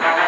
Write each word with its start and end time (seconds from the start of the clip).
Thank 0.00 0.16
you. 0.16 0.21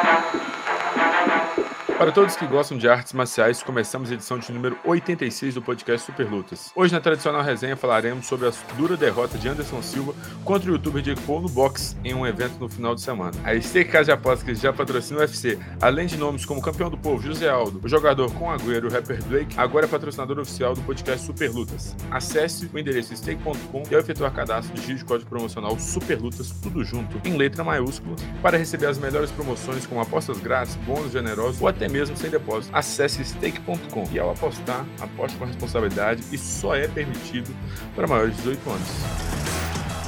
Para 2.04 2.12
todos 2.12 2.36
que 2.36 2.46
gostam 2.46 2.76
de 2.76 2.86
artes 2.86 3.14
marciais, 3.14 3.62
começamos 3.62 4.10
a 4.10 4.14
edição 4.14 4.38
de 4.38 4.52
número 4.52 4.78
86 4.84 5.54
do 5.54 5.62
podcast 5.62 6.04
Super 6.04 6.30
Lutas. 6.30 6.70
Hoje, 6.76 6.92
na 6.92 7.00
tradicional 7.00 7.42
resenha, 7.42 7.78
falaremos 7.78 8.26
sobre 8.26 8.46
a 8.46 8.52
dura 8.76 8.94
derrota 8.94 9.38
de 9.38 9.48
Anderson 9.48 9.80
Silva 9.80 10.14
contra 10.44 10.70
o 10.70 10.74
youtuber 10.74 11.00
Jake 11.00 11.22
Paul 11.22 11.40
no 11.40 11.48
box 11.48 11.96
em 12.04 12.12
um 12.12 12.26
evento 12.26 12.58
no 12.60 12.68
final 12.68 12.94
de 12.94 13.00
semana. 13.00 13.32
A 13.42 13.84
Casa 13.86 14.04
de 14.04 14.12
Apostas, 14.12 14.42
que 14.42 14.54
já 14.54 14.70
patrocina 14.70 15.20
o 15.20 15.22
UFC, 15.22 15.58
além 15.80 16.06
de 16.06 16.18
nomes 16.18 16.44
como 16.44 16.60
Campeão 16.60 16.90
do 16.90 16.98
Povo, 16.98 17.22
José 17.22 17.48
Aldo, 17.48 17.80
o 17.82 17.88
jogador 17.88 18.30
com 18.34 18.50
Agüero, 18.50 18.86
o 18.86 18.92
rapper 18.92 19.24
Blake, 19.24 19.58
agora 19.58 19.86
é 19.86 19.88
patrocinador 19.88 20.38
oficial 20.38 20.74
do 20.74 20.82
podcast 20.82 21.24
Super 21.24 21.50
Lutas. 21.50 21.96
Acesse 22.10 22.68
o 22.70 22.78
endereço 22.78 23.16
stake.com 23.16 23.82
e 23.90 23.94
ao 23.94 24.00
efetuar 24.02 24.30
cadastro, 24.30 24.74
digite 24.74 25.04
o 25.04 25.06
código 25.06 25.30
promocional 25.30 25.78
Super 25.78 26.20
Lutas, 26.20 26.50
tudo 26.62 26.84
junto, 26.84 27.18
em 27.26 27.34
letra 27.38 27.64
maiúscula, 27.64 28.14
para 28.42 28.58
receber 28.58 28.88
as 28.88 28.98
melhores 28.98 29.30
promoções 29.30 29.86
como 29.86 30.02
apostas 30.02 30.38
grátis, 30.38 30.76
bônus 30.84 31.10
generosos 31.10 31.62
ou 31.62 31.66
até 31.66 31.93
mesmo 31.94 32.16
sem 32.16 32.28
depósito. 32.28 32.76
Acesse 32.76 33.24
stake.com 33.24 34.08
e 34.10 34.18
ao 34.18 34.32
apostar, 34.32 34.84
aposte 35.00 35.38
com 35.38 35.44
responsabilidade 35.44 36.24
e 36.32 36.36
só 36.36 36.74
é 36.74 36.88
permitido 36.88 37.54
para 37.94 38.08
maiores 38.08 38.34
de 38.36 38.42
18 38.42 38.70
anos. 38.70 38.88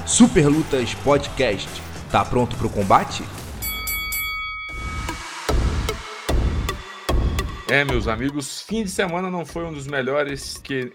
Super 0.04 0.48
Lutas 0.48 0.94
Podcast. 0.94 1.68
Tá 2.10 2.24
pronto 2.24 2.56
para 2.56 2.66
o 2.66 2.70
combate? 2.70 3.22
É, 7.68 7.84
meus 7.84 8.06
amigos, 8.06 8.62
fim 8.62 8.84
de 8.84 8.90
semana 8.90 9.28
não 9.28 9.44
foi 9.44 9.64
um 9.64 9.72
dos 9.72 9.88
melhores 9.88 10.56
que 10.56 10.92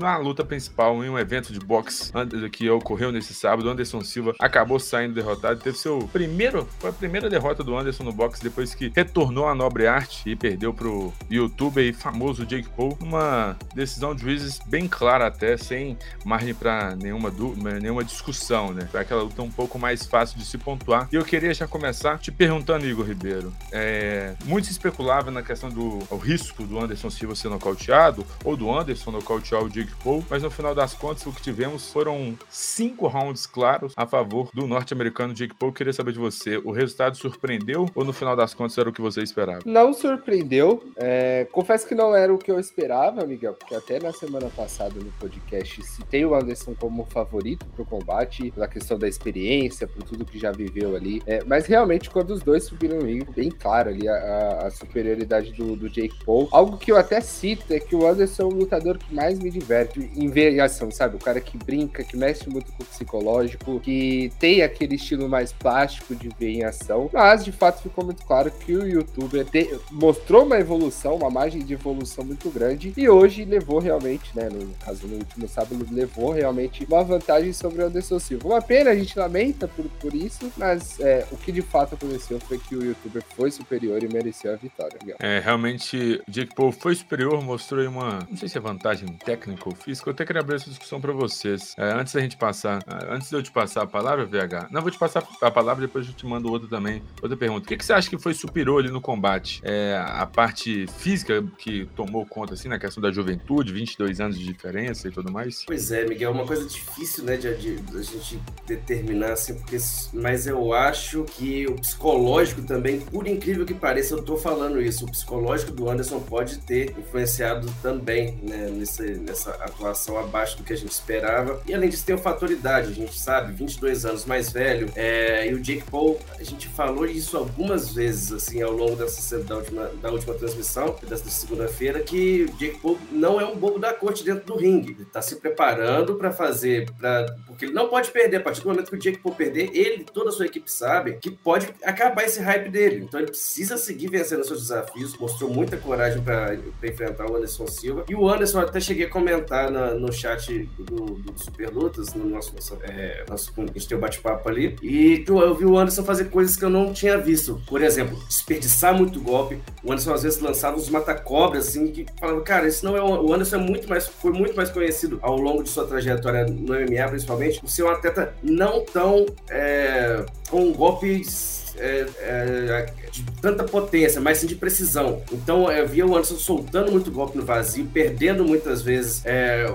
na 0.00 0.16
luta 0.16 0.44
principal, 0.44 1.04
em 1.04 1.08
um 1.08 1.16
evento 1.16 1.52
de 1.52 1.60
boxe 1.60 2.12
que 2.50 2.68
ocorreu 2.68 3.12
nesse 3.12 3.32
sábado, 3.32 3.70
Anderson 3.70 4.02
Silva 4.02 4.34
acabou 4.40 4.80
saindo 4.80 5.14
derrotado. 5.14 5.60
Teve 5.60 5.78
seu 5.78 6.08
primeiro, 6.12 6.68
foi 6.80 6.90
a 6.90 6.92
primeira 6.92 7.30
derrota 7.30 7.62
do 7.62 7.76
Anderson 7.76 8.02
no 8.02 8.12
boxe 8.12 8.42
depois 8.42 8.74
que 8.74 8.90
retornou 8.96 9.46
à 9.46 9.54
nobre 9.54 9.86
arte 9.86 10.28
e 10.28 10.34
perdeu 10.34 10.74
pro 10.74 11.12
youtuber 11.30 11.84
e 11.84 11.92
famoso 11.92 12.44
Jake 12.44 12.68
Paul. 12.70 12.98
Uma 13.00 13.56
decisão 13.72 14.12
de 14.12 14.22
juízes 14.22 14.58
bem 14.66 14.88
clara 14.88 15.28
até, 15.28 15.56
sem 15.56 15.96
margem 16.24 16.52
para 16.52 16.96
nenhuma, 16.96 17.32
nenhuma 17.80 18.02
discussão, 18.02 18.72
né? 18.72 18.88
Foi 18.90 19.00
aquela 19.00 19.22
luta 19.22 19.40
um 19.40 19.50
pouco 19.50 19.78
mais 19.78 20.04
fácil 20.04 20.36
de 20.36 20.44
se 20.44 20.58
pontuar. 20.58 21.08
E 21.12 21.14
eu 21.14 21.24
queria 21.24 21.54
já 21.54 21.68
começar 21.68 22.18
te 22.18 22.32
perguntando, 22.32 22.84
Igor 22.84 23.06
Ribeiro. 23.06 23.52
É, 23.70 24.34
muito 24.44 24.66
se 24.66 24.72
especulava 24.72 25.30
na 25.30 25.44
questão 25.44 25.70
do 25.70 26.07
o 26.10 26.16
risco 26.16 26.64
do 26.64 26.78
Anderson 26.78 27.10
Silva 27.10 27.34
ser 27.34 27.48
nocauteado 27.48 28.24
ou 28.44 28.56
do 28.56 28.70
Anderson 28.70 29.10
nocautear 29.10 29.62
o 29.62 29.68
Jake 29.68 29.92
Paul, 30.02 30.24
mas 30.28 30.42
no 30.42 30.50
final 30.50 30.74
das 30.74 30.94
contas 30.94 31.24
o 31.26 31.32
que 31.32 31.42
tivemos 31.42 31.90
foram 31.90 32.36
cinco 32.48 33.06
rounds 33.06 33.46
claros 33.46 33.92
a 33.96 34.06
favor 34.06 34.50
do 34.54 34.66
norte-americano 34.66 35.34
Jake 35.34 35.54
Paul. 35.54 35.72
Queria 35.72 35.92
saber 35.92 36.12
de 36.12 36.18
você, 36.18 36.56
o 36.58 36.70
resultado 36.70 37.16
surpreendeu 37.16 37.88
ou 37.94 38.04
no 38.04 38.12
final 38.12 38.36
das 38.36 38.54
contas 38.54 38.78
era 38.78 38.88
o 38.88 38.92
que 38.92 39.00
você 39.00 39.22
esperava? 39.22 39.60
Não 39.64 39.92
surpreendeu. 39.92 40.82
É, 40.96 41.46
confesso 41.52 41.86
que 41.86 41.94
não 41.94 42.14
era 42.14 42.32
o 42.32 42.38
que 42.38 42.50
eu 42.50 42.58
esperava, 42.58 43.24
Miguel, 43.26 43.54
porque 43.54 43.74
até 43.74 43.98
na 43.98 44.12
semana 44.12 44.48
passada 44.54 44.94
no 44.98 45.10
podcast 45.12 45.82
citei 45.82 46.24
o 46.24 46.34
Anderson 46.34 46.74
como 46.74 47.04
favorito 47.06 47.66
para 47.66 47.82
o 47.82 47.86
combate, 47.86 48.50
pela 48.50 48.68
questão 48.68 48.98
da 48.98 49.08
experiência, 49.08 49.86
por 49.86 50.02
tudo 50.02 50.24
que 50.24 50.38
já 50.38 50.52
viveu 50.52 50.96
ali. 50.96 51.22
É, 51.26 51.42
mas 51.44 51.66
realmente, 51.66 52.10
quando 52.10 52.30
os 52.30 52.42
dois 52.42 52.64
subiram 52.64 52.98
no 52.98 53.06
ringue, 53.06 53.30
bem 53.32 53.50
claro 53.50 53.90
ali 53.90 54.08
a, 54.08 54.66
a 54.66 54.70
superioridade 54.70 55.52
do, 55.52 55.76
do 55.76 55.88
Jake 55.98 56.24
Paul. 56.24 56.48
Algo 56.52 56.76
que 56.76 56.92
eu 56.92 56.96
até 56.96 57.20
cito 57.20 57.72
é 57.72 57.80
que 57.80 57.96
o 57.96 58.06
Anderson 58.06 58.42
é 58.42 58.46
o 58.46 58.48
lutador 58.50 58.98
que 58.98 59.12
mais 59.14 59.38
me 59.38 59.50
diverte 59.50 60.10
em 60.14 60.28
ver 60.28 60.60
ação, 60.60 60.90
sabe? 60.90 61.16
O 61.16 61.18
cara 61.18 61.40
que 61.40 61.56
brinca, 61.56 62.04
que 62.04 62.16
mexe 62.16 62.48
muito 62.48 62.72
com 62.72 62.82
o 62.82 62.86
psicológico, 62.86 63.80
que 63.80 64.32
tem 64.38 64.62
aquele 64.62 64.94
estilo 64.94 65.28
mais 65.28 65.52
plástico 65.52 66.14
de 66.14 66.28
ver 66.38 66.50
em 66.50 66.64
ação. 66.64 67.10
Mas, 67.12 67.44
de 67.44 67.52
fato, 67.52 67.82
ficou 67.82 68.04
muito 68.04 68.24
claro 68.24 68.50
que 68.50 68.74
o 68.74 68.86
youtuber 68.86 69.44
te... 69.44 69.78
mostrou 69.90 70.44
uma 70.44 70.58
evolução, 70.58 71.16
uma 71.16 71.30
margem 71.30 71.64
de 71.64 71.74
evolução 71.74 72.24
muito 72.24 72.48
grande 72.50 72.92
e 72.96 73.08
hoje 73.08 73.44
levou 73.44 73.78
realmente, 73.78 74.30
né? 74.34 74.48
No 74.48 74.68
caso, 74.84 75.06
no 75.06 75.16
último 75.16 75.48
sábado, 75.48 75.86
levou 75.90 76.30
realmente 76.30 76.84
uma 76.84 77.02
vantagem 77.02 77.52
sobre 77.52 77.82
o 77.82 77.86
Anderson 77.86 78.18
Silva. 78.18 78.48
Uma 78.48 78.62
pena, 78.62 78.90
a 78.90 78.94
gente 78.94 79.18
lamenta 79.18 79.66
por, 79.66 79.86
por 80.00 80.14
isso, 80.14 80.52
mas 80.56 81.00
é, 81.00 81.26
o 81.32 81.36
que 81.36 81.50
de 81.50 81.62
fato 81.62 81.94
aconteceu 81.94 82.38
foi 82.40 82.58
que 82.58 82.76
o 82.76 82.84
youtuber 82.84 83.22
foi 83.36 83.50
superior 83.50 84.02
e 84.02 84.08
mereceu 84.08 84.52
a 84.52 84.56
vitória. 84.56 84.98
É, 85.18 85.40
realmente 85.40 85.87
realmente 85.88 86.22
Jake 86.28 86.54
Paul 86.54 86.72
foi 86.72 86.94
superior, 86.94 87.42
mostrou 87.42 87.80
aí 87.80 87.86
uma, 87.86 88.18
não 88.28 88.36
sei 88.36 88.48
se 88.48 88.58
é 88.58 88.60
vantagem 88.60 89.08
técnica 89.24 89.68
ou 89.68 89.74
física, 89.74 90.10
eu 90.10 90.12
até 90.12 90.24
queria 90.24 90.40
abrir 90.40 90.56
essa 90.56 90.68
discussão 90.68 91.00
para 91.00 91.12
vocês. 91.12 91.74
É, 91.78 91.92
antes 91.92 92.12
da 92.12 92.20
gente 92.20 92.36
passar, 92.36 92.82
é, 92.86 93.14
antes 93.14 93.30
de 93.30 93.36
eu 93.36 93.42
te 93.42 93.50
passar 93.50 93.82
a 93.82 93.86
palavra, 93.86 94.26
VH, 94.26 94.68
não 94.70 94.82
vou 94.82 94.90
te 94.90 94.98
passar 94.98 95.26
a 95.40 95.50
palavra, 95.50 95.86
depois 95.86 96.06
eu 96.06 96.12
te 96.12 96.26
mando 96.26 96.50
outra 96.50 96.68
também, 96.68 97.02
outra 97.22 97.36
pergunta. 97.36 97.64
O 97.64 97.68
que, 97.68 97.76
que 97.76 97.84
você 97.84 97.92
acha 97.92 98.10
que 98.10 98.18
foi 98.18 98.34
superior 98.34 98.80
ali 98.80 98.90
no 98.90 99.00
combate? 99.00 99.60
É, 99.64 99.96
a 100.06 100.26
parte 100.26 100.86
física 100.98 101.42
que 101.58 101.86
tomou 101.96 102.26
conta, 102.26 102.54
assim, 102.54 102.68
na 102.68 102.78
questão 102.78 103.02
da 103.02 103.10
juventude, 103.10 103.72
22 103.72 104.20
anos 104.20 104.38
de 104.38 104.44
diferença 104.44 105.08
e 105.08 105.10
tudo 105.10 105.32
mais? 105.32 105.64
Pois 105.66 105.90
é, 105.90 106.04
Miguel, 106.04 106.32
uma 106.32 106.46
coisa 106.46 106.66
difícil, 106.66 107.24
né, 107.24 107.36
de, 107.36 107.54
de, 107.56 107.76
de 107.76 107.98
a 107.98 108.02
gente 108.02 108.40
determinar, 108.66 109.32
assim, 109.32 109.54
porque, 109.54 109.76
mas 110.12 110.46
eu 110.46 110.72
acho 110.72 111.24
que 111.24 111.66
o 111.66 111.74
psicológico 111.76 112.62
também, 112.62 113.00
por 113.00 113.26
incrível 113.26 113.64
que 113.64 113.74
pareça, 113.74 114.14
eu 114.14 114.22
tô 114.22 114.36
falando 114.36 114.80
isso, 114.80 115.04
o 115.04 115.10
psicológico 115.10 115.72
do 115.78 115.88
Anderson 115.88 116.18
pode 116.18 116.58
ter 116.58 116.90
influenciado 116.98 117.72
também 117.80 118.36
né, 118.42 118.68
nessa, 118.68 119.04
nessa 119.04 119.50
atuação 119.52 120.18
abaixo 120.18 120.56
do 120.56 120.64
que 120.64 120.72
a 120.72 120.76
gente 120.76 120.90
esperava. 120.90 121.62
E 121.66 121.72
além 121.72 121.88
disso, 121.88 122.04
tem 122.04 122.16
o 122.16 122.18
fator 122.18 122.50
idade, 122.50 122.88
a 122.88 122.94
gente 122.94 123.16
sabe, 123.16 123.52
22 123.52 124.04
anos 124.04 124.24
mais 124.24 124.50
velho. 124.50 124.90
É, 124.96 125.48
e 125.48 125.54
o 125.54 125.60
Jake 125.60 125.84
Paul, 125.88 126.18
a 126.36 126.42
gente 126.42 126.68
falou 126.68 127.06
isso 127.06 127.36
algumas 127.36 127.92
vezes 127.94 128.32
assim 128.32 128.60
ao 128.60 128.72
longo 128.72 128.96
dessa, 128.96 129.38
da, 129.38 129.56
última, 129.56 129.84
da 130.02 130.10
última 130.10 130.34
transmissão, 130.34 130.96
dessa 131.06 131.30
segunda-feira, 131.30 132.00
que 132.00 132.50
o 132.52 132.58
Jake 132.58 132.80
Paul 132.80 132.98
não 133.12 133.40
é 133.40 133.44
um 133.44 133.56
bobo 133.56 133.78
da 133.78 133.94
corte 133.94 134.24
dentro 134.24 134.44
do 134.46 134.56
ringue. 134.56 134.92
Ele 134.92 135.02
está 135.02 135.22
se 135.22 135.36
preparando 135.36 136.16
para 136.16 136.32
fazer, 136.32 136.90
pra, 136.98 137.24
porque 137.46 137.66
ele 137.66 137.72
não 137.72 137.88
pode 137.88 138.10
perder. 138.10 138.38
A 138.38 138.40
partir 138.40 138.62
do 138.62 138.68
momento 138.68 138.90
que 138.90 138.96
o 138.96 138.98
Jake 138.98 139.18
Paul 139.18 139.34
perder, 139.34 139.70
ele 139.72 140.04
toda 140.04 140.30
a 140.30 140.32
sua 140.32 140.46
equipe 140.46 140.70
sabe 140.70 141.18
que 141.20 141.30
pode 141.30 141.68
acabar 141.84 142.24
esse 142.24 142.40
hype 142.40 142.68
dele. 142.68 143.04
Então 143.04 143.20
ele 143.20 143.28
precisa 143.28 143.76
seguir 143.76 144.08
vencendo 144.08 144.44
seus 144.44 144.62
desafios. 144.62 145.16
Mostrou 145.16 145.48
muito 145.48 145.67
muita 145.68 145.76
coragem 145.76 146.22
para 146.22 146.56
enfrentar 146.82 147.30
o 147.30 147.36
Anderson 147.36 147.66
Silva. 147.66 148.04
E 148.08 148.14
o 148.14 148.28
Anderson, 148.28 148.60
até 148.60 148.80
cheguei 148.80 149.06
a 149.06 149.10
comentar 149.10 149.70
na, 149.70 149.94
no 149.94 150.12
chat 150.12 150.68
do, 150.78 151.04
do 151.04 151.32
Super 151.36 151.70
Lutas, 151.70 152.14
no 152.14 152.26
nosso, 152.26 152.54
é, 152.82 153.24
nosso 153.28 153.52
a 153.56 153.60
gente 153.60 153.88
tem 153.88 153.98
o 153.98 154.00
bate-papo 154.00 154.48
ali, 154.48 154.76
e 154.82 155.24
eu, 155.26 155.54
vi 155.54 155.64
o 155.64 155.76
Anderson 155.76 156.02
fazer 156.02 156.26
coisas 156.26 156.56
que 156.56 156.64
eu 156.64 156.70
não 156.70 156.92
tinha 156.92 157.18
visto. 157.18 157.60
Por 157.66 157.82
exemplo, 157.82 158.18
desperdiçar 158.26 158.94
muito 158.94 159.20
golpe. 159.20 159.58
O 159.84 159.92
Anderson 159.92 160.14
às 160.14 160.22
vezes 160.22 160.40
lançava 160.40 160.76
uns 160.76 160.88
mata-cobras, 160.88 161.68
assim, 161.68 161.88
que 161.88 162.06
falava, 162.18 162.40
cara, 162.40 162.66
isso 162.66 162.84
não 162.84 162.96
é. 162.96 163.02
O 163.02 163.32
Anderson 163.32 163.56
é 163.56 163.58
muito 163.58 163.88
mais, 163.88 164.06
foi 164.06 164.32
muito 164.32 164.56
mais 164.56 164.70
conhecido 164.70 165.18
ao 165.22 165.36
longo 165.36 165.62
de 165.62 165.68
sua 165.68 165.86
trajetória 165.86 166.46
no 166.46 166.74
MMA, 166.74 167.08
principalmente, 167.08 167.60
por 167.60 167.68
ser 167.68 167.82
um 167.82 167.90
atleta 167.90 168.34
não 168.42 168.84
tão. 168.84 169.26
É, 169.50 170.24
com 170.48 170.72
golpes 170.72 171.57
é, 171.78 172.06
é, 172.20 172.86
de 173.10 173.24
tanta 173.40 173.64
potência, 173.64 174.20
mas 174.20 174.38
sim 174.38 174.46
de 174.46 174.54
precisão. 174.54 175.22
Então 175.32 175.70
eu 175.70 175.86
via 175.86 176.06
o 176.06 176.10
Anderson 176.10 176.36
soltando 176.36 176.90
muito 176.90 177.10
golpe 177.10 177.36
no 177.36 177.44
vazio, 177.44 177.86
perdendo 177.92 178.44
muitas 178.44 178.82
vezes, 178.82 179.24
é, 179.24 179.66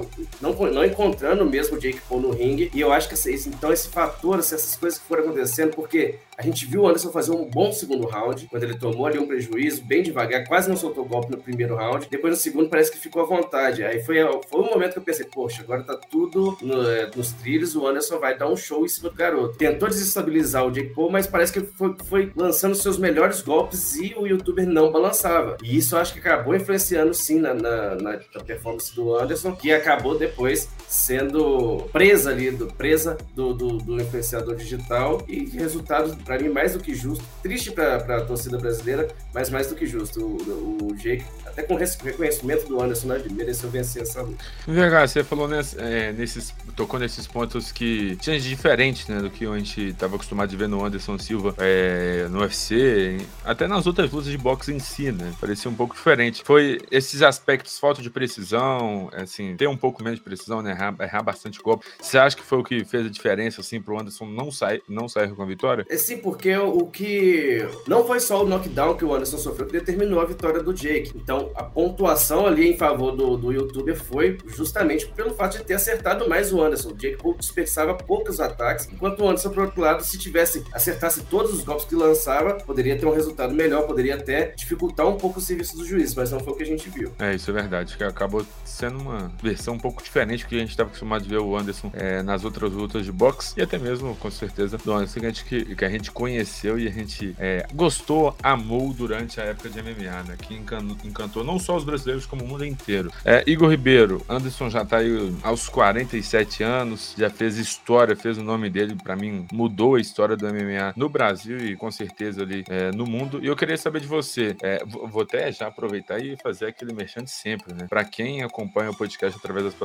não, 0.42 0.54
não 0.54 0.86
encontrando 0.86 1.46
mesmo 1.46 1.78
o 1.78 1.80
Jake 1.80 2.00
Paul 2.08 2.22
no 2.22 2.32
ringue. 2.32 2.72
E 2.74 2.82
eu 2.82 2.92
acho 2.92 3.08
que 3.08 3.14
esse, 3.14 3.50
então 3.50 3.72
esse 3.72 3.88
fator, 3.90 4.40
essas 4.40 4.76
coisas 4.76 5.00
que 5.00 5.06
foram 5.08 5.24
acontecendo, 5.24 5.72
porque 5.72 6.16
a 6.38 6.42
gente 6.42 6.66
viu 6.66 6.82
o 6.82 6.88
Anderson 6.88 7.12
fazer 7.12 7.32
um 7.32 7.46
bom 7.46 7.72
segundo 7.72 8.08
round, 8.08 8.48
quando 8.48 8.64
ele 8.64 8.78
tomou 8.78 9.06
ali 9.06 9.20
um 9.20 9.28
prejuízo, 9.28 9.84
bem 9.84 10.02
devagar, 10.02 10.48
quase 10.48 10.68
não 10.68 10.76
soltou 10.76 11.06
golpe 11.06 11.32
no 11.32 11.38
primeiro 11.38 11.76
round. 11.76 12.08
Depois 12.10 12.34
no 12.34 12.40
segundo 12.40 12.70
parece 12.70 12.92
que 12.92 12.98
ficou 12.98 13.22
à 13.22 13.26
vontade. 13.26 13.84
Aí 13.84 14.04
foi, 14.04 14.18
foi 14.50 14.62
um 14.62 14.66
momento 14.66 14.94
que 14.94 15.00
eu 15.00 15.04
pensei, 15.04 15.26
poxa, 15.26 15.62
agora 15.62 15.84
tá 15.84 15.96
tudo 15.96 16.58
no, 16.62 16.90
é, 16.90 17.10
nos 17.16 17.32
trilhos, 17.34 17.76
o 17.76 17.86
Anderson 17.86 18.20
vai 18.20 18.38
dar 18.38 18.50
um 18.50 18.58
show 18.58 18.84
em 18.84 18.88
cima 18.88 19.10
do 19.10 19.16
garoto. 19.16 19.58
Tentou 19.58 19.88
desestabilizar 19.88 20.66
o 20.66 20.72
Jake 20.72 20.94
Paul, 20.94 21.12
mas 21.12 21.28
parece 21.28 21.54
que 21.54 21.62
foi, 21.62 21.93
foi 22.06 22.32
lançando 22.36 22.76
seus 22.76 22.98
melhores 22.98 23.42
golpes 23.42 23.96
e 23.96 24.14
o 24.18 24.26
youtuber 24.26 24.68
não 24.68 24.92
balançava. 24.92 25.58
E 25.64 25.78
isso 25.78 25.96
acho 25.98 26.14
que 26.14 26.20
acabou 26.20 26.56
influenciando 26.56 27.14
sim 27.14 27.40
na, 27.40 27.54
na, 27.54 27.96
na 27.96 28.18
performance 28.46 28.94
do 28.96 29.16
Anderson, 29.16 29.56
que 29.56 29.72
acabou 29.72 30.18
depois 30.18 30.70
sendo 30.88 31.88
presa 31.92 32.32
ali, 32.32 32.52
do, 32.52 32.68
presa 32.68 33.18
do, 33.34 33.54
do, 33.54 33.78
do 33.78 34.02
influenciador 34.02 34.56
digital 34.56 35.24
e 35.28 35.46
resultado 35.46 36.16
para 36.24 36.40
mim, 36.40 36.50
mais 36.50 36.74
do 36.74 36.80
que 36.80 36.94
justo. 36.94 37.24
Triste 37.42 37.72
para 37.72 38.18
a 38.18 38.22
torcida 38.22 38.58
brasileira, 38.58 39.08
mas 39.34 39.50
mais 39.50 39.68
do 39.68 39.76
que 39.76 39.86
justo. 39.86 40.22
O, 40.22 40.92
o 40.92 40.96
Jake, 40.96 41.26
até 41.46 41.64
com 41.64 41.76
reconhecimento 41.76 42.68
do 42.68 42.82
Anderson, 42.82 43.08
né, 43.08 43.22
mereceu 43.32 43.70
vencer 43.70 44.04
essa 44.04 44.22
luta. 44.22 44.44
VH, 44.68 45.08
você 45.08 45.24
falou 45.24 45.48
nesse, 45.48 45.80
é, 45.80 46.12
nesses, 46.14 46.54
tocou 46.76 47.00
nesses 47.00 47.28
pontos 47.28 47.72
que 47.72 48.16
tinha 48.18 48.40
de 48.40 48.48
diferente 48.48 49.10
né, 49.12 49.20
do 49.20 49.30
que 49.30 49.46
a 49.46 49.58
gente 49.58 49.90
estava 49.90 50.16
acostumado 50.16 50.54
a 50.54 50.58
ver 50.58 50.68
no 50.68 50.84
Anderson 50.86 51.18
Silva 51.18 51.56
é, 51.58 51.83
no 52.30 52.40
UFC, 52.40 53.18
até 53.44 53.68
nas 53.68 53.86
outras 53.86 54.12
lutas 54.12 54.32
de 54.32 54.38
boxe 54.38 54.74
em 54.74 54.80
si, 54.80 55.12
né? 55.12 55.34
Parecia 55.40 55.70
um 55.70 55.76
pouco 55.76 55.96
diferente. 55.96 56.42
Foi 56.46 56.80
esses 56.90 57.22
aspectos, 57.22 57.78
falta 57.78 58.02
de 58.02 58.10
precisão, 58.10 59.10
assim, 59.14 59.56
ter 59.58 59.68
um 59.68 59.78
pouco 59.78 60.04
menos 60.04 60.20
de 60.20 60.24
precisão, 60.24 60.62
né? 60.62 60.72
Errar, 60.72 60.96
errar 61.02 61.22
bastante 61.22 61.60
golpe. 61.62 61.86
Você 62.02 62.18
acha 62.18 62.36
que 62.36 62.44
foi 62.44 62.60
o 62.60 62.64
que 62.64 62.86
fez 62.86 63.06
a 63.06 63.10
diferença, 63.10 63.62
assim, 63.62 63.82
pro 63.82 64.00
Anderson 64.00 64.26
não 64.26 64.52
sair, 64.52 64.82
não 64.88 65.10
sair 65.10 65.34
com 65.36 65.44
a 65.44 65.46
vitória? 65.46 65.86
Esse 65.90 66.14
Sim, 66.14 66.18
porque 66.18 66.56
o 66.56 66.86
que. 66.88 67.68
Não 67.88 68.06
foi 68.06 68.20
só 68.20 68.44
o 68.44 68.48
knockdown 68.48 68.96
que 68.96 69.04
o 69.04 69.14
Anderson 69.14 69.38
sofreu 69.38 69.66
que 69.66 69.74
determinou 69.74 70.20
a 70.22 70.26
vitória 70.26 70.62
do 70.62 70.74
Jake. 70.74 71.12
Então, 71.16 71.52
a 71.56 71.64
pontuação 71.64 72.46
ali 72.46 72.70
em 72.70 72.78
favor 72.78 73.16
do, 73.16 73.36
do 73.36 73.52
youtuber 73.52 73.96
foi 73.96 74.38
justamente 74.46 75.08
pelo 75.08 75.34
fato 75.34 75.58
de 75.58 75.64
ter 75.64 75.74
acertado 75.74 76.30
mais 76.30 76.54
o 76.54 76.62
Anderson. 76.62 76.90
O 76.90 76.94
Jake 76.94 77.18
dispersava 77.40 77.96
poucos 77.96 78.40
ataques, 78.40 78.88
enquanto 78.92 79.22
o 79.22 79.28
Anderson, 79.28 79.50
por 79.50 79.64
outro 79.64 79.82
lado, 79.82 80.04
se 80.04 80.18
tivesse 80.18 80.64
acertasse 80.72 81.24
todos 81.24 81.54
os 81.54 81.63
golpes 81.64 81.86
que 81.86 81.96
lançava, 81.96 82.56
poderia 82.56 82.98
ter 82.98 83.06
um 83.06 83.14
resultado 83.14 83.54
melhor, 83.54 83.86
poderia 83.88 84.16
até 84.16 84.54
dificultar 84.56 85.08
um 85.08 85.18
pouco 85.18 85.40
o 85.40 85.42
serviço 85.42 85.78
do 85.78 85.86
juiz, 85.86 86.14
mas 86.16 86.32
não 86.32 86.40
foi 86.40 86.54
o 86.54 86.56
que 86.56 86.64
a 86.64 86.66
gente 86.68 86.90
viu. 86.90 87.12
É, 87.20 87.34
isso 87.34 87.50
é 87.50 87.54
verdade, 87.54 87.98
que 87.98 88.04
acabou 88.04 88.46
sendo 88.64 89.00
uma 89.00 89.32
versão 89.42 89.76
um 89.76 89.80
pouco 89.80 90.04
diferente 90.04 90.44
do 90.44 90.50
que 90.50 90.56
a 90.56 90.60
gente 90.60 90.72
estava 90.72 90.90
acostumado 90.90 91.26
a 91.26 91.28
ver 91.28 91.40
o 91.40 91.58
Anderson 91.58 91.92
é, 91.94 92.22
nas 92.22 92.44
outras 92.44 92.72
lutas 92.72 93.06
de 93.06 93.12
boxe 93.12 93.54
e 93.58 93.62
até 93.62 93.78
mesmo, 93.78 94.16
com 94.16 94.32
certeza, 94.32 94.78
do 94.78 94.92
Anderson 94.92 95.20
que 95.20 95.26
a 95.26 95.30
gente, 95.30 95.46
que, 95.46 95.76
que 95.76 95.86
a 95.86 95.90
gente 95.90 96.12
conheceu 96.12 96.80
e 96.80 96.88
a 96.88 96.92
gente 96.92 97.36
é, 97.40 97.66
gostou, 97.74 98.36
amou 98.42 98.94
durante 98.94 99.40
a 99.40 99.44
época 99.44 99.70
de 99.70 99.82
MMA, 99.82 100.24
né? 100.24 100.36
Que 100.38 100.56
encantou, 100.56 101.44
não 101.44 101.60
só 101.60 101.76
os 101.76 101.84
brasileiros, 101.84 102.26
como 102.26 102.44
o 102.44 102.48
mundo 102.48 102.66
inteiro. 102.66 103.12
É, 103.24 103.44
Igor 103.48 103.70
Ribeiro, 103.70 104.22
Anderson 104.28 104.70
já 104.70 104.84
tá 104.84 104.98
aí 104.98 105.34
aos 105.44 105.70
47 105.70 106.64
anos, 106.64 107.14
já 107.18 107.30
fez 107.30 107.58
história, 107.58 108.16
fez 108.16 108.38
o 108.38 108.44
nome 108.44 108.70
dele, 108.70 108.96
para 109.02 109.16
mim, 109.16 109.46
mudou 109.52 109.96
a 109.96 110.02
história 110.02 110.36
do 110.36 110.46
MMA 110.48 110.94
no 110.96 111.10
Brasil 111.10 111.53
e 111.58 111.76
com 111.76 111.92
certeza 111.92 112.44
ali 112.44 112.64
é, 112.70 112.92
no 112.92 113.06
mundo. 113.06 113.40
E 113.42 113.48
eu 113.48 113.56
queria 113.56 113.78
saber 113.78 114.02
de 114.02 114.08
você, 114.08 114.56
é, 114.62 114.84
vou 114.86 115.24
até 115.24 115.52
já 115.52 115.68
aproveitar 115.68 116.20
e 116.20 116.38
fazer 116.38 116.68
aquele 116.68 116.94
merchan 116.94 117.26
sempre, 117.26 117.74
né? 117.74 117.88
Para 117.88 118.04
quem 118.04 118.44
acompanha 118.44 118.92
o 118.92 118.96
podcast 118.96 119.38
através 119.38 119.66
das, 119.66 119.76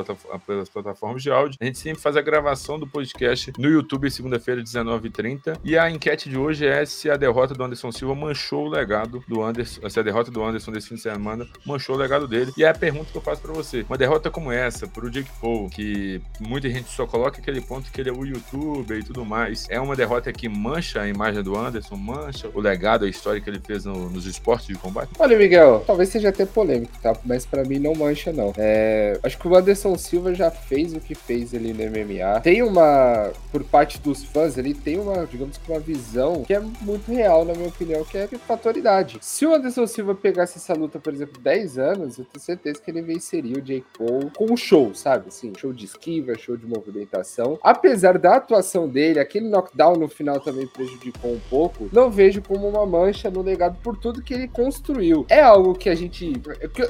das 0.46 0.68
plataformas 0.68 1.22
de 1.22 1.30
áudio, 1.30 1.58
a 1.60 1.64
gente 1.64 1.78
sempre 1.78 2.00
faz 2.00 2.16
a 2.16 2.22
gravação 2.22 2.78
do 2.78 2.86
podcast 2.86 3.52
no 3.58 3.68
YouTube 3.68 4.10
segunda-feira, 4.10 4.62
19h30. 4.62 5.58
E 5.64 5.76
a 5.76 5.90
enquete 5.90 6.28
de 6.28 6.36
hoje 6.36 6.66
é 6.66 6.84
se 6.84 7.10
a 7.10 7.16
derrota 7.16 7.54
do 7.54 7.62
Anderson 7.62 7.92
Silva 7.92 8.14
manchou 8.14 8.66
o 8.66 8.68
legado 8.68 9.22
do 9.28 9.42
Anderson, 9.42 9.88
se 9.88 9.98
a 9.98 10.02
derrota 10.02 10.30
do 10.30 10.42
Anderson 10.42 10.72
desse 10.72 10.88
fim 10.88 10.94
de 10.94 11.02
semana 11.02 11.46
manchou 11.64 11.96
o 11.96 11.98
legado 11.98 12.26
dele. 12.26 12.52
E 12.56 12.64
é 12.64 12.68
a 12.68 12.74
pergunta 12.74 13.10
que 13.10 13.16
eu 13.16 13.22
faço 13.22 13.42
para 13.42 13.52
você. 13.52 13.84
Uma 13.88 13.98
derrota 13.98 14.30
como 14.30 14.52
essa, 14.52 14.86
pro 14.86 15.10
Jake 15.10 15.30
Paul, 15.40 15.68
que 15.68 16.20
muita 16.40 16.68
gente 16.68 16.88
só 16.90 17.06
coloca 17.06 17.40
aquele 17.40 17.60
ponto 17.60 17.90
que 17.90 18.00
ele 18.00 18.10
é 18.10 18.12
o 18.12 18.24
youtuber 18.24 18.98
e 18.98 19.02
tudo 19.02 19.24
mais, 19.24 19.66
é 19.68 19.80
uma 19.80 19.96
derrota 19.96 20.32
que 20.32 20.48
mancha 20.48 21.00
a 21.00 21.08
imagem 21.08 21.42
do 21.42 21.57
Anderson, 21.58 21.96
mancha 21.96 22.50
o 22.54 22.60
legado, 22.60 23.04
a 23.04 23.08
história 23.08 23.40
que 23.40 23.48
ele 23.48 23.60
fez 23.60 23.84
no, 23.84 24.08
nos 24.08 24.26
esportes 24.26 24.66
de 24.68 24.74
combate? 24.74 25.10
Olha, 25.18 25.36
Miguel, 25.36 25.82
talvez 25.86 26.08
seja 26.08 26.28
até 26.28 26.46
polêmico, 26.46 26.92
tá? 27.02 27.14
Mas 27.24 27.44
para 27.44 27.64
mim 27.64 27.78
não 27.78 27.94
mancha, 27.94 28.32
não. 28.32 28.52
É, 28.56 29.18
acho 29.22 29.38
que 29.38 29.48
o 29.48 29.54
Anderson 29.54 29.96
Silva 29.96 30.34
já 30.34 30.50
fez 30.50 30.94
o 30.94 31.00
que 31.00 31.14
fez 31.14 31.54
ali 31.54 31.72
no 31.72 31.84
MMA. 31.84 32.40
Tem 32.40 32.62
uma, 32.62 33.32
por 33.50 33.64
parte 33.64 33.98
dos 33.98 34.24
fãs, 34.24 34.56
ele 34.56 34.74
tem 34.74 34.98
uma, 34.98 35.26
digamos 35.26 35.58
que 35.58 35.70
uma 35.70 35.80
visão 35.80 36.42
que 36.44 36.54
é 36.54 36.60
muito 36.60 37.10
real, 37.10 37.44
na 37.44 37.54
minha 37.54 37.68
opinião, 37.68 38.04
que 38.04 38.16
é 38.16 38.24
a 38.24 38.38
fatalidade. 38.38 39.18
Se 39.20 39.46
o 39.46 39.54
Anderson 39.54 39.86
Silva 39.86 40.14
pegasse 40.14 40.58
essa 40.58 40.74
luta, 40.74 40.98
por 40.98 41.12
exemplo, 41.12 41.40
10 41.40 41.78
anos, 41.78 42.18
eu 42.18 42.24
tenho 42.24 42.44
certeza 42.44 42.80
que 42.80 42.90
ele 42.90 43.02
venceria 43.02 43.56
o 43.58 43.62
Jake 43.62 43.86
Paul 43.96 44.30
com 44.36 44.52
um 44.52 44.56
show, 44.56 44.94
sabe? 44.94 45.28
Assim, 45.28 45.52
show 45.56 45.72
de 45.72 45.84
esquiva, 45.84 46.36
show 46.36 46.56
de 46.56 46.66
movimentação. 46.66 47.58
Apesar 47.62 48.18
da 48.18 48.36
atuação 48.36 48.88
dele, 48.88 49.18
aquele 49.18 49.48
knockdown 49.48 49.96
no 49.96 50.08
final 50.08 50.40
também 50.40 50.66
prejudicou 50.66 51.32
um 51.32 51.40
pouco, 51.48 51.88
não 51.92 52.10
vejo 52.10 52.42
como 52.42 52.68
uma 52.68 52.86
mancha 52.86 53.30
no 53.30 53.42
legado 53.42 53.78
por 53.82 53.96
tudo 53.96 54.22
que 54.22 54.34
ele 54.34 54.48
construiu. 54.48 55.26
É 55.28 55.40
algo 55.40 55.74
que 55.74 55.88
a 55.88 55.94
gente. 55.94 56.32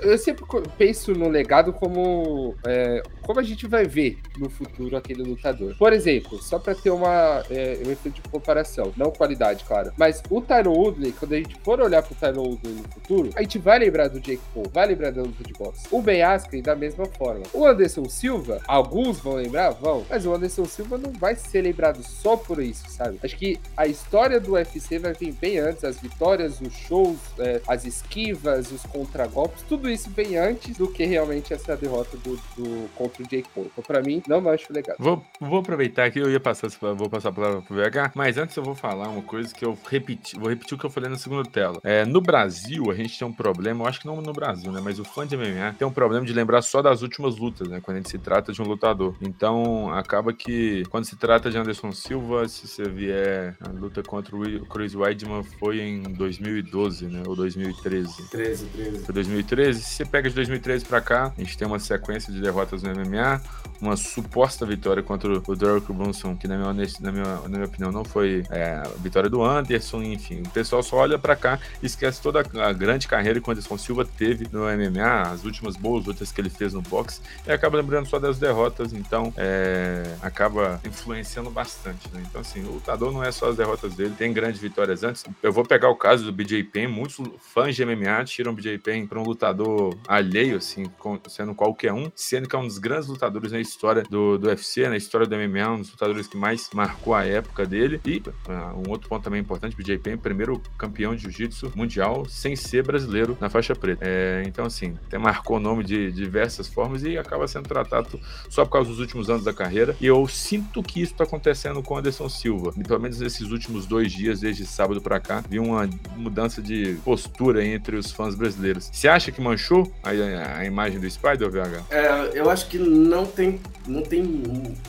Eu 0.03 0.19
sempre 0.19 0.45
penso 0.77 1.13
no 1.13 1.29
legado 1.29 1.73
como. 1.73 2.55
É, 2.67 3.03
como 3.23 3.41
a 3.41 3.43
gente 3.43 3.67
vai 3.67 3.85
ver 3.85 4.19
no 4.39 4.49
futuro 4.49 4.97
aquele 4.97 5.23
lutador. 5.23 5.77
Por 5.77 5.93
exemplo, 5.93 6.43
só 6.43 6.59
para 6.59 6.75
ter 6.75 6.91
uma, 6.91 7.43
é, 7.51 7.79
um 7.87 7.91
efeito 7.91 8.21
de 8.23 8.29
comparação, 8.29 8.93
não 8.97 9.11
qualidade, 9.11 9.65
claro. 9.65 9.93
Mas 9.97 10.23
o 10.31 10.41
Tyron 10.41 10.73
Woodley, 10.73 11.13
quando 11.13 11.35
a 11.35 11.37
gente 11.37 11.57
for 11.63 11.81
olhar 11.81 12.03
pro 12.03 12.15
Tyron 12.15 12.43
Woodley 12.43 12.75
no 12.75 12.89
futuro, 12.89 13.31
a 13.35 13.43
gente 13.43 13.59
vai 13.59 13.79
lembrar 13.79 14.09
do 14.09 14.21
Jake 14.21 14.41
Paul, 14.55 14.67
vai 14.73 14.87
lembrar 14.87 15.11
da 15.11 15.23
luta 15.23 15.45
de 15.45 15.53
boxe. 15.53 15.87
O 15.91 16.01
Ben 16.01 16.23
Askren 16.23 16.63
da 16.63 16.75
mesma 16.75 17.07
forma. 17.07 17.43
O 17.53 17.67
Anderson 17.67 18.09
Silva, 18.09 18.61
alguns 18.67 19.19
vão 19.19 19.35
lembrar, 19.35 19.71
vão, 19.71 20.05
mas 20.09 20.25
o 20.25 20.33
Anderson 20.33 20.65
Silva 20.65 20.97
não 20.97 21.13
vai 21.13 21.35
ser 21.35 21.63
lembrado 21.63 22.03
só 22.03 22.37
por 22.37 22.63
isso, 22.63 22.89
sabe? 22.89 23.19
Acho 23.23 23.37
que 23.37 23.59
a 23.77 23.87
história 23.87 24.41
do 24.41 24.48
UFC 24.53 24.99
vai 24.99 25.13
vir 25.13 25.33
bem 25.33 25.59
antes, 25.59 25.85
as 25.85 26.01
vitórias, 26.01 26.61
os 26.61 26.73
shows, 26.73 27.19
é, 27.39 27.61
as 27.67 27.85
esquivas, 27.85 28.71
os 28.71 28.83
contragolpes, 28.83 29.63
tudo 29.69 29.91
isso 29.91 30.11
bem 30.11 30.37
antes 30.37 30.77
do 30.77 30.89
que 30.89 31.05
realmente 31.05 31.53
essa 31.53 31.77
derrota 31.77 32.17
do, 32.19 32.37
do 32.57 32.89
contra 32.95 33.23
o 33.23 33.27
Jake 33.27 33.49
Paul. 33.55 33.67
Então, 33.73 33.85
pra 33.85 34.03
mim, 34.03 34.23
não 34.27 34.47
acho 34.49 34.73
legal. 34.73 34.97
Vou, 34.99 35.25
vou 35.41 35.59
aproveitar 35.59 36.11
que 36.11 36.19
eu 36.19 36.31
ia 36.31 36.41
passar, 36.41 36.69
vou 36.95 37.09
passar 37.09 37.31
a 37.31 37.33
palavra 37.33 37.63
pro 37.63 37.75
VH, 37.75 38.13
mas 38.15 38.37
antes 38.37 38.57
eu 38.57 38.63
vou 38.63 38.75
falar 38.75 39.09
uma 39.09 39.23
coisa 39.23 39.55
que 39.55 39.65
eu 39.65 39.77
repeti, 39.89 40.39
vou 40.39 40.49
repetir 40.49 40.75
o 40.75 40.79
que 40.79 40.87
eu 40.87 40.91
falei 40.91 41.11
na 41.11 41.17
segunda 41.17 41.49
tela. 41.49 41.81
É, 41.83 42.05
no 42.05 42.21
Brasil, 42.21 42.91
a 42.91 42.95
gente 42.95 43.19
tem 43.19 43.27
um 43.27 43.33
problema, 43.33 43.85
eu 43.85 43.89
acho 43.89 44.01
que 44.01 44.07
não 44.07 44.21
no 44.21 44.33
Brasil, 44.33 44.71
né? 44.73 44.81
Mas 44.83 44.99
o 44.99 45.05
fã 45.05 45.27
de 45.27 45.37
MMA 45.37 45.75
tem 45.79 45.87
um 45.87 45.93
problema 45.93 46.25
de 46.25 46.33
lembrar 46.33 46.63
só 46.63 46.83
das 46.83 47.03
últimas 47.03 47.37
lutas, 47.37 47.69
né? 47.69 47.81
Quando 47.81 47.97
a 47.97 48.01
gente 48.01 48.11
se 48.11 48.19
trata 48.19 48.53
de 48.53 48.61
um 48.61 48.67
lutador. 48.67 49.17
Então, 49.21 49.91
acaba 49.93 50.33
que 50.33 50.83
quando 50.91 51.05
se 51.05 51.17
trata 51.17 51.51
de 51.51 51.59
Anderson 51.59 51.93
Silva, 51.93 52.49
se 52.49 52.67
você 52.67 52.85
vier 52.85 53.57
a 53.61 53.69
luta 53.69 54.03
contra 54.03 54.35
o 54.35 54.38
Chris 54.71 54.95
Weidman 54.95 55.43
foi 55.43 55.81
em 55.81 56.03
2012, 56.03 57.07
né? 57.07 57.23
Ou 57.27 57.37
2013. 57.37 58.29
13, 58.29 58.67
13. 58.67 58.99
Foi 59.05 59.15
2013. 59.15 59.81
Se 59.81 59.95
você 59.97 60.05
pega 60.05 60.29
de 60.29 60.35
2013 60.35 60.85
pra 60.85 61.01
cá, 61.01 61.33
a 61.37 61.41
gente 61.41 61.57
tem 61.57 61.67
uma 61.67 61.79
sequência 61.79 62.33
de 62.33 62.41
derrotas 62.41 62.83
no 62.83 62.91
MMA, 62.91 63.41
uma 63.81 63.97
suposta 63.97 64.67
vitória 64.67 65.03
contra 65.03 65.31
o 65.33 65.57
Derek 65.57 65.93
Brunson, 65.93 66.37
que 66.37 66.49
na 66.49 66.57
minha, 66.57 66.87
na 67.01 67.13
minha, 67.13 67.37
na 67.43 67.49
minha 67.49 67.65
opinião 67.65 67.93
não 67.93 68.05
foi 68.05 68.45
é, 68.51 68.75
a 68.75 68.89
vitória 68.99 69.31
do 69.31 69.43
Anderson, 69.43 70.03
enfim. 70.03 70.43
O 70.43 70.51
pessoal 70.51 70.83
só 70.83 70.97
olha 70.97 71.19
pra 71.19 71.37
cá 71.37 71.59
e 71.83 71.87
esquece 71.87 72.21
toda 72.21 72.41
a 72.41 72.73
grande 72.73 73.07
carreira 73.07 73.41
que 73.41 73.49
o 73.49 73.53
Anderson 73.53 73.79
Silva 73.79 74.05
teve 74.05 74.49
no 74.51 74.65
MMA, 74.65 75.23
as 75.33 75.45
últimas 75.45 75.77
boas 75.77 76.07
lutas 76.07 76.33
que 76.33 76.41
ele 76.41 76.51
fez 76.51 76.75
no 76.75 76.83
boxe, 76.83 77.21
e 77.47 77.53
acaba 77.53 77.77
lembrando 77.77 78.07
só 78.07 78.19
das 78.19 78.39
derrotas, 78.39 78.93
então 78.93 79.33
é, 79.37 80.17
acaba 80.21 80.81
influenciando 80.85 81.51
bastante, 81.51 82.09
né? 82.13 82.23
Então, 82.29 82.41
assim, 82.41 82.61
o 82.65 82.73
lutador 82.73 83.13
não 83.13 83.23
é 83.23 83.31
só 83.31 83.51
as 83.51 83.57
derrotas 83.57 83.95
dele, 83.95 84.15
tem 84.17 84.28
grandes 84.33 84.61
vitórias 84.61 85.03
antes. 85.03 85.25
Eu 85.43 85.53
vou 85.53 85.65
pegar 85.65 85.89
o 85.89 85.97
caso 85.97 86.25
do 86.25 86.33
BJ 86.33 86.65
Penn, 86.65 86.89
muitos 86.89 87.19
fãs 87.39 87.75
de 87.75 87.85
MMA 87.85 88.25
tiram 88.25 88.53
o 88.53 88.55
BJ 88.55 88.79
Penn 88.79 89.07
para 89.07 89.19
um 89.19 89.23
lutador 89.23 89.97
alheio, 90.07 90.57
assim, 90.57 90.85
sendo 91.29 91.55
qualquer 91.55 91.93
um, 91.93 92.11
sendo 92.15 92.49
que 92.49 92.57
é 92.57 92.59
um 92.59 92.67
dos 92.67 92.79
grandes 92.79 93.09
lutadores 93.09 93.53
na 93.53 93.61
história 93.61 94.03
do, 94.03 94.39
do 94.39 94.49
UFC, 94.49 94.89
na 94.89 94.97
história 94.97 95.27
do 95.27 95.37
MMA, 95.37 95.71
um 95.71 95.81
dos 95.81 95.91
lutadores 95.91 96.27
que 96.27 96.37
mais 96.37 96.69
marcou 96.73 97.15
a 97.15 97.25
época 97.25 97.67
dele. 97.67 98.01
E 98.05 98.19
uh, 98.19 98.87
um 98.87 98.91
outro 98.91 99.09
ponto 99.09 99.23
também 99.23 99.41
importante, 99.41 99.77
BJ 99.77 99.99
Penn, 99.99 100.17
primeiro 100.17 100.61
campeão 100.77 101.15
de 101.15 101.23
jiu-jitsu 101.23 101.73
mundial 101.75 102.27
sem 102.29 102.57
ser 102.57 102.85
brasileiro 102.85 103.37
na 103.41 103.49
faixa 103.49 103.75
preta. 103.75 104.05
É, 104.05 104.43
então, 104.47 104.65
assim, 104.65 104.97
até 105.07 105.19
marcou 105.19 105.57
o 105.57 105.61
nome 105.61 105.85
de 105.85 106.11
diversas 106.13 106.69
formas 106.69 107.03
e 107.03 107.19
acaba 107.19 107.47
sendo 107.47 107.69
tratado 107.69 108.21
só 108.49 108.65
por 108.65 108.73
causa 108.73 108.91
dos 108.91 109.01
últimos 109.01 109.29
anos 109.31 109.45
da 109.45 109.53
carreira. 109.53 109.97
E 110.01 110.07
eu 110.07 110.27
sinto 110.29 110.83
que 110.83 111.01
isso 111.01 111.13
está 111.13 111.25
acontecendo 111.25 111.83
com 111.83 111.97
Anderson 111.97 112.29
Silva. 112.29 112.73
E, 112.77 112.83
pelo 112.83 113.01
menos 113.01 113.21
nesses 113.21 113.51
últimos 113.51 113.87
dois 113.87 114.13
dias, 114.19 114.41
desde 114.41 114.67
sábado 114.67 115.01
para 115.01 115.21
cá, 115.21 115.43
vi 115.49 115.59
uma 115.59 115.89
mudança 116.17 116.61
de 116.61 116.99
postura 117.05 117.65
entre 117.65 117.97
os 117.97 118.11
fãs 118.11 118.35
brasileiros. 118.35 118.91
Você 118.93 119.09
acha 119.09 119.31
que 119.31 119.41
manchou 119.41 119.91
a, 120.03 120.11
a, 120.11 120.59
a 120.59 120.65
imagem 120.65 120.99
do 120.99 121.09
Spider, 121.09 121.51
VH? 121.51 121.85
É, 121.91 122.31
eu 122.35 122.51
acho 122.51 122.69
que 122.69 122.79
não 122.79 123.25
tem, 123.25 123.61
não 123.87 124.03
tem 124.03 124.23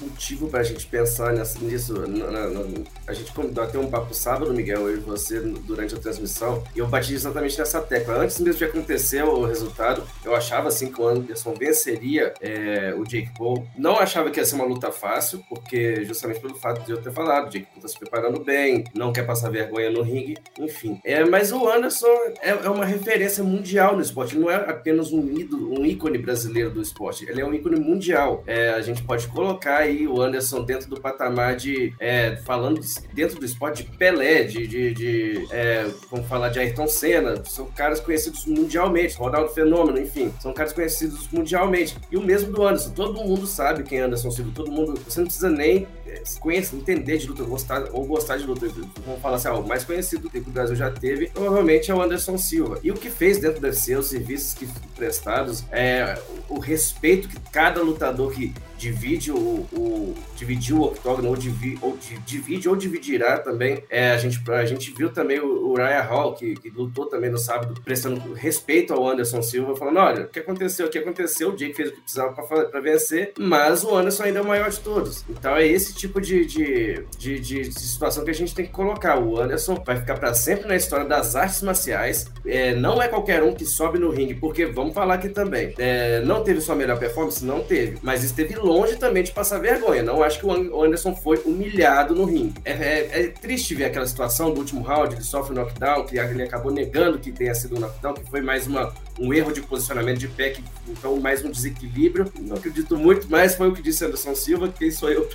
motivo 0.01 0.47
pra 0.47 0.63
gente 0.63 0.85
pensar 0.87 1.33
nisso. 1.61 1.93
Na, 2.07 2.31
na, 2.31 2.47
na, 2.47 2.61
a 3.07 3.13
gente 3.13 3.31
bateu 3.53 3.81
um 3.81 3.89
papo 3.89 4.13
sábado, 4.13 4.53
Miguel, 4.53 4.89
eu 4.89 4.97
e 4.97 4.99
você, 4.99 5.39
durante 5.39 5.93
a 5.95 5.99
transmissão, 5.99 6.63
e 6.75 6.79
eu 6.79 6.87
bati 6.87 7.13
exatamente 7.13 7.57
nessa 7.57 7.81
tecla. 7.81 8.15
Antes 8.15 8.39
mesmo 8.39 8.57
de 8.57 8.65
acontecer 8.65 9.23
o 9.23 9.45
resultado, 9.45 10.03
eu 10.25 10.35
achava 10.35 10.69
assim 10.69 10.91
que 10.91 10.99
o 10.99 11.07
Anderson 11.07 11.53
venceria 11.53 12.33
é, 12.41 12.93
o 12.97 13.03
Jake 13.03 13.29
Paul. 13.37 13.67
Não 13.77 13.99
achava 13.99 14.31
que 14.31 14.39
ia 14.39 14.45
ser 14.45 14.55
uma 14.55 14.65
luta 14.65 14.91
fácil, 14.91 15.43
porque 15.47 16.03
justamente 16.05 16.39
pelo 16.39 16.55
fato 16.55 16.85
de 16.85 16.91
eu 16.91 17.01
ter 17.01 17.11
falado, 17.11 17.47
o 17.47 17.49
Jake 17.49 17.67
Paul 17.71 17.81
tá 17.81 17.87
se 17.87 17.99
preparando 17.99 18.43
bem, 18.43 18.83
não 18.95 19.13
quer 19.13 19.18
passar 19.23 19.49
vergonha 19.49 19.89
no 19.89 20.01
ringue, 20.01 20.37
enfim. 20.57 20.99
É, 21.03 21.23
mas 21.25 21.51
o 21.51 21.67
Anderson 21.67 22.07
é, 22.41 22.49
é 22.49 22.69
uma 22.69 22.85
referência 22.85 23.43
mundial 23.43 23.95
no 23.95 24.01
esporte, 24.01 24.35
ele 24.35 24.43
não 24.43 24.51
é 24.51 24.55
apenas 24.55 25.11
um 25.11 25.21
ídolo, 25.37 25.79
um 25.79 25.85
ícone 25.85 26.17
brasileiro 26.17 26.71
do 26.71 26.81
esporte, 26.81 27.25
ele 27.29 27.41
é 27.41 27.45
um 27.45 27.53
ícone 27.53 27.79
mundial. 27.79 28.43
É, 28.45 28.69
a 28.69 28.81
gente 28.81 29.03
pode 29.03 29.27
colocar 29.27 29.77
aí 29.77 30.07
o 30.07 30.21
Anderson 30.21 30.63
dentro 30.63 30.89
do 30.89 30.99
patamar 30.99 31.55
de, 31.55 31.93
é, 31.99 32.37
falando 32.45 32.79
dentro 33.13 33.39
do 33.39 33.45
esporte 33.45 33.83
de 33.83 33.97
Pelé, 33.97 34.43
de, 34.43 34.67
de, 34.67 34.93
de 34.93 35.47
é, 35.51 35.85
vamos 36.09 36.27
falar 36.27 36.49
de 36.49 36.59
Ayrton 36.59 36.87
Senna, 36.87 37.43
são 37.45 37.65
caras 37.67 37.99
conhecidos 37.99 38.45
mundialmente, 38.45 39.15
Ronaldo 39.15 39.49
Fenômeno, 39.49 39.99
enfim, 39.99 40.33
são 40.39 40.53
caras 40.53 40.73
conhecidos 40.73 41.27
mundialmente. 41.31 41.95
E 42.11 42.17
o 42.17 42.21
mesmo 42.21 42.51
do 42.51 42.65
Anderson, 42.65 42.91
todo 42.91 43.23
mundo 43.23 43.45
sabe 43.47 43.83
quem 43.83 43.99
é 43.99 44.01
Anderson 44.01 44.31
Silva, 44.31 44.51
todo 44.53 44.71
mundo, 44.71 44.99
você 45.07 45.19
não 45.19 45.27
precisa 45.27 45.49
nem 45.49 45.87
é, 46.07 46.23
conhecer, 46.39 46.75
entender 46.75 47.17
de 47.17 47.27
luta, 47.27 47.43
gostar, 47.43 47.89
ou 47.91 48.05
gostar 48.05 48.37
de 48.37 48.45
luta, 48.45 48.67
vamos 49.05 49.21
falar 49.21 49.37
assim, 49.37 49.49
o 49.49 49.63
mais 49.63 49.83
conhecido 49.83 50.29
que 50.29 50.39
o 50.39 50.43
Brasil 50.43 50.75
já 50.75 50.91
teve, 50.91 51.29
provavelmente 51.29 51.91
é 51.91 51.95
o 51.95 52.01
Anderson 52.01 52.37
Silva. 52.37 52.79
E 52.83 52.91
o 52.91 52.93
que 52.93 53.09
fez 53.09 53.37
dentro 53.39 53.59
do 53.59 53.65
UFC, 53.65 53.95
os 53.95 54.07
serviços 54.07 54.53
que 54.53 54.67
prestados, 54.95 55.63
é, 55.71 56.17
o 56.47 56.59
respeito 56.59 57.27
que 57.27 57.39
cada 57.51 57.81
lutador 57.81 58.31
que 58.31 58.53
divide 58.79 59.31
o, 59.31 59.67
o 59.73 60.15
dividiu 60.35 60.77
o 60.77 60.85
octógono 60.85 61.29
ou, 61.29 61.35
divi, 61.35 61.77
ou 61.81 61.97
divide 62.25 62.69
ou 62.69 62.75
dividirá 62.75 63.37
também. 63.37 63.83
É, 63.89 64.11
a, 64.11 64.17
gente, 64.17 64.41
a 64.49 64.65
gente 64.65 64.91
viu 64.93 65.11
também 65.11 65.39
o, 65.39 65.71
o 65.71 65.75
Ryan 65.75 66.01
Hall, 66.01 66.33
que, 66.33 66.55
que, 66.55 66.69
lutou 66.69 67.05
também 67.05 67.29
no 67.29 67.37
sábado, 67.37 67.79
prestando 67.83 68.33
respeito 68.33 68.93
ao 68.93 69.07
Anderson 69.07 69.41
Silva, 69.41 69.75
falando: 69.75 69.97
olha, 69.97 70.23
o 70.23 70.27
que 70.29 70.39
aconteceu? 70.39 70.87
O 70.87 70.89
que 70.89 70.97
aconteceu? 70.97 71.49
O 71.49 71.55
Jake 71.55 71.73
fez 71.73 71.89
o 71.89 71.91
que 71.91 72.01
precisava 72.01 72.31
para 72.31 72.79
vencer, 72.79 73.33
mas 73.37 73.83
o 73.83 73.95
Anderson 73.95 74.23
ainda 74.23 74.39
é 74.39 74.41
o 74.41 74.47
maior 74.47 74.69
de 74.69 74.79
todos. 74.79 75.25
Então 75.29 75.55
é 75.55 75.67
esse 75.67 75.93
tipo 75.93 76.21
de, 76.21 76.45
de, 76.45 77.05
de, 77.17 77.39
de, 77.39 77.71
situação 77.73 78.23
que 78.23 78.31
a 78.31 78.35
gente 78.35 78.55
tem 78.55 78.65
que 78.65 78.71
colocar. 78.71 78.88
O 79.19 79.39
Anderson 79.39 79.81
vai 79.85 79.97
ficar 79.97 80.17
para 80.17 80.33
sempre 80.33 80.67
na 80.67 80.75
história 80.75 81.05
das 81.05 81.35
artes 81.35 81.61
marciais. 81.61 82.27
É, 82.45 82.75
não 82.75 83.01
é 83.01 83.07
qualquer 83.07 83.43
um 83.43 83.53
que 83.53 83.65
sobe 83.65 83.99
no 83.99 84.09
ringue, 84.09 84.35
porque 84.35 84.65
vamos 84.65 84.93
falar 84.93 85.15
aqui 85.15 85.29
também. 85.29 85.73
É, 85.77 86.21
não 86.21 86.43
teve 86.43 86.61
sua 86.61 86.75
melhor 86.75 86.97
performance? 86.97 87.43
Não 87.43 87.61
teve, 87.61 87.97
mas 88.01 88.23
esteve 88.23 88.55
longe 88.55 88.95
também 88.95 89.23
de 89.23 89.31
passar 89.31 89.59
vergonha. 89.59 90.03
Não 90.03 90.23
acho 90.23 90.39
que 90.39 90.45
o 90.45 90.83
Anderson 90.83 91.15
foi 91.15 91.37
humilhado 91.45 92.15
no 92.15 92.25
ringue. 92.25 92.55
É, 92.65 92.71
é, 92.71 93.21
é 93.21 93.27
triste 93.27 93.75
ver 93.75 93.85
aquela 93.85 94.05
situação 94.05 94.53
do 94.53 94.59
último 94.59 94.81
round, 94.81 95.15
ele 95.15 95.23
sofre 95.23 95.53
um 95.53 95.55
knockdown, 95.55 96.05
que 96.05 96.17
ele 96.17 96.43
acabou 96.43 96.71
negando 96.71 97.19
que 97.19 97.31
tenha 97.31 97.53
sido 97.53 97.77
um 97.77 97.79
knockdown, 97.79 98.13
que 98.13 98.29
foi 98.29 98.41
mais 98.41 98.67
uma, 98.67 98.93
um 99.19 99.33
erro 99.33 99.51
de 99.51 99.61
posicionamento 99.61 100.17
de 100.17 100.27
pé, 100.27 100.51
que, 100.51 100.63
então 100.87 101.19
mais 101.19 101.43
um 101.43 101.51
desequilíbrio. 101.51 102.31
Não 102.39 102.55
acredito 102.55 102.97
muito, 102.97 103.27
mas 103.29 103.55
foi 103.55 103.67
o 103.67 103.73
que 103.73 103.81
disse 103.81 104.05
Anderson 104.05 104.33
Silva, 104.35 104.69
quem 104.69 104.89
sou 104.91 105.09
eu 105.09 105.27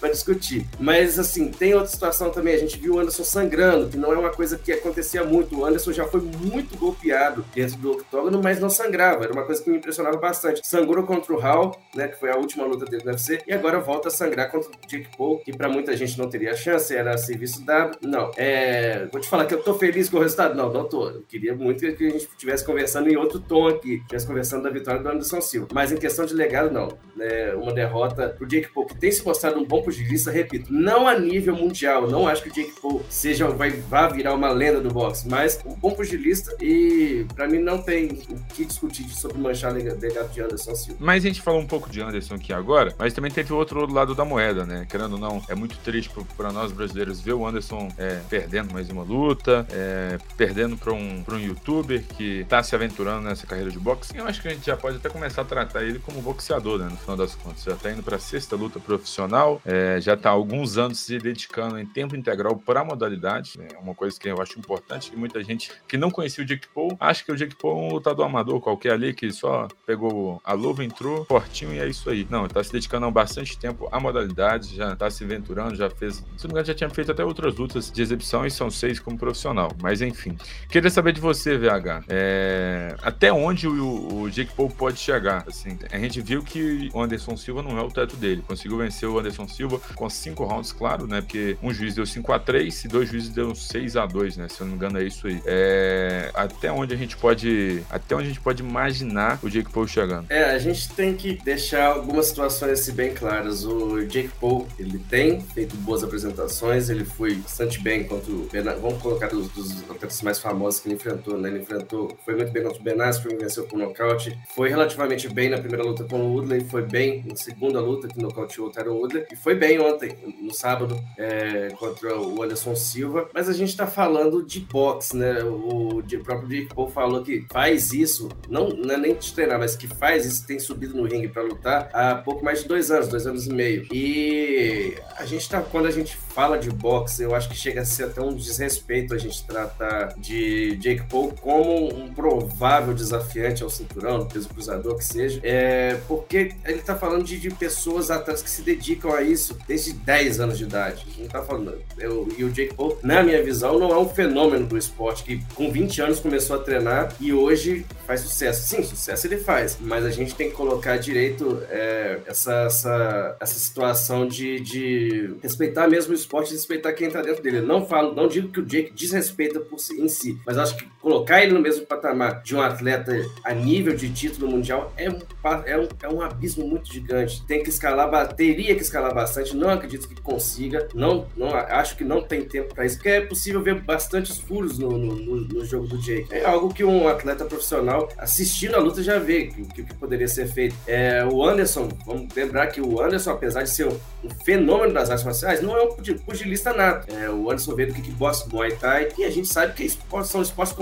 para 0.00 0.10
discutir. 0.10 0.66
Mas 0.80 1.18
assim, 1.18 1.50
tem 1.50 1.74
outra 1.74 1.90
situação 1.90 2.30
também, 2.30 2.54
a 2.54 2.58
gente 2.58 2.78
viu 2.78 2.94
o 2.94 2.98
Anderson 2.98 3.24
sangrando, 3.24 3.88
que 3.88 3.96
não 3.96 4.12
é 4.12 4.18
uma 4.18 4.30
coisa 4.30 4.58
que 4.58 4.72
acontecia 4.72 5.24
muito. 5.24 5.58
O 5.58 5.64
Anderson 5.64 5.92
já 5.92 6.06
foi 6.06 6.20
muito 6.20 6.76
golpeado 6.76 7.44
dentro 7.54 7.76
do 7.76 7.92
octógono, 7.92 8.40
mas 8.42 8.58
não 8.58 8.70
sangrava. 8.70 9.24
Era 9.24 9.32
uma 9.32 9.44
coisa 9.44 9.62
que 9.62 9.70
me 9.70 9.76
impressionava 9.76 10.16
bastante. 10.16 10.66
Sangrou 10.66 11.04
contra 11.04 11.32
o 11.32 11.38
Hall, 11.38 11.78
né, 11.94 12.08
que 12.08 12.18
foi 12.18 12.30
a 12.30 12.36
última 12.36 12.64
luta 12.64 12.84
dele 12.84 13.04
no 13.04 13.10
UFC, 13.10 13.40
e 13.46 13.52
agora 13.52 13.80
volta 13.80 14.08
a 14.08 14.10
sangrar 14.10 14.50
contra 14.50 14.70
o 14.70 14.86
Jake 14.86 15.08
Paul, 15.16 15.38
que 15.40 15.56
para 15.56 15.68
muita 15.68 15.96
gente 15.96 16.18
não 16.18 16.28
teria 16.28 16.54
chance, 16.56 16.94
era 16.94 17.16
serviço 17.18 17.64
dado. 17.64 17.98
Não, 18.02 18.30
é... 18.36 19.06
vou 19.12 19.20
te 19.20 19.28
falar 19.28 19.44
que 19.46 19.54
eu 19.54 19.62
tô 19.62 19.74
feliz 19.74 20.08
com 20.08 20.16
o 20.18 20.20
resultado. 20.20 20.54
Não, 20.54 20.86
tô. 20.86 21.08
Eu 21.08 21.22
queria 21.22 21.54
muito 21.54 21.80
que 21.80 21.86
a 21.86 22.10
gente 22.10 22.28
estivesse 22.28 22.64
conversando 22.64 23.08
em 23.08 23.16
outro 23.16 23.25
tom 23.28 23.68
aqui, 23.68 23.94
estivesse 23.94 24.26
conversando 24.26 24.62
da 24.64 24.70
vitória 24.70 25.00
do 25.00 25.08
Anderson 25.08 25.40
Silva. 25.40 25.68
Mas 25.72 25.92
em 25.92 25.96
questão 25.96 26.24
de 26.24 26.34
legado, 26.34 26.70
não. 26.72 26.88
É 27.18 27.54
uma 27.54 27.72
derrota 27.72 28.28
pro 28.28 28.46
Jake 28.46 28.68
Paul, 28.72 28.86
que 28.86 28.94
tem 28.94 29.10
se 29.10 29.24
mostrado 29.24 29.58
um 29.58 29.64
bom 29.64 29.82
pugilista, 29.82 30.30
repito, 30.30 30.72
não 30.72 31.08
a 31.08 31.18
nível 31.18 31.54
mundial. 31.54 32.08
Não 32.08 32.28
acho 32.28 32.42
que 32.42 32.50
o 32.50 32.52
Jake 32.52 32.80
Paul 32.80 33.02
seja, 33.08 33.48
vai, 33.48 33.70
vá 33.70 34.08
virar 34.08 34.34
uma 34.34 34.50
lenda 34.50 34.80
do 34.80 34.90
boxe, 34.90 35.28
mas 35.28 35.60
um 35.64 35.74
bom 35.74 35.92
pugilista 35.92 36.54
e 36.60 37.26
para 37.34 37.48
mim 37.48 37.58
não 37.58 37.78
tem 37.78 38.06
o 38.28 38.54
que 38.54 38.64
discutir 38.64 39.08
sobre 39.08 39.38
manchar 39.38 39.72
legado 39.72 39.98
de 40.30 40.40
Anderson 40.40 40.74
Silva. 40.74 40.98
Mas 41.00 41.24
a 41.24 41.28
gente 41.28 41.40
falou 41.40 41.60
um 41.60 41.66
pouco 41.66 41.88
de 41.88 42.00
Anderson 42.00 42.34
aqui 42.34 42.52
agora, 42.52 42.94
mas 42.98 43.14
também 43.14 43.30
teve 43.30 43.52
outro 43.52 43.90
lado 43.90 44.14
da 44.14 44.24
moeda, 44.24 44.66
né? 44.66 44.86
Querendo 44.88 45.14
ou 45.14 45.18
não, 45.18 45.42
é 45.48 45.54
muito 45.54 45.76
triste 45.78 46.10
para 46.36 46.52
nós 46.52 46.72
brasileiros 46.72 47.20
ver 47.20 47.32
o 47.32 47.46
Anderson 47.46 47.88
é, 47.98 48.20
perdendo 48.28 48.72
mais 48.72 48.90
uma 48.90 49.02
luta, 49.02 49.66
é, 49.70 50.18
perdendo 50.36 50.76
para 50.76 50.92
um, 50.92 51.24
um 51.28 51.38
youtuber 51.38 52.02
que 52.02 52.40
está 52.40 52.62
se 52.62 52.74
aventurando 52.74 53.15
nessa 53.20 53.46
carreira 53.46 53.70
de 53.70 53.78
boxe. 53.78 54.16
Eu 54.16 54.26
acho 54.26 54.40
que 54.40 54.48
a 54.48 54.50
gente 54.52 54.66
já 54.66 54.76
pode 54.76 54.96
até 54.96 55.08
começar 55.08 55.42
a 55.42 55.44
tratar 55.44 55.82
ele 55.82 55.98
como 55.98 56.20
boxeador, 56.20 56.78
né? 56.78 56.88
No 56.88 56.96
final 56.96 57.16
das 57.16 57.34
contas. 57.34 57.64
Já 57.64 57.72
está 57.72 57.90
indo 57.90 58.02
para 58.02 58.16
a 58.16 58.18
sexta 58.18 58.56
luta 58.56 58.78
profissional, 58.78 59.60
é, 59.64 60.00
já 60.00 60.14
está 60.14 60.30
há 60.30 60.32
alguns 60.32 60.78
anos 60.78 60.98
se 60.98 61.18
dedicando 61.18 61.78
em 61.78 61.86
tempo 61.86 62.16
integral 62.16 62.56
para 62.56 62.80
a 62.80 62.84
modalidade. 62.84 63.58
É 63.72 63.78
uma 63.78 63.94
coisa 63.94 64.18
que 64.18 64.28
eu 64.28 64.40
acho 64.40 64.58
importante, 64.58 65.10
que 65.10 65.16
muita 65.16 65.42
gente 65.42 65.70
que 65.86 65.96
não 65.96 66.10
conhecia 66.10 66.42
o 66.42 66.46
Jake 66.46 66.68
Paul 66.74 66.96
acha 67.00 67.24
que 67.24 67.32
o 67.32 67.36
Jake 67.36 67.56
Paul 67.56 67.72
é 67.72 67.88
um 67.88 67.94
lutador 67.94 68.26
amador 68.26 68.60
qualquer 68.60 68.92
ali 68.92 69.14
que 69.14 69.30
só 69.32 69.68
pegou 69.86 70.40
a 70.44 70.52
luva, 70.52 70.84
entrou 70.84 71.24
fortinho 71.24 71.72
e 71.72 71.78
é 71.78 71.88
isso 71.88 72.10
aí. 72.10 72.26
Não, 72.30 72.46
está 72.46 72.62
se 72.62 72.72
dedicando 72.72 73.06
há 73.06 73.10
bastante 73.10 73.58
tempo 73.58 73.88
à 73.92 74.00
modalidade, 74.00 74.74
já 74.74 74.92
está 74.92 75.10
se 75.10 75.24
aventurando, 75.24 75.74
já 75.74 75.88
fez. 75.90 76.16
Se 76.36 76.44
não 76.44 76.48
me 76.48 76.50
engano, 76.52 76.66
já 76.66 76.74
tinha 76.74 76.90
feito 76.90 77.12
até 77.12 77.24
outras 77.24 77.56
lutas 77.56 77.90
de 77.90 78.02
exibição 78.02 78.46
e 78.46 78.50
são 78.50 78.70
seis 78.70 78.98
como 78.98 79.18
profissional. 79.18 79.70
Mas 79.80 80.00
enfim. 80.00 80.36
Queria 80.68 80.90
saber 80.90 81.12
de 81.12 81.20
você, 81.20 81.56
VH. 81.56 82.04
É... 82.08 82.95
Até 83.02 83.32
onde 83.32 83.66
o, 83.66 84.22
o, 84.22 84.30
Jake 84.30 84.52
Paul 84.54 84.70
pode 84.70 84.98
chegar? 84.98 85.44
Assim, 85.46 85.78
a 85.90 85.98
gente 85.98 86.20
viu 86.20 86.42
que 86.42 86.90
o 86.92 87.00
Anderson 87.00 87.36
Silva 87.36 87.62
não 87.62 87.78
é 87.78 87.82
o 87.82 87.90
teto 87.90 88.16
dele. 88.16 88.42
Conseguiu 88.46 88.78
vencer 88.78 89.08
o 89.08 89.18
Anderson 89.18 89.48
Silva 89.48 89.80
com 89.94 90.08
cinco 90.08 90.44
rounds, 90.44 90.72
claro, 90.72 91.06
né? 91.06 91.20
Porque 91.20 91.56
um 91.62 91.72
juiz 91.72 91.94
deu 91.94 92.06
5 92.06 92.32
a 92.32 92.38
3 92.38 92.84
e 92.84 92.88
dois 92.88 93.08
juízes 93.08 93.30
deu 93.30 93.54
6 93.54 93.96
a 93.96 94.06
2 94.06 94.36
né? 94.36 94.48
Se 94.48 94.60
eu 94.60 94.66
não 94.66 94.72
me 94.72 94.76
engano, 94.76 94.98
é 94.98 95.04
isso 95.04 95.26
aí. 95.26 95.40
É... 95.44 96.30
Até 96.34 96.70
onde 96.70 96.94
a 96.94 96.96
gente 96.96 97.16
pode. 97.16 97.82
Até 97.90 98.14
onde 98.14 98.24
a 98.24 98.28
gente 98.28 98.40
pode 98.40 98.62
imaginar 98.62 99.38
o 99.42 99.48
Jake 99.48 99.70
Paul 99.70 99.86
chegando? 99.86 100.26
É, 100.28 100.44
a 100.44 100.58
gente 100.58 100.88
tem 100.90 101.14
que 101.14 101.34
deixar 101.42 101.86
algumas 101.86 102.26
situações 102.26 102.80
assim, 102.80 102.92
bem 102.92 103.14
claras. 103.14 103.64
O 103.64 104.04
Jake 104.04 104.30
Paul, 104.40 104.66
ele 104.78 104.98
tem 104.98 105.40
feito 105.40 105.76
boas 105.76 106.02
apresentações, 106.02 106.88
ele 106.88 107.04
foi 107.04 107.34
bastante 107.36 107.80
bem 107.80 108.04
contra 108.04 108.32
o 108.32 108.48
Vamos 108.80 109.02
colocar 109.02 109.28
dos, 109.28 109.48
dos 109.48 109.82
atletas 109.90 110.22
mais 110.22 110.38
famosos 110.38 110.80
que 110.80 110.88
ele 110.88 110.96
enfrentou, 110.96 111.38
né? 111.38 111.48
Ele 111.48 111.60
enfrentou, 111.60 112.16
foi 112.24 112.34
muito 112.34 112.52
bem 112.52 112.62
contra 112.62 112.80
o 112.80 112.84
Ben 112.86 113.00
Askren, 113.00 113.36
venceu 113.36 113.64
por 113.64 113.76
nocaute. 113.76 114.38
Foi 114.54 114.68
relativamente 114.68 115.28
bem 115.28 115.50
na 115.50 115.58
primeira 115.58 115.82
luta 115.82 116.04
com 116.04 116.20
o 116.20 116.34
Woodley, 116.34 116.60
foi 116.60 116.82
bem 116.82 117.24
na 117.26 117.34
segunda 117.34 117.80
luta 117.80 118.06
que 118.06 118.22
nocauteou 118.22 118.68
o 118.68 118.70
Tyron 118.70 118.94
Woodley, 118.94 119.26
e 119.32 119.34
foi 119.34 119.56
bem 119.56 119.80
ontem, 119.80 120.16
no 120.40 120.54
sábado, 120.54 120.96
é, 121.18 121.68
contra 121.76 122.16
o 122.16 122.40
Anderson 122.40 122.76
Silva. 122.76 123.28
Mas 123.34 123.48
a 123.48 123.52
gente 123.52 123.76
tá 123.76 123.88
falando 123.88 124.40
de 124.40 124.60
boxe, 124.60 125.16
né? 125.16 125.42
O, 125.42 125.98
o 125.98 126.02
próprio 126.22 126.48
Jake 126.48 126.72
Paul 126.72 126.88
falou 126.88 127.24
que 127.24 127.44
faz 127.50 127.92
isso, 127.92 128.28
não, 128.48 128.68
não 128.68 128.94
é 128.94 128.96
nem 128.96 129.16
de 129.16 129.32
treinar, 129.32 129.58
mas 129.58 129.74
que 129.74 129.88
faz 129.88 130.24
isso, 130.24 130.46
tem 130.46 130.60
subido 130.60 130.96
no 130.96 131.08
ringue 131.08 131.26
para 131.26 131.42
lutar 131.42 131.90
há 131.92 132.14
pouco 132.14 132.44
mais 132.44 132.62
de 132.62 132.68
dois 132.68 132.92
anos, 132.92 133.08
dois 133.08 133.26
anos 133.26 133.48
e 133.48 133.52
meio. 133.52 133.88
E 133.92 134.94
a 135.16 135.26
gente 135.26 135.48
tá, 135.48 135.60
quando 135.60 135.86
a 135.86 135.90
gente 135.90 136.16
fala 136.16 136.56
de 136.56 136.70
boxe, 136.70 137.24
eu 137.24 137.34
acho 137.34 137.48
que 137.48 137.56
chega 137.56 137.80
a 137.80 137.84
ser 137.84 138.04
até 138.04 138.20
um 138.20 138.32
desrespeito 138.32 139.12
a 139.12 139.18
gente 139.18 139.44
tratar 139.44 140.14
de 140.18 140.76
Jake 140.76 141.02
Paul 141.08 141.34
como 141.40 141.92
um 141.92 142.14
provável 142.14 142.75
desafiante 142.94 143.62
ao 143.62 143.70
cinturão, 143.70 144.26
peso 144.26 144.48
cruzador 144.48 144.96
que 144.96 145.04
seja, 145.04 145.40
é, 145.42 145.98
porque 146.06 146.52
ele 146.64 146.78
tá 146.78 146.94
falando 146.94 147.24
de, 147.24 147.38
de 147.38 147.50
pessoas 147.50 148.10
atrás 148.10 148.42
que 148.42 148.50
se 148.50 148.62
dedicam 148.62 149.12
a 149.12 149.22
isso 149.22 149.56
desde 149.66 149.92
10 149.92 150.40
anos 150.40 150.58
de 150.58 150.64
idade. 150.64 151.06
Não 151.18 151.28
tá 151.28 151.42
falando. 151.42 151.78
Eu, 151.98 152.28
e 152.36 152.44
o 152.44 152.50
Jake 152.50 152.74
Paul, 152.74 152.98
na 153.02 153.22
minha 153.22 153.42
visão, 153.42 153.78
não 153.78 153.90
é 153.90 153.98
um 153.98 154.08
fenômeno 154.08 154.66
do 154.66 154.76
esporte 154.76 155.22
que 155.22 155.42
com 155.54 155.70
20 155.70 156.02
anos 156.02 156.20
começou 156.20 156.56
a 156.56 156.58
treinar 156.58 157.14
e 157.20 157.32
hoje 157.32 157.84
faz 158.06 158.20
sucesso. 158.20 158.66
Sim, 158.66 158.82
sucesso 158.82 159.26
ele 159.26 159.38
faz, 159.38 159.78
mas 159.80 160.04
a 160.04 160.10
gente 160.10 160.34
tem 160.34 160.50
que 160.50 160.56
colocar 160.56 160.96
direito 160.96 161.62
é, 161.70 162.20
essa, 162.26 162.52
essa, 162.62 163.36
essa 163.40 163.58
situação 163.58 164.26
de, 164.26 164.60
de 164.60 165.34
respeitar 165.42 165.88
mesmo 165.88 166.12
o 166.12 166.14
esporte, 166.14 166.52
respeitar 166.52 166.92
quem 166.92 167.10
tá 167.10 167.22
dentro 167.22 167.42
dele. 167.42 167.60
não 167.60 167.86
falo, 167.86 168.14
não 168.14 168.28
digo 168.28 168.48
que 168.48 168.60
o 168.60 168.64
Jake 168.64 168.92
desrespeita 168.92 169.60
por 169.60 169.78
si, 169.78 170.00
em 170.00 170.08
si, 170.08 170.38
mas 170.46 170.58
acho 170.58 170.76
que 170.76 170.86
colocar 171.06 171.40
ele 171.40 171.52
no 171.52 171.60
mesmo 171.60 171.86
patamar 171.86 172.42
de 172.42 172.56
um 172.56 172.60
atleta 172.60 173.12
a 173.44 173.54
nível 173.54 173.94
de 173.94 174.12
título 174.12 174.50
mundial 174.50 174.92
é 174.96 175.08
um, 175.08 175.18
é 175.64 175.78
um, 175.78 175.88
é 176.02 176.08
um 176.08 176.20
abismo 176.20 176.66
muito 176.66 176.92
gigante. 176.92 177.46
Tem 177.46 177.62
que 177.62 177.68
escalar, 177.68 178.34
teria 178.34 178.74
que 178.74 178.82
escalar 178.82 179.14
bastante. 179.14 179.56
Não 179.56 179.70
acredito 179.70 180.08
que 180.08 180.20
consiga. 180.20 180.88
Não, 180.94 181.28
não 181.36 181.54
acho 181.54 181.96
que 181.96 182.02
não 182.02 182.20
tem 182.20 182.42
tempo 182.42 182.74
para 182.74 182.84
isso, 182.84 182.96
porque 182.96 183.10
é 183.10 183.20
possível 183.20 183.62
ver 183.62 183.80
bastantes 183.82 184.36
furos 184.36 184.80
no, 184.80 184.98
no, 184.98 185.36
no, 185.42 185.64
jogo 185.64 185.86
do 185.86 185.96
Jake. 185.98 186.26
É 186.34 186.44
algo 186.44 186.74
que 186.74 186.82
um 186.82 187.06
atleta 187.06 187.44
profissional 187.44 188.08
assistindo 188.18 188.74
a 188.74 188.80
luta 188.80 189.00
já 189.00 189.20
vê 189.20 189.46
que, 189.46 189.64
que, 189.64 189.84
que 189.84 189.94
poderia 189.94 190.26
ser 190.26 190.48
feito. 190.48 190.74
É, 190.88 191.24
o 191.24 191.44
Anderson, 191.44 191.88
vamos 192.04 192.34
lembrar 192.34 192.66
que 192.66 192.80
o 192.80 193.00
Anderson, 193.00 193.30
apesar 193.30 193.62
de 193.62 193.70
ser 193.70 193.86
um, 193.86 193.96
um 194.24 194.30
fenômeno 194.44 194.92
das 194.92 195.08
artes 195.08 195.24
marciais, 195.24 195.62
não 195.62 195.76
é 195.76 195.84
um 195.84 195.94
pugilista 196.24 196.72
nato. 196.72 197.14
É, 197.14 197.30
o 197.30 197.48
Anderson 197.48 197.76
veio 197.76 197.92
do 197.92 197.94
kickbox, 197.94 198.44
Muay 198.50 198.72
Thai, 198.72 199.10
e 199.16 199.22
a 199.22 199.30
gente 199.30 199.46
sabe 199.46 199.72
que 199.72 199.84
esportes, 199.84 200.32
são 200.32 200.42
esportes 200.42 200.74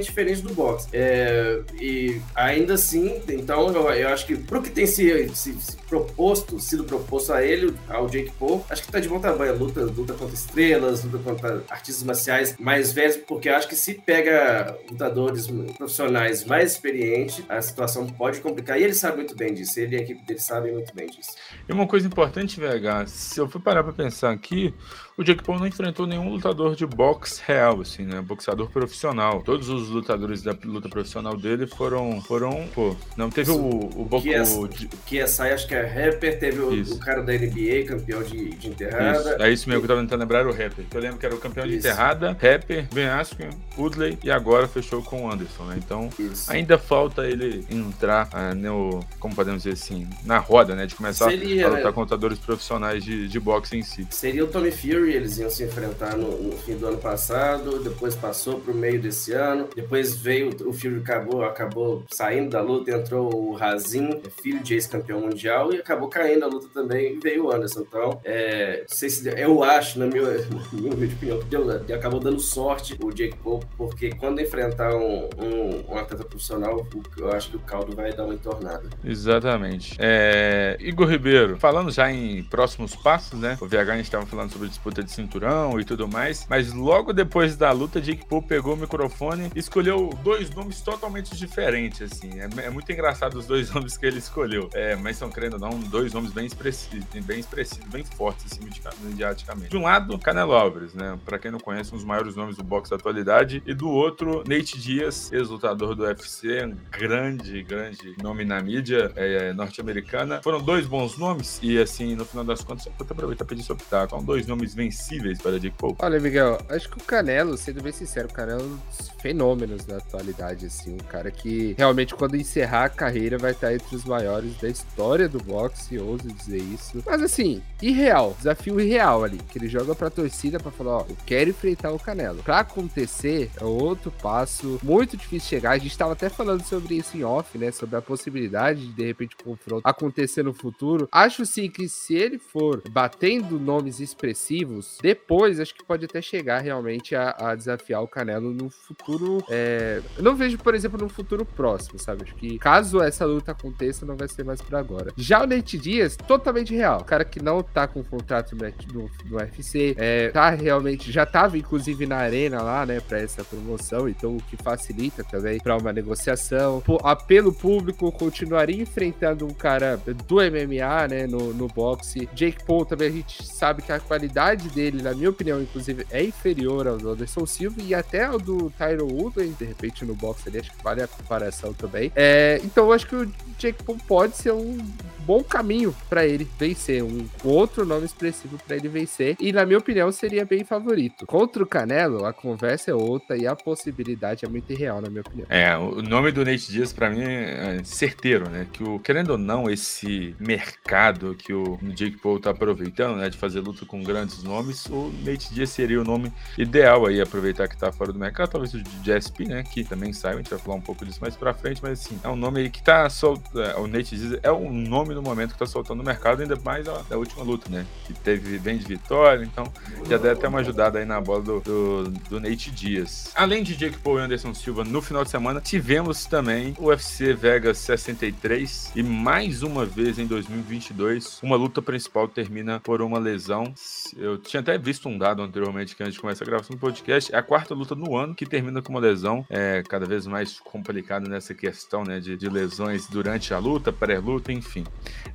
diferentes 0.00 0.40
do 0.40 0.52
boxe. 0.52 0.88
É, 0.92 1.62
e 1.80 2.20
ainda 2.34 2.74
assim, 2.74 3.20
então 3.28 3.72
eu, 3.72 3.90
eu 3.90 4.08
acho 4.08 4.26
que 4.26 4.36
pro 4.36 4.62
que 4.62 4.70
tem 4.70 4.86
se, 4.86 5.28
se, 5.34 5.52
se, 5.54 5.76
proposto, 5.88 6.58
sido 6.58 6.84
proposto 6.84 7.32
a 7.32 7.44
ele, 7.44 7.74
ao 7.88 8.08
Jake 8.08 8.32
Paul, 8.38 8.64
acho 8.68 8.82
que 8.82 8.90
tá 8.90 9.00
de 9.00 9.08
bom 9.08 9.20
tamanho. 9.20 9.56
Luta, 9.56 9.80
luta 9.82 10.14
contra 10.14 10.34
estrelas, 10.34 11.04
luta 11.04 11.18
contra 11.18 11.62
artistas 11.68 12.02
marciais 12.02 12.56
mais 12.58 12.92
velhos, 12.92 13.16
porque 13.16 13.48
acho 13.48 13.68
que 13.68 13.76
se 13.76 13.94
pega 13.94 14.76
lutadores 14.90 15.46
profissionais 15.76 16.44
mais 16.44 16.72
experientes, 16.72 17.44
a 17.48 17.60
situação 17.60 18.06
pode 18.06 18.40
complicar. 18.40 18.80
E 18.80 18.84
ele 18.84 18.94
sabe 18.94 19.18
muito 19.18 19.36
bem 19.36 19.54
disso, 19.54 19.78
ele 19.78 19.96
e 19.96 19.98
a 20.00 20.02
equipe 20.02 20.24
dele 20.24 20.40
sabem 20.40 20.72
muito 20.72 20.94
bem 20.94 21.06
disso. 21.06 21.30
E 21.68 21.72
uma 21.72 21.86
coisa 21.86 22.06
importante, 22.06 22.60
VH, 22.60 23.06
se 23.06 23.40
eu 23.40 23.48
for 23.48 23.60
parar 23.60 23.82
para 23.82 23.92
pensar 23.92 24.30
aqui, 24.30 24.74
o 25.16 25.22
Jake 25.22 25.44
Paul 25.44 25.58
não 25.58 25.66
enfrentou 25.66 26.06
nenhum 26.06 26.28
lutador 26.28 26.74
de 26.74 26.84
boxe 26.86 27.40
real, 27.46 27.80
assim, 27.80 28.04
né? 28.04 28.20
Boxeador 28.20 28.68
profissional. 28.70 29.42
Todos 29.42 29.68
os 29.68 29.88
lutadores 29.88 30.42
da 30.42 30.56
luta 30.64 30.88
profissional 30.88 31.36
dele 31.36 31.66
foram. 31.66 32.20
foram 32.20 32.68
pô, 32.74 32.96
não 33.16 33.30
teve 33.30 33.50
o, 33.50 33.54
o, 33.54 34.08
o, 34.10 34.32
é, 34.32 34.42
o, 34.42 34.68
que 35.06 35.18
é 35.18 35.26
sai, 35.26 35.52
acho 35.52 35.68
que 35.68 35.74
é 35.74 35.82
rapper, 35.82 36.38
teve 36.38 36.60
o, 36.60 36.82
o, 36.94 36.98
cara 36.98 37.22
da 37.22 37.32
NBA, 37.32 37.84
campeão 37.86 38.22
de, 38.22 38.50
de 38.50 38.68
enterrada. 38.68 39.18
Isso. 39.18 39.42
É 39.42 39.52
isso 39.52 39.68
mesmo 39.68 39.82
que 39.82 39.84
eu 39.84 39.96
tava 39.96 40.00
tentando 40.00 40.20
lembrar, 40.20 40.46
o 40.46 40.52
rapper. 40.52 40.84
Eu 40.92 41.00
lembro 41.00 41.18
que 41.18 41.26
era 41.26 41.34
o 41.34 41.38
campeão 41.38 41.64
isso. 41.64 41.72
de 41.72 41.78
enterrada, 41.78 42.32
rapper, 42.32 42.88
Ben 42.92 43.06
Askren, 43.06 43.50
Woodley 43.78 44.18
e 44.22 44.30
agora 44.30 44.66
fechou 44.66 45.02
com 45.02 45.24
o 45.24 45.30
Anderson, 45.30 45.64
né? 45.64 45.76
Então 45.78 46.10
isso. 46.18 46.50
ainda 46.50 46.76
falta 46.76 47.26
ele 47.26 47.64
entrar 47.70 48.28
uh, 48.28 48.54
no, 48.54 49.00
como 49.20 49.34
podemos 49.34 49.62
dizer 49.62 49.74
assim, 49.74 50.08
na 50.24 50.38
roda, 50.38 50.74
né? 50.74 50.86
De 50.86 50.94
começar 50.94 51.30
Seria, 51.30 51.66
a 51.66 51.68
lutar 51.68 51.84
né? 51.84 51.92
com 51.92 52.00
lutadores 52.00 52.38
profissionais 52.38 53.04
de, 53.04 53.28
de 53.28 53.40
boxe 53.40 53.76
em 53.76 53.82
si. 53.82 54.06
Seria 54.10 54.44
o 54.44 54.48
Tommy 54.48 54.72
Fury, 54.72 55.03
eles 55.10 55.38
iam 55.38 55.50
se 55.50 55.64
enfrentar 55.64 56.16
no, 56.16 56.40
no 56.42 56.56
fim 56.58 56.76
do 56.76 56.86
ano 56.86 56.98
passado, 56.98 57.82
depois 57.82 58.14
passou 58.14 58.60
pro 58.60 58.74
meio 58.74 59.00
desse 59.00 59.32
ano, 59.32 59.68
depois 59.74 60.16
veio, 60.16 60.50
o 60.66 60.72
Fury 60.72 60.98
acabou, 60.98 61.44
acabou 61.44 62.04
saindo 62.10 62.50
da 62.50 62.60
luta, 62.60 62.90
entrou 62.90 63.34
o 63.34 63.54
Razin, 63.54 64.20
filho 64.42 64.62
de 64.62 64.74
ex-campeão 64.74 65.20
mundial, 65.20 65.72
e 65.72 65.78
acabou 65.78 66.08
caindo 66.08 66.44
a 66.44 66.48
luta 66.48 66.68
também, 66.72 67.14
e 67.14 67.18
veio 67.18 67.46
o 67.46 67.52
Anderson. 67.52 67.80
Então, 67.80 68.20
é, 68.24 68.84
se, 68.86 69.28
eu 69.36 69.62
acho, 69.62 69.98
na 69.98 70.06
minha, 70.06 70.22
na 70.72 70.96
minha 70.96 71.14
opinião, 71.14 71.38
que 71.38 71.46
deu, 71.46 71.70
acabou 71.94 72.20
dando 72.20 72.40
sorte 72.40 72.96
o 73.02 73.12
Jake 73.12 73.36
Paul, 73.38 73.60
porque 73.76 74.10
quando 74.10 74.40
enfrentar 74.40 74.94
um, 74.94 75.28
um, 75.38 75.92
um 75.92 75.98
atleta 75.98 76.24
profissional, 76.24 76.86
eu 77.16 77.32
acho 77.32 77.50
que 77.50 77.56
o 77.56 77.60
caldo 77.60 77.94
vai 77.94 78.12
dar 78.12 78.24
uma 78.24 78.34
entornada. 78.34 78.88
Exatamente. 79.04 79.96
É, 79.98 80.76
Igor 80.80 81.08
Ribeiro, 81.08 81.58
falando 81.58 81.90
já 81.90 82.10
em 82.10 82.42
próximos 82.44 82.94
passos, 82.94 83.38
né? 83.38 83.56
O 83.60 83.66
VH 83.66 83.92
a 83.92 83.96
gente 83.96 84.04
estava 84.04 84.26
falando 84.26 84.50
sobre 84.50 84.68
disputa 84.68 84.93
de 85.02 85.10
cinturão 85.10 85.78
e 85.80 85.84
tudo 85.84 86.06
mais, 86.08 86.46
mas 86.48 86.72
logo 86.72 87.12
depois 87.12 87.56
da 87.56 87.70
luta, 87.72 88.00
Jake 88.00 88.26
Paul 88.26 88.42
pegou 88.42 88.74
o 88.74 88.76
microfone 88.76 89.50
e 89.54 89.58
escolheu 89.58 90.10
dois 90.22 90.50
nomes 90.50 90.80
totalmente 90.80 91.36
diferentes, 91.36 92.02
assim. 92.02 92.30
É, 92.40 92.66
é 92.66 92.70
muito 92.70 92.90
engraçado 92.90 93.38
os 93.38 93.46
dois 93.46 93.70
nomes 93.74 93.96
que 93.96 94.06
ele 94.06 94.18
escolheu. 94.18 94.68
É, 94.72 94.96
mas 94.96 95.16
são, 95.16 95.30
querendo 95.30 95.54
ou 95.54 95.58
não, 95.58 95.78
dois 95.80 96.12
nomes 96.12 96.32
bem 96.32 96.46
expressivos, 96.46 97.04
bem 97.24 97.40
expressivos, 97.40 97.88
bem 97.88 98.04
fortes, 98.04 98.52
assim, 98.52 98.60
mediaticamente. 99.02 99.70
De 99.70 99.76
um 99.76 99.82
lado, 99.82 100.18
Canelo 100.18 100.52
Álvares, 100.52 100.94
né? 100.94 101.18
Pra 101.24 101.38
quem 101.38 101.50
não 101.50 101.60
conhece, 101.60 101.92
um 101.92 101.96
dos 101.96 102.04
maiores 102.04 102.36
nomes 102.36 102.56
do 102.56 102.64
boxe 102.64 102.90
da 102.90 102.96
atualidade. 102.96 103.62
E 103.66 103.74
do 103.74 103.88
outro, 103.88 104.44
Nate 104.46 104.78
Diaz, 104.78 105.32
ex-lutador 105.32 105.94
do 105.94 106.04
UFC, 106.04 106.64
um 106.64 106.76
grande, 106.90 107.62
grande 107.62 108.14
nome 108.22 108.44
na 108.44 108.60
mídia 108.60 109.12
é, 109.16 109.52
norte-americana. 109.52 110.40
Foram 110.42 110.60
dois 110.60 110.86
bons 110.86 111.16
nomes 111.18 111.58
e, 111.62 111.78
assim, 111.78 112.14
no 112.14 112.24
final 112.24 112.44
das 112.44 112.62
contas, 112.62 112.84
vou 112.84 113.06
aproveitar 113.08 113.44
pedir 113.44 113.62
seu 113.62 113.76
pitaco. 113.76 114.10
São 114.10 114.24
dois 114.24 114.46
nomes 114.46 114.74
vencíveis 114.84 115.40
para 115.40 115.58
Jake 115.58 115.76
Paul. 115.76 115.96
Olha, 115.98 116.20
Miguel, 116.20 116.58
acho 116.68 116.88
que 116.88 116.98
o 116.98 117.04
Canelo, 117.04 117.56
sendo 117.56 117.82
bem 117.82 117.92
sincero, 117.92 118.28
o 118.28 118.32
Canelo 118.32 118.60
é 118.60 118.64
um 118.64 118.76
dos 118.76 119.08
fenômenos 119.20 119.84
da 119.84 119.96
atualidade, 119.96 120.66
assim. 120.66 120.94
Um 120.94 120.98
cara 120.98 121.30
que 121.30 121.74
realmente, 121.78 122.14
quando 122.14 122.36
encerrar 122.36 122.84
a 122.84 122.88
carreira, 122.88 123.38
vai 123.38 123.52
estar 123.52 123.72
entre 123.72 123.96
os 123.96 124.04
maiores 124.04 124.54
da 124.58 124.68
história 124.68 125.28
do 125.28 125.38
boxe, 125.42 125.98
ouso 125.98 126.28
dizer 126.28 126.58
isso. 126.58 127.02
Mas, 127.06 127.22
assim, 127.22 127.62
irreal, 127.80 128.34
desafio 128.36 128.80
irreal 128.80 129.24
ali, 129.24 129.38
que 129.38 129.58
ele 129.58 129.68
joga 129.68 129.94
pra 129.94 130.10
torcida 130.10 130.58
pra 130.60 130.70
falar, 130.70 130.98
ó, 130.98 131.06
eu 131.08 131.16
quero 131.24 131.50
enfrentar 131.50 131.92
o 131.92 131.98
Canelo. 131.98 132.42
Pra 132.42 132.60
acontecer, 132.60 133.50
é 133.58 133.64
outro 133.64 134.10
passo, 134.10 134.78
muito 134.82 135.16
difícil 135.16 135.48
chegar. 135.48 135.72
A 135.72 135.78
gente 135.78 135.96
tava 135.96 136.12
até 136.12 136.28
falando 136.28 136.62
sobre 136.62 136.96
isso 136.96 137.16
em 137.16 137.24
off, 137.24 137.56
né? 137.56 137.70
Sobre 137.72 137.96
a 137.96 138.02
possibilidade 138.02 138.86
de, 138.86 138.92
de 138.92 139.04
repente, 139.04 139.36
o 139.40 139.44
confronto 139.44 139.82
acontecer 139.84 140.42
no 140.42 140.52
futuro. 140.52 141.08
Acho 141.10 141.46
sim 141.46 141.70
que 141.70 141.88
se 141.88 142.14
ele 142.14 142.38
for 142.38 142.82
batendo 142.90 143.58
nomes 143.58 144.00
expressivos, 144.00 144.73
depois 145.02 145.60
acho 145.60 145.74
que 145.74 145.84
pode 145.84 146.04
até 146.04 146.20
chegar 146.20 146.60
realmente 146.60 147.14
a, 147.14 147.34
a 147.38 147.54
desafiar 147.54 148.02
o 148.02 148.08
Canelo 148.08 148.52
no 148.52 148.70
futuro. 148.70 149.44
É... 149.48 150.00
Não 150.18 150.34
vejo, 150.34 150.58
por 150.58 150.74
exemplo, 150.74 150.98
no 150.98 151.08
futuro 151.08 151.44
próximo, 151.44 151.98
sabe? 151.98 152.24
Acho 152.24 152.34
que 152.34 152.58
caso 152.58 153.02
essa 153.02 153.24
luta 153.24 153.52
aconteça, 153.52 154.06
não 154.06 154.16
vai 154.16 154.28
ser 154.28 154.44
mais 154.44 154.60
pra 154.60 154.78
agora. 154.78 155.12
Já 155.16 155.42
o 155.42 155.46
Nate 155.46 155.78
Dias, 155.78 156.16
totalmente 156.16 156.74
real. 156.74 157.00
O 157.00 157.04
cara 157.04 157.24
que 157.24 157.42
não 157.42 157.62
tá 157.62 157.86
com 157.86 158.02
contrato 158.02 158.56
no, 158.56 159.10
no, 159.26 159.36
UFC, 159.36 159.94
é, 159.98 160.28
tá 160.28 160.50
realmente, 160.50 161.10
já 161.10 161.26
tava 161.26 161.58
inclusive 161.58 162.06
na 162.06 162.16
arena 162.16 162.62
lá, 162.62 162.86
né, 162.86 163.00
pra 163.00 163.18
essa 163.18 163.44
promoção, 163.44 164.08
então 164.08 164.36
o 164.36 164.42
que 164.42 164.56
facilita 164.56 165.24
também 165.24 165.58
pra 165.58 165.76
uma 165.76 165.92
negociação. 165.92 166.82
apelo 167.02 167.52
público, 167.52 168.10
continuaria 168.12 168.82
enfrentando 168.82 169.46
um 169.46 169.54
cara 169.54 169.96
do 169.96 170.36
MMA, 170.36 171.08
né, 171.08 171.26
no, 171.26 171.52
no 171.52 171.68
boxe. 171.68 172.28
Jake 172.34 172.64
Paul 172.64 172.84
também 172.84 173.08
a 173.08 173.12
gente 173.12 173.44
sabe 173.46 173.82
que 173.82 173.92
a 173.92 174.00
qualidade 174.00 174.63
dele, 174.68 175.02
na 175.02 175.14
minha 175.14 175.30
opinião, 175.30 175.60
inclusive, 175.60 176.06
é 176.10 176.22
inferior 176.22 176.86
ao 176.86 176.98
do 176.98 177.10
Anderson 177.10 177.46
Silva 177.46 177.80
e 177.82 177.94
até 177.94 178.24
ao 178.24 178.38
do 178.38 178.70
Tyron 178.70 179.08
Woodley, 179.12 179.50
de 179.58 179.64
repente 179.64 180.04
no 180.04 180.14
boxe 180.14 180.48
ali, 180.48 180.58
acho 180.58 180.70
que 180.70 180.82
vale 180.82 181.02
a 181.02 181.08
comparação 181.08 181.72
também. 181.72 182.12
É, 182.14 182.60
então 182.64 182.86
eu 182.86 182.92
acho 182.92 183.06
que 183.06 183.16
o 183.16 183.32
Jake 183.58 183.82
Paul 183.82 183.98
pode 184.06 184.36
ser 184.36 184.52
um 184.52 184.78
bom 185.24 185.42
caminho 185.42 185.94
para 186.08 186.26
ele 186.26 186.48
vencer, 186.58 187.02
um 187.02 187.26
outro 187.42 187.84
nome 187.84 188.04
expressivo 188.04 188.58
para 188.66 188.76
ele 188.76 188.88
vencer. 188.88 189.36
E 189.40 189.52
na 189.52 189.64
minha 189.64 189.78
opinião 189.78 190.10
seria 190.12 190.44
bem 190.44 190.64
favorito. 190.64 191.26
Contra 191.26 191.62
o 191.62 191.66
Canelo, 191.66 192.24
a 192.24 192.32
conversa 192.32 192.90
é 192.90 192.94
outra 192.94 193.36
e 193.36 193.46
a 193.46 193.56
possibilidade 193.56 194.44
é 194.44 194.48
muito 194.48 194.70
irreal, 194.72 195.00
na 195.00 195.08
minha 195.08 195.22
opinião. 195.22 195.46
É, 195.48 195.76
o 195.76 196.02
nome 196.02 196.32
do 196.32 196.44
Nate 196.44 196.70
Diaz 196.70 196.92
para 196.92 197.10
mim 197.10 197.22
é 197.22 197.80
certeiro, 197.84 198.48
né? 198.48 198.66
Que 198.72 198.82
o 198.82 198.98
querendo 198.98 199.30
ou 199.30 199.38
não 199.38 199.70
esse 199.70 200.34
mercado 200.38 201.34
que 201.34 201.52
o 201.52 201.78
Jake 201.94 202.18
Paul 202.18 202.40
tá 202.40 202.50
aproveitando, 202.50 203.16
né, 203.16 203.28
de 203.28 203.36
fazer 203.36 203.60
luta 203.60 203.84
com 203.86 204.02
grandes 204.02 204.42
nomes, 204.42 204.86
o 204.86 205.12
Nate 205.24 205.52
Diaz 205.52 205.70
seria 205.70 206.00
o 206.00 206.04
nome 206.04 206.32
ideal 206.58 207.06
aí 207.06 207.20
aproveitar 207.20 207.68
que 207.68 207.76
tá 207.76 207.92
fora 207.92 208.12
do 208.12 208.18
mercado, 208.18 208.50
talvez 208.50 208.74
o 208.74 208.82
GSP, 209.02 209.46
né, 209.46 209.62
que 209.62 209.84
também 209.84 210.12
saiu, 210.12 210.34
a 210.34 210.38
gente 210.38 210.50
vai 210.50 210.58
falar 210.58 210.76
um 210.76 210.80
pouco 210.80 211.04
disso 211.04 211.20
mais 211.20 211.36
para 211.36 211.54
frente, 211.54 211.80
mas 211.82 212.00
assim, 212.00 212.18
é 212.22 212.28
um 212.28 212.36
nome 212.36 212.60
aí 212.60 212.70
que 212.70 212.82
tá 212.82 213.08
solto, 213.08 213.60
é, 213.60 213.76
o 213.76 213.86
Nate 213.86 214.16
Diaz 214.16 214.38
é 214.42 214.52
um 214.52 214.72
nome 214.72 215.13
no 215.14 215.22
momento 215.22 215.52
que 215.52 215.58
tá 215.58 215.66
soltando 215.66 215.98
no 215.98 216.04
mercado, 216.04 216.42
ainda 216.42 216.56
mais 216.64 216.86
a, 216.88 217.16
última 217.16 217.42
luta, 217.42 217.70
né? 217.70 217.86
Que 218.06 218.12
teve 218.12 218.58
bem 218.58 218.78
de 218.78 218.84
vitória, 218.84 219.44
então 219.44 219.64
já 220.08 220.18
deve 220.18 220.40
ter 220.40 220.46
uma 220.46 220.60
ajudada 220.60 220.98
aí 220.98 221.04
na 221.04 221.20
bola 221.20 221.42
do, 221.42 221.60
do, 221.60 222.04
do 222.28 222.40
Nate 222.40 222.70
Dias. 222.70 223.32
Além 223.34 223.62
de 223.62 223.76
Jake 223.76 223.98
Paul 223.98 224.18
e 224.18 224.22
Anderson 224.22 224.54
Silva, 224.54 224.84
no 224.84 225.00
final 225.00 225.24
de 225.24 225.30
semana, 225.30 225.60
tivemos 225.60 226.26
também 226.26 226.74
o 226.78 226.86
UFC 226.86 227.32
Vegas 227.32 227.78
63 227.78 228.92
e 228.94 229.02
mais 229.02 229.62
uma 229.62 229.84
vez 229.84 230.18
em 230.18 230.26
2022, 230.26 231.40
uma 231.42 231.56
luta 231.56 231.80
principal 231.80 232.28
termina 232.28 232.80
por 232.80 233.00
uma 233.02 233.18
lesão. 233.18 233.72
Eu 234.16 234.38
tinha 234.38 234.60
até 234.60 234.76
visto 234.78 235.08
um 235.08 235.18
dado 235.18 235.42
anteriormente 235.42 235.94
que 235.96 236.02
antes 236.02 236.14
de 236.14 236.20
começar 236.20 236.44
a 236.44 236.46
gravação 236.46 236.76
do 236.76 236.80
podcast, 236.80 237.34
é 237.34 237.38
a 237.38 237.42
quarta 237.42 237.74
luta 237.74 237.94
no 237.94 238.16
ano 238.16 238.34
que 238.34 238.46
termina 238.46 238.82
com 238.82 238.92
uma 238.92 239.00
lesão. 239.00 239.44
É 239.48 239.82
cada 239.88 240.06
vez 240.06 240.26
mais 240.26 240.58
complicado 240.60 241.28
nessa 241.28 241.54
questão, 241.54 242.04
né, 242.04 242.20
de, 242.20 242.36
de 242.36 242.48
lesões 242.48 243.06
durante 243.06 243.52
a 243.52 243.58
luta, 243.58 243.92
pré-luta, 243.92 244.52
enfim. 244.52 244.84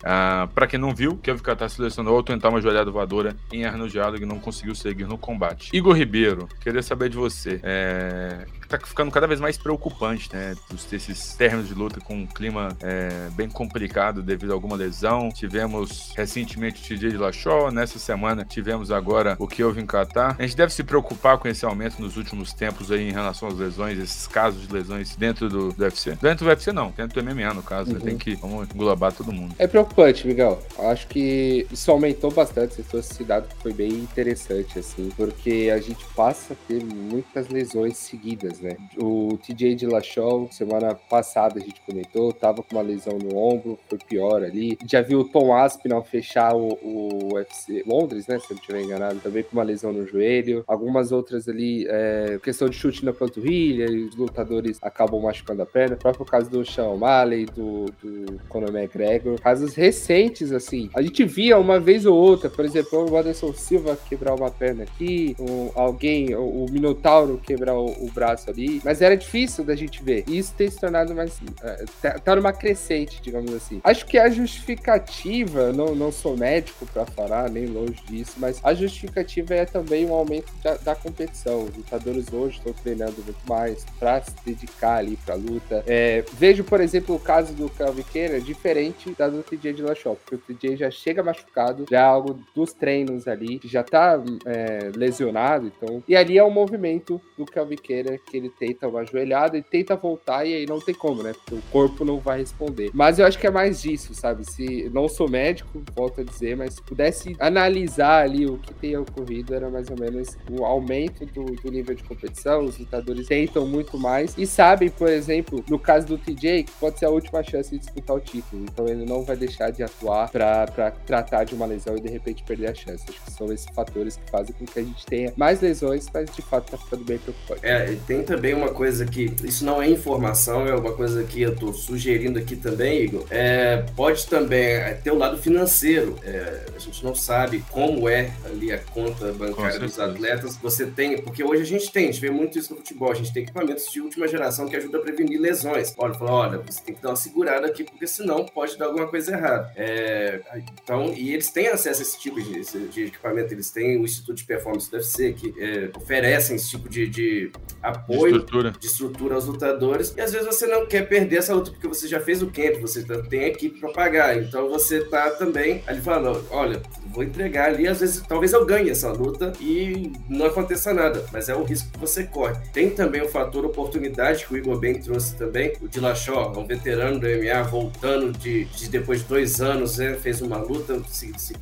Ah, 0.04 0.48
para 0.54 0.68
quem 0.68 0.80
não 0.80 0.94
viu, 0.94 1.18
Kevin 1.18 1.42
Catar 1.42 1.70
selecionou 1.70 2.16
ao 2.16 2.24
tentar 2.24 2.50
uma 2.50 2.62
joelhada 2.62 2.90
voadora 2.90 3.36
em 3.52 3.66
Arnold 3.66 4.00
Allen 4.00 4.22
e 4.22 4.26
não 4.26 4.40
conseguiu 4.40 4.76
seguir 4.76 5.06
no 5.06 5.18
combate. 5.18 5.76
Igor 5.76 5.96
Ribeiro, 5.96 6.48
queria 6.60 6.82
saber 6.82 7.10
de 7.10 7.18
você. 7.18 7.60
É, 7.64 8.46
tá 8.70 8.80
ficando 8.86 9.12
cada 9.12 9.28
vez 9.28 9.40
mais 9.40 9.58
preocupante, 9.58 10.30
né? 10.32 10.56
Esses 10.92 11.34
términos 11.34 11.68
de 11.68 11.74
luta 11.74 12.00
com 12.00 12.16
um 12.16 12.28
clima 12.28 12.70
é, 12.82 13.30
bem 13.32 13.50
complicado 13.50 14.22
devido 14.22 14.52
a 14.52 14.54
alguma 14.54 14.76
lesão. 14.76 15.30
Tivemos 15.30 16.14
recentemente 16.16 16.82
o 16.82 16.98
TJ 16.98 17.12
de 17.12 17.18
Lachó, 17.18 17.72
nessa 17.72 18.00
semana 18.00 18.46
tivemos 18.46 18.92
agora 18.92 19.36
o 19.40 19.48
Kelvin 19.48 19.86
Qatar. 19.86 20.36
A 20.38 20.44
gente 20.44 20.56
deve 20.56 20.74
se 20.74 20.84
preocupar 20.84 21.38
com 21.38 21.48
esse 21.48 21.66
aumento 21.66 22.02
nos 22.02 22.18
últimos 22.18 22.54
tempos 22.54 22.92
aí 22.92 23.10
em 23.10 23.12
relação 23.12 23.48
às 23.48 23.58
lesões, 23.58 23.98
esses 23.98 24.28
casos 24.28 24.68
de 24.68 24.74
lesões 24.74 25.16
dentro 25.16 25.50
do, 25.50 25.72
do 25.72 25.84
UFC. 25.84 26.18
Dentro 26.22 26.46
do 26.46 26.50
UFC 26.50 26.72
não, 26.72 26.92
dentro 26.92 27.22
do 27.22 27.30
MMA 27.30 27.54
no 27.54 27.64
caso, 27.64 27.92
né? 27.92 28.00
uhum. 28.00 28.06
tem 28.06 28.18
que 28.18 28.36
vamos 28.36 28.68
englobar 28.74 29.12
todo 29.12 29.32
mundo. 29.32 29.56
É 29.58 29.68
preocupante, 29.68 30.28
Miguel. 30.28 30.62
Acho 30.78 31.08
que 31.08 31.68
isso 31.72 31.90
aumentou 31.92 32.32
bastante, 32.32 32.76
você 32.76 32.84
trouxe 32.84 33.14
esse 33.14 33.24
dado 33.24 33.48
que 33.48 33.62
foi 33.62 33.74
bem 33.74 33.92
interessante, 33.92 34.80
assim, 34.80 35.10
porque 35.16 35.72
a 35.74 35.80
gente 35.80 36.06
passa 36.16 36.54
a 36.54 36.56
ter 36.68 36.84
muitas 36.84 37.48
lesões 37.50 37.98
seguidas, 37.98 38.59
né? 38.62 38.78
O 38.98 39.38
TJ 39.38 39.76
de 39.76 39.86
Lachol, 39.86 40.50
semana 40.52 40.95
passada 40.95 41.60
a 41.60 41.62
gente 41.62 41.82
comentou, 41.82 42.32
tava 42.34 42.63
com 42.63 42.76
uma 42.76 42.82
lesão 42.82 43.17
no 43.17 43.38
ombro, 43.38 43.78
foi 43.88 43.98
pior 43.98 44.43
ali. 44.43 44.78
Já 44.86 45.02
viu 45.02 45.22
o 45.22 45.24
Tom 45.24 45.54
Aspinall 45.54 46.04
fechar 46.04 46.56
o, 46.56 46.78
o 46.82 47.34
UFC 47.34 47.84
Londres, 47.86 48.28
né? 48.28 48.39
Se 48.39 48.45
eu 48.45 48.56
não 48.56 48.62
estiver 48.62 48.82
enganado, 48.82 49.19
também 49.19 49.43
com 49.43 49.54
uma 49.54 49.63
lesão 49.63 49.91
no 49.91 50.06
joelho. 50.06 50.63
Algumas 50.67 51.12
outras 51.12 51.48
ali, 51.48 51.86
é, 51.88 52.39
questão 52.41 52.69
de 52.69 52.76
chute 52.76 53.06
na 53.06 53.13
panturrilha, 53.13 53.86
e 53.86 54.06
os 54.06 54.15
lutadores 54.15 54.80
acabam 54.82 55.22
machucando 55.22 55.62
a 55.62 55.65
perna. 55.65 55.95
O 55.95 56.00
próprio 56.00 56.26
caso 56.26 56.50
do 56.50 56.65
Sean 56.65 56.88
O'Malley, 56.88 57.45
do, 57.45 57.86
do 58.02 58.39
Conor 58.50 58.76
McGregor. 58.76 59.39
Casos 59.39 59.76
recentes, 59.76 60.52
assim. 60.52 60.89
A 60.95 61.02
gente 61.02 61.24
via 61.26 61.58
uma 61.58 61.80
vez 61.80 62.06
ou 62.06 62.15
outra, 62.15 62.50
por 62.50 62.65
exemplo, 62.65 63.10
o 63.10 63.17
Anderson 63.17 63.54
Silva 63.54 63.98
quebrar 64.08 64.36
uma 64.36 64.50
perna 64.50 64.84
aqui, 64.84 65.36
um, 65.39 65.69
alguém, 65.76 66.36
o, 66.36 66.65
o 66.65 66.72
Minotauro 66.72 67.38
quebrar 67.38 67.76
o, 67.76 67.86
o 67.86 68.12
braço 68.12 68.49
ali, 68.50 68.82
mas 68.84 69.02
era 69.02 69.16
difícil 69.16 69.64
da 69.64 69.76
gente 69.76 70.04
ver. 70.04 70.24
E 70.28 70.38
isso 70.38 70.54
tem 70.56 70.70
se 70.70 70.80
tornado 70.80 71.14
mais. 71.16 71.40
É, 71.62 71.86
tá, 72.02 72.20
tá 72.20 72.36
numa 72.36 72.54
crescente, 72.54 73.22
digamos 73.22 73.54
assim. 73.54 73.80
Acho 73.84 74.06
que 74.06 74.18
a 74.18 74.30
justificativa, 74.30 75.72
não, 75.72 75.96
não 75.96 76.12
sou 76.12 76.36
médico 76.36 76.86
para 76.88 77.06
falar, 77.06 77.50
nem 77.50 77.66
longe 77.66 78.02
disso, 78.08 78.34
mas 78.38 78.60
a 78.64 78.74
justificativa 78.74 79.54
é 79.54 79.66
também 79.66 80.06
um 80.06 80.14
aumento 80.14 80.52
da, 80.64 80.76
da 80.78 80.96
competição. 80.96 81.64
Os 81.64 81.76
lutadores 81.76 82.32
hoje 82.32 82.58
estão 82.58 82.74
treinando 82.74 83.16
muito 83.24 83.48
mais 83.48 83.86
para 84.00 84.22
se 84.22 84.34
dedicar 84.46 84.98
ali 84.98 85.18
pra 85.18 85.36
luta. 85.36 85.84
É, 85.88 86.24
vejo, 86.34 86.64
por 86.64 86.82
exemplo, 86.82 87.16
o 87.16 87.20
caso 87.20 87.54
do 87.54 87.70
Calvin 87.70 88.04
diferente 88.40 89.14
da 89.18 89.28
do 89.28 89.44
TJ 89.44 89.74
de 89.74 89.82
Lachop, 89.82 90.20
porque 90.26 90.54
o 90.54 90.56
TJ 90.56 90.78
já 90.78 90.92
chega 90.92 91.24
machucado, 91.24 91.86
já 91.90 92.00
é 92.00 92.04
algo 92.04 92.40
dos 92.56 92.74
treinos 92.74 93.28
ali, 93.28 93.60
já 93.64 93.84
tá 93.84 94.22
é, 94.46 94.92
lesionado, 94.96 95.68
então. 95.68 96.04
E 96.08 96.16
ali 96.16 96.38
é 96.38 96.44
um 96.44 96.50
movimento 96.50 97.22
do 97.38 97.46
Calvin 97.46 97.76
que 97.76 97.94
ele 98.39 98.49
tenta 98.49 98.88
uma 98.88 99.02
ajoelhada 99.02 99.58
e 99.58 99.62
tenta 99.62 99.95
voltar, 99.95 100.45
e 100.45 100.54
aí 100.54 100.65
não 100.65 100.80
tem 100.80 100.95
como, 100.95 101.23
né? 101.23 101.34
Porque 101.34 101.56
o 101.56 101.62
corpo 101.71 102.04
não 102.04 102.19
vai 102.19 102.39
responder. 102.39 102.89
Mas 102.93 103.19
eu 103.19 103.25
acho 103.25 103.38
que 103.38 103.47
é 103.47 103.52
mais 103.52 103.82
disso, 103.82 104.13
sabe? 104.13 104.49
Se 104.49 104.89
não 104.93 105.08
sou 105.08 105.30
médico, 105.30 105.82
volto 105.95 106.21
a 106.21 106.23
dizer, 106.23 106.56
mas 106.56 106.75
se 106.75 106.82
pudesse 106.82 107.36
analisar 107.39 108.23
ali 108.23 108.45
o 108.45 108.58
que 108.58 108.73
tem 108.73 108.97
ocorrido, 108.97 109.54
era 109.54 109.69
mais 109.69 109.89
ou 109.89 109.97
menos 109.99 110.38
o 110.49 110.65
aumento 110.65 111.25
do, 111.25 111.45
do 111.45 111.71
nível 111.71 111.95
de 111.95 112.04
competição. 112.04 112.65
Os 112.65 112.78
lutadores 112.78 113.28
tentam 113.28 113.65
muito 113.65 113.97
mais 113.97 114.38
e 114.38 114.45
sabem, 114.45 114.89
por 114.89 115.10
exemplo, 115.10 115.63
no 115.69 115.78
caso 115.78 116.08
do 116.08 116.17
TJ, 116.17 116.63
que 116.63 116.71
pode 116.73 116.99
ser 116.99 117.06
a 117.06 117.10
última 117.10 117.43
chance 117.43 117.69
de 117.69 117.80
disputar 117.80 118.15
o 118.15 118.19
título. 118.19 118.63
Então 118.63 118.88
ele 118.88 119.06
não 119.06 119.23
vai 119.23 119.36
deixar 119.36 119.71
de 119.71 119.84
atuar 119.84 120.30
para 120.30 120.91
tratar 121.06 121.43
de 121.43 121.54
uma 121.54 121.65
lesão 121.65 121.95
e 121.97 122.02
de 122.02 122.10
repente 122.10 122.43
perder 122.43 122.69
a 122.69 122.73
chance. 122.73 123.04
Acho 123.08 123.21
que 123.23 123.32
são 123.32 123.52
esses 123.52 123.67
fatores 123.73 124.17
que 124.17 124.30
fazem 124.30 124.56
com 124.58 124.65
que 124.65 124.80
a 124.80 124.84
gente 124.84 125.06
tenha 125.06 125.34
mais 125.36 125.62
lesões, 125.62 126.08
mas 126.13 126.30
de 126.32 126.41
fato 126.41 126.71
tá 126.71 126.78
ficando 126.78 127.04
bem 127.04 127.17
preocupante. 127.17 127.65
É, 127.65 127.95
tem 128.08 128.23
também 128.30 128.54
uma 128.54 128.70
coisa 128.70 129.08
que 129.08 129.34
isso 129.44 129.65
não 129.65 129.82
é 129.82 129.89
informação, 129.89 130.68
é 130.68 130.76
uma 130.76 130.94
coisa 130.94 131.24
que 131.24 131.42
eu 131.42 131.56
tô 131.56 131.74
sugerindo 131.74 132.38
aqui 132.38 132.56
também, 132.56 133.02
Igor. 133.02 133.26
É, 133.32 133.84
pode 133.96 134.28
também 134.28 134.65
é, 134.65 134.94
ter 134.94 135.10
o 135.10 135.18
lado 135.18 135.36
financeiro. 135.36 136.15
É, 136.24 136.65
a 136.76 136.78
gente 136.78 137.04
não 137.04 137.15
sabe 137.15 137.65
como 137.72 138.08
é 138.08 138.30
ali 138.46 138.72
a 138.72 138.78
conta 138.78 139.34
bancária 139.34 139.80
dos 139.80 140.00
atletas. 140.00 140.56
Você 140.58 140.86
tem, 140.86 141.20
porque 141.24 141.44
hoje 141.44 141.63
a 141.63 141.65
gente 141.65 141.92
tem, 141.92 142.04
a 142.04 142.12
gente 142.12 142.22
vê 142.22 142.30
muito 142.30 142.60
isso 142.60 142.72
no 142.72 142.78
futebol, 142.78 143.12
a 143.12 143.15
gente 143.15 143.34
tem 143.34 143.42
equipamentos 143.42 143.92
de 143.92 144.00
última 144.00 144.28
geração 144.28 144.68
que 144.68 144.76
ajudam 144.76 145.02
a 145.02 145.04
prevenir 145.04 145.42
lesões. 145.42 145.96
Olha, 145.98 146.13
fala, 146.13 146.32
olha, 146.32 146.58
você 146.60 146.82
tem 146.84 146.94
que 146.94 147.02
dar 147.02 147.10
uma 147.10 147.15
segurada 147.15 147.65
aqui, 147.65 147.84
porque 147.84 148.06
senão 148.06 148.46
pode 148.46 148.78
dar 148.78 148.86
alguma 148.86 149.08
coisa 149.08 149.32
errada. 149.32 149.74
É, 149.76 150.39
então, 150.84 151.12
e 151.15 151.34
eles 151.34 151.50
têm 151.50 151.68
acesso 151.70 152.00
a 152.00 152.04
esse 152.04 152.20
tipo 152.20 152.39
de, 152.39 152.62
de, 152.89 153.06
equipamento, 153.06 153.56
eles 153.56 153.72
têm 153.72 153.98
o 153.98 154.06
Instituto 154.06 154.36
de 154.36 154.44
Performance 154.44 154.88
do 154.92 154.98
UFC, 154.98 155.34
que 155.34 155.52
é, 155.58 155.89
oferecem 155.98 156.56
esse 156.56 156.70
tipo 156.70 156.88
de, 156.88 157.08
de 157.08 157.52
apoio, 157.82 158.19
de 158.28 158.36
estrutura. 158.36 158.72
de 158.72 158.88
estrutura 158.88 159.36
aos 159.36 159.46
lutadores, 159.46 160.14
e 160.16 160.22
às 160.22 160.32
vezes 160.32 160.48
você 160.48 160.68
não 160.68 160.86
quer 160.86 161.08
perder 161.08 161.38
essa 161.38 161.54
luta, 161.54 161.72
porque 161.72 161.88
você 161.88 162.08
já 162.08 162.20
fez 162.20 162.42
o 162.42 162.48
camp, 162.48 162.80
você 162.82 163.04
tem 163.30 163.44
equipe 163.44 163.80
para 163.80 163.92
pagar, 163.92 164.38
então 164.38 164.70
você 164.70 165.02
tá 165.02 165.30
também 165.32 165.84
ali 165.88 166.02
falando, 166.02 166.44
olha, 166.52 166.82
vou 167.14 167.24
entregar 167.24 167.70
ali, 167.70 167.88
às 167.88 168.00
vezes, 168.00 168.24
talvez 168.28 168.54
eu 168.54 168.66
ganhe 168.66 168.90
essa 168.90 169.12
luta 169.12 169.54
e 169.60 170.12
não 170.28 170.46
aconteça 170.46 170.94
nada, 170.94 171.26
mas 171.32 171.50
é 171.50 171.56
o 171.56 171.64
risco 171.64 171.92
que 171.92 172.00
você 172.00 172.24
corre. 172.24 172.56
Tem 172.74 172.90
também 172.90 173.22
o 173.22 173.30
fator 173.30 173.66
oportunidade 173.66 174.46
que 174.46 174.54
o 174.54 174.58
Igor 174.58 174.80
Ben 174.80 175.00
trouxe 175.00 175.36
também, 175.36 175.74
o 175.82 175.88
Dillashaw, 175.88 176.58
um 176.58 176.66
veterano 176.66 177.20
do 177.20 177.28
MMA, 177.28 177.64
voltando 177.64 178.38
de, 178.38 178.66
de 178.66 178.90
depois 178.90 179.22
de 179.22 179.26
dois 179.28 179.62
anos, 179.62 179.98
né, 179.98 180.16
fez 180.16 180.42
uma 180.42 180.58
luta, 180.58 181.02
se, 181.08 181.32
se, 181.38 181.54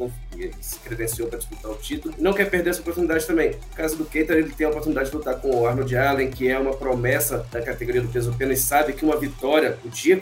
se 0.62 0.80
credenciou 0.80 1.28
para 1.28 1.40
disputar 1.40 1.72
o 1.72 1.76
título, 1.76 2.14
não 2.18 2.34
quer 2.34 2.50
perder 2.50 2.72
essa 2.72 2.82
oportunidade 2.82 3.26
também. 3.26 3.52
No 3.52 3.76
caso 3.76 3.96
do 3.96 4.06
Keita, 4.06 4.34
ele 4.34 4.50
tem 4.52 4.68
a 4.68 4.70
oportunidade 4.70 5.10
de 5.10 5.16
lutar 5.16 5.40
com 5.40 5.62
o 5.62 5.68
Arnold 5.68 5.96
Allen, 5.96 6.30
que 6.30 6.47
é 6.50 6.58
uma 6.58 6.74
promessa 6.74 7.46
da 7.52 7.62
categoria 7.62 8.02
do 8.02 8.08
peso 8.08 8.34
pena 8.38 8.54
e 8.54 8.58
sabe 8.58 8.94
que 8.94 9.04
uma 9.04 9.18
vitória 9.18 9.78
podia 9.82 10.20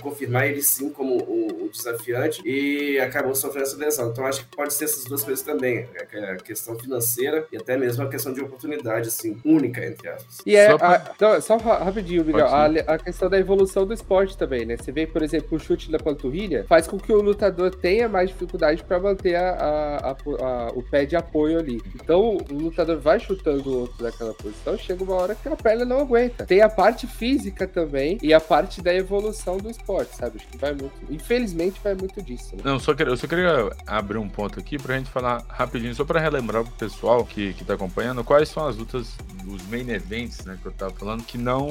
confirmar 0.00 0.46
ele 0.46 0.62
sim 0.62 0.90
como 0.90 1.16
o, 1.16 1.64
desafiante 1.74 2.40
e 2.44 2.98
acabou 3.00 3.34
sofrendo 3.34 3.66
essa 3.66 3.76
lesão. 3.76 4.10
Então 4.10 4.24
acho 4.26 4.40
que 4.40 4.56
pode 4.56 4.72
ser 4.72 4.84
essas 4.84 5.04
duas 5.04 5.24
coisas 5.24 5.44
também, 5.44 5.88
a 6.30 6.36
questão 6.36 6.78
financeira 6.78 7.46
e 7.52 7.56
até 7.56 7.76
mesmo 7.76 8.04
a 8.04 8.08
questão 8.08 8.32
de 8.32 8.40
oportunidade, 8.40 9.08
assim, 9.08 9.40
única, 9.44 9.84
entre 9.84 10.08
aspas. 10.08 10.40
E 10.46 10.54
é, 10.54 10.70
só, 10.70 10.78
pra... 10.78 10.88
a, 10.88 11.12
então, 11.14 11.40
só 11.40 11.56
rapidinho, 11.56 12.24
Miguel, 12.24 12.46
a, 12.46 12.66
a, 12.66 12.98
questão 12.98 13.28
da 13.28 13.38
evolução 13.38 13.86
do 13.86 13.92
esporte 13.92 14.38
também, 14.38 14.64
né? 14.64 14.76
Você 14.76 14.92
vê, 14.92 15.06
por 15.06 15.22
exemplo, 15.22 15.56
o 15.56 15.58
chute 15.58 15.90
da 15.90 15.98
panturrilha 15.98 16.64
faz 16.68 16.86
com 16.86 16.98
que 16.98 17.12
o 17.12 17.20
lutador 17.20 17.74
tenha 17.74 18.08
mais 18.08 18.30
dificuldade 18.30 18.82
para 18.84 18.98
manter 18.98 19.34
a, 19.34 20.16
a, 20.16 20.72
o 20.74 20.82
pé 20.82 21.04
de 21.04 21.16
apoio 21.16 21.58
ali. 21.58 21.82
Então, 21.94 22.38
o 22.50 22.54
lutador 22.54 22.98
vai 22.98 23.18
chutando 23.18 23.68
o 23.68 23.80
outro 23.80 24.02
daquela 24.02 24.34
posição, 24.34 24.78
chega 24.78 25.02
uma 25.02 25.14
hora 25.14 25.34
que 25.34 25.48
a 25.54 25.56
perna 25.56 25.84
não 25.84 26.00
aguenta. 26.00 26.44
Tem 26.44 26.60
a 26.60 26.68
parte 26.68 27.06
física 27.06 27.66
também 27.66 28.18
e 28.22 28.32
a 28.32 28.40
parte 28.40 28.82
da 28.82 28.94
evolução 28.94 29.56
do 29.56 29.70
esporte, 29.70 30.14
sabe? 30.16 30.36
Acho 30.36 30.48
que 30.48 30.58
vai 30.58 30.72
muito. 30.72 30.92
Infelizmente, 31.10 31.80
vai 31.82 31.94
muito 31.94 32.22
disso. 32.22 32.54
Né? 32.56 32.62
Não, 32.64 32.78
só 32.78 32.92
eu 32.92 33.16
só 33.16 33.26
queria 33.26 33.70
abrir 33.86 34.18
um 34.18 34.28
ponto 34.28 34.58
aqui 34.58 34.78
pra 34.78 34.96
gente 34.96 35.10
falar 35.10 35.42
rapidinho, 35.48 35.94
só 35.94 36.04
pra 36.04 36.20
relembrar 36.20 36.62
pro 36.62 36.72
pessoal 36.72 37.24
que, 37.24 37.54
que 37.54 37.64
tá 37.64 37.74
acompanhando, 37.74 38.22
quais 38.22 38.48
são 38.48 38.66
as 38.66 38.76
lutas, 38.76 39.14
os 39.46 39.66
main 39.68 39.88
events, 39.90 40.44
né, 40.44 40.58
que 40.60 40.66
eu 40.66 40.72
tava 40.72 40.92
falando, 40.92 41.24
que 41.24 41.38
não. 41.38 41.66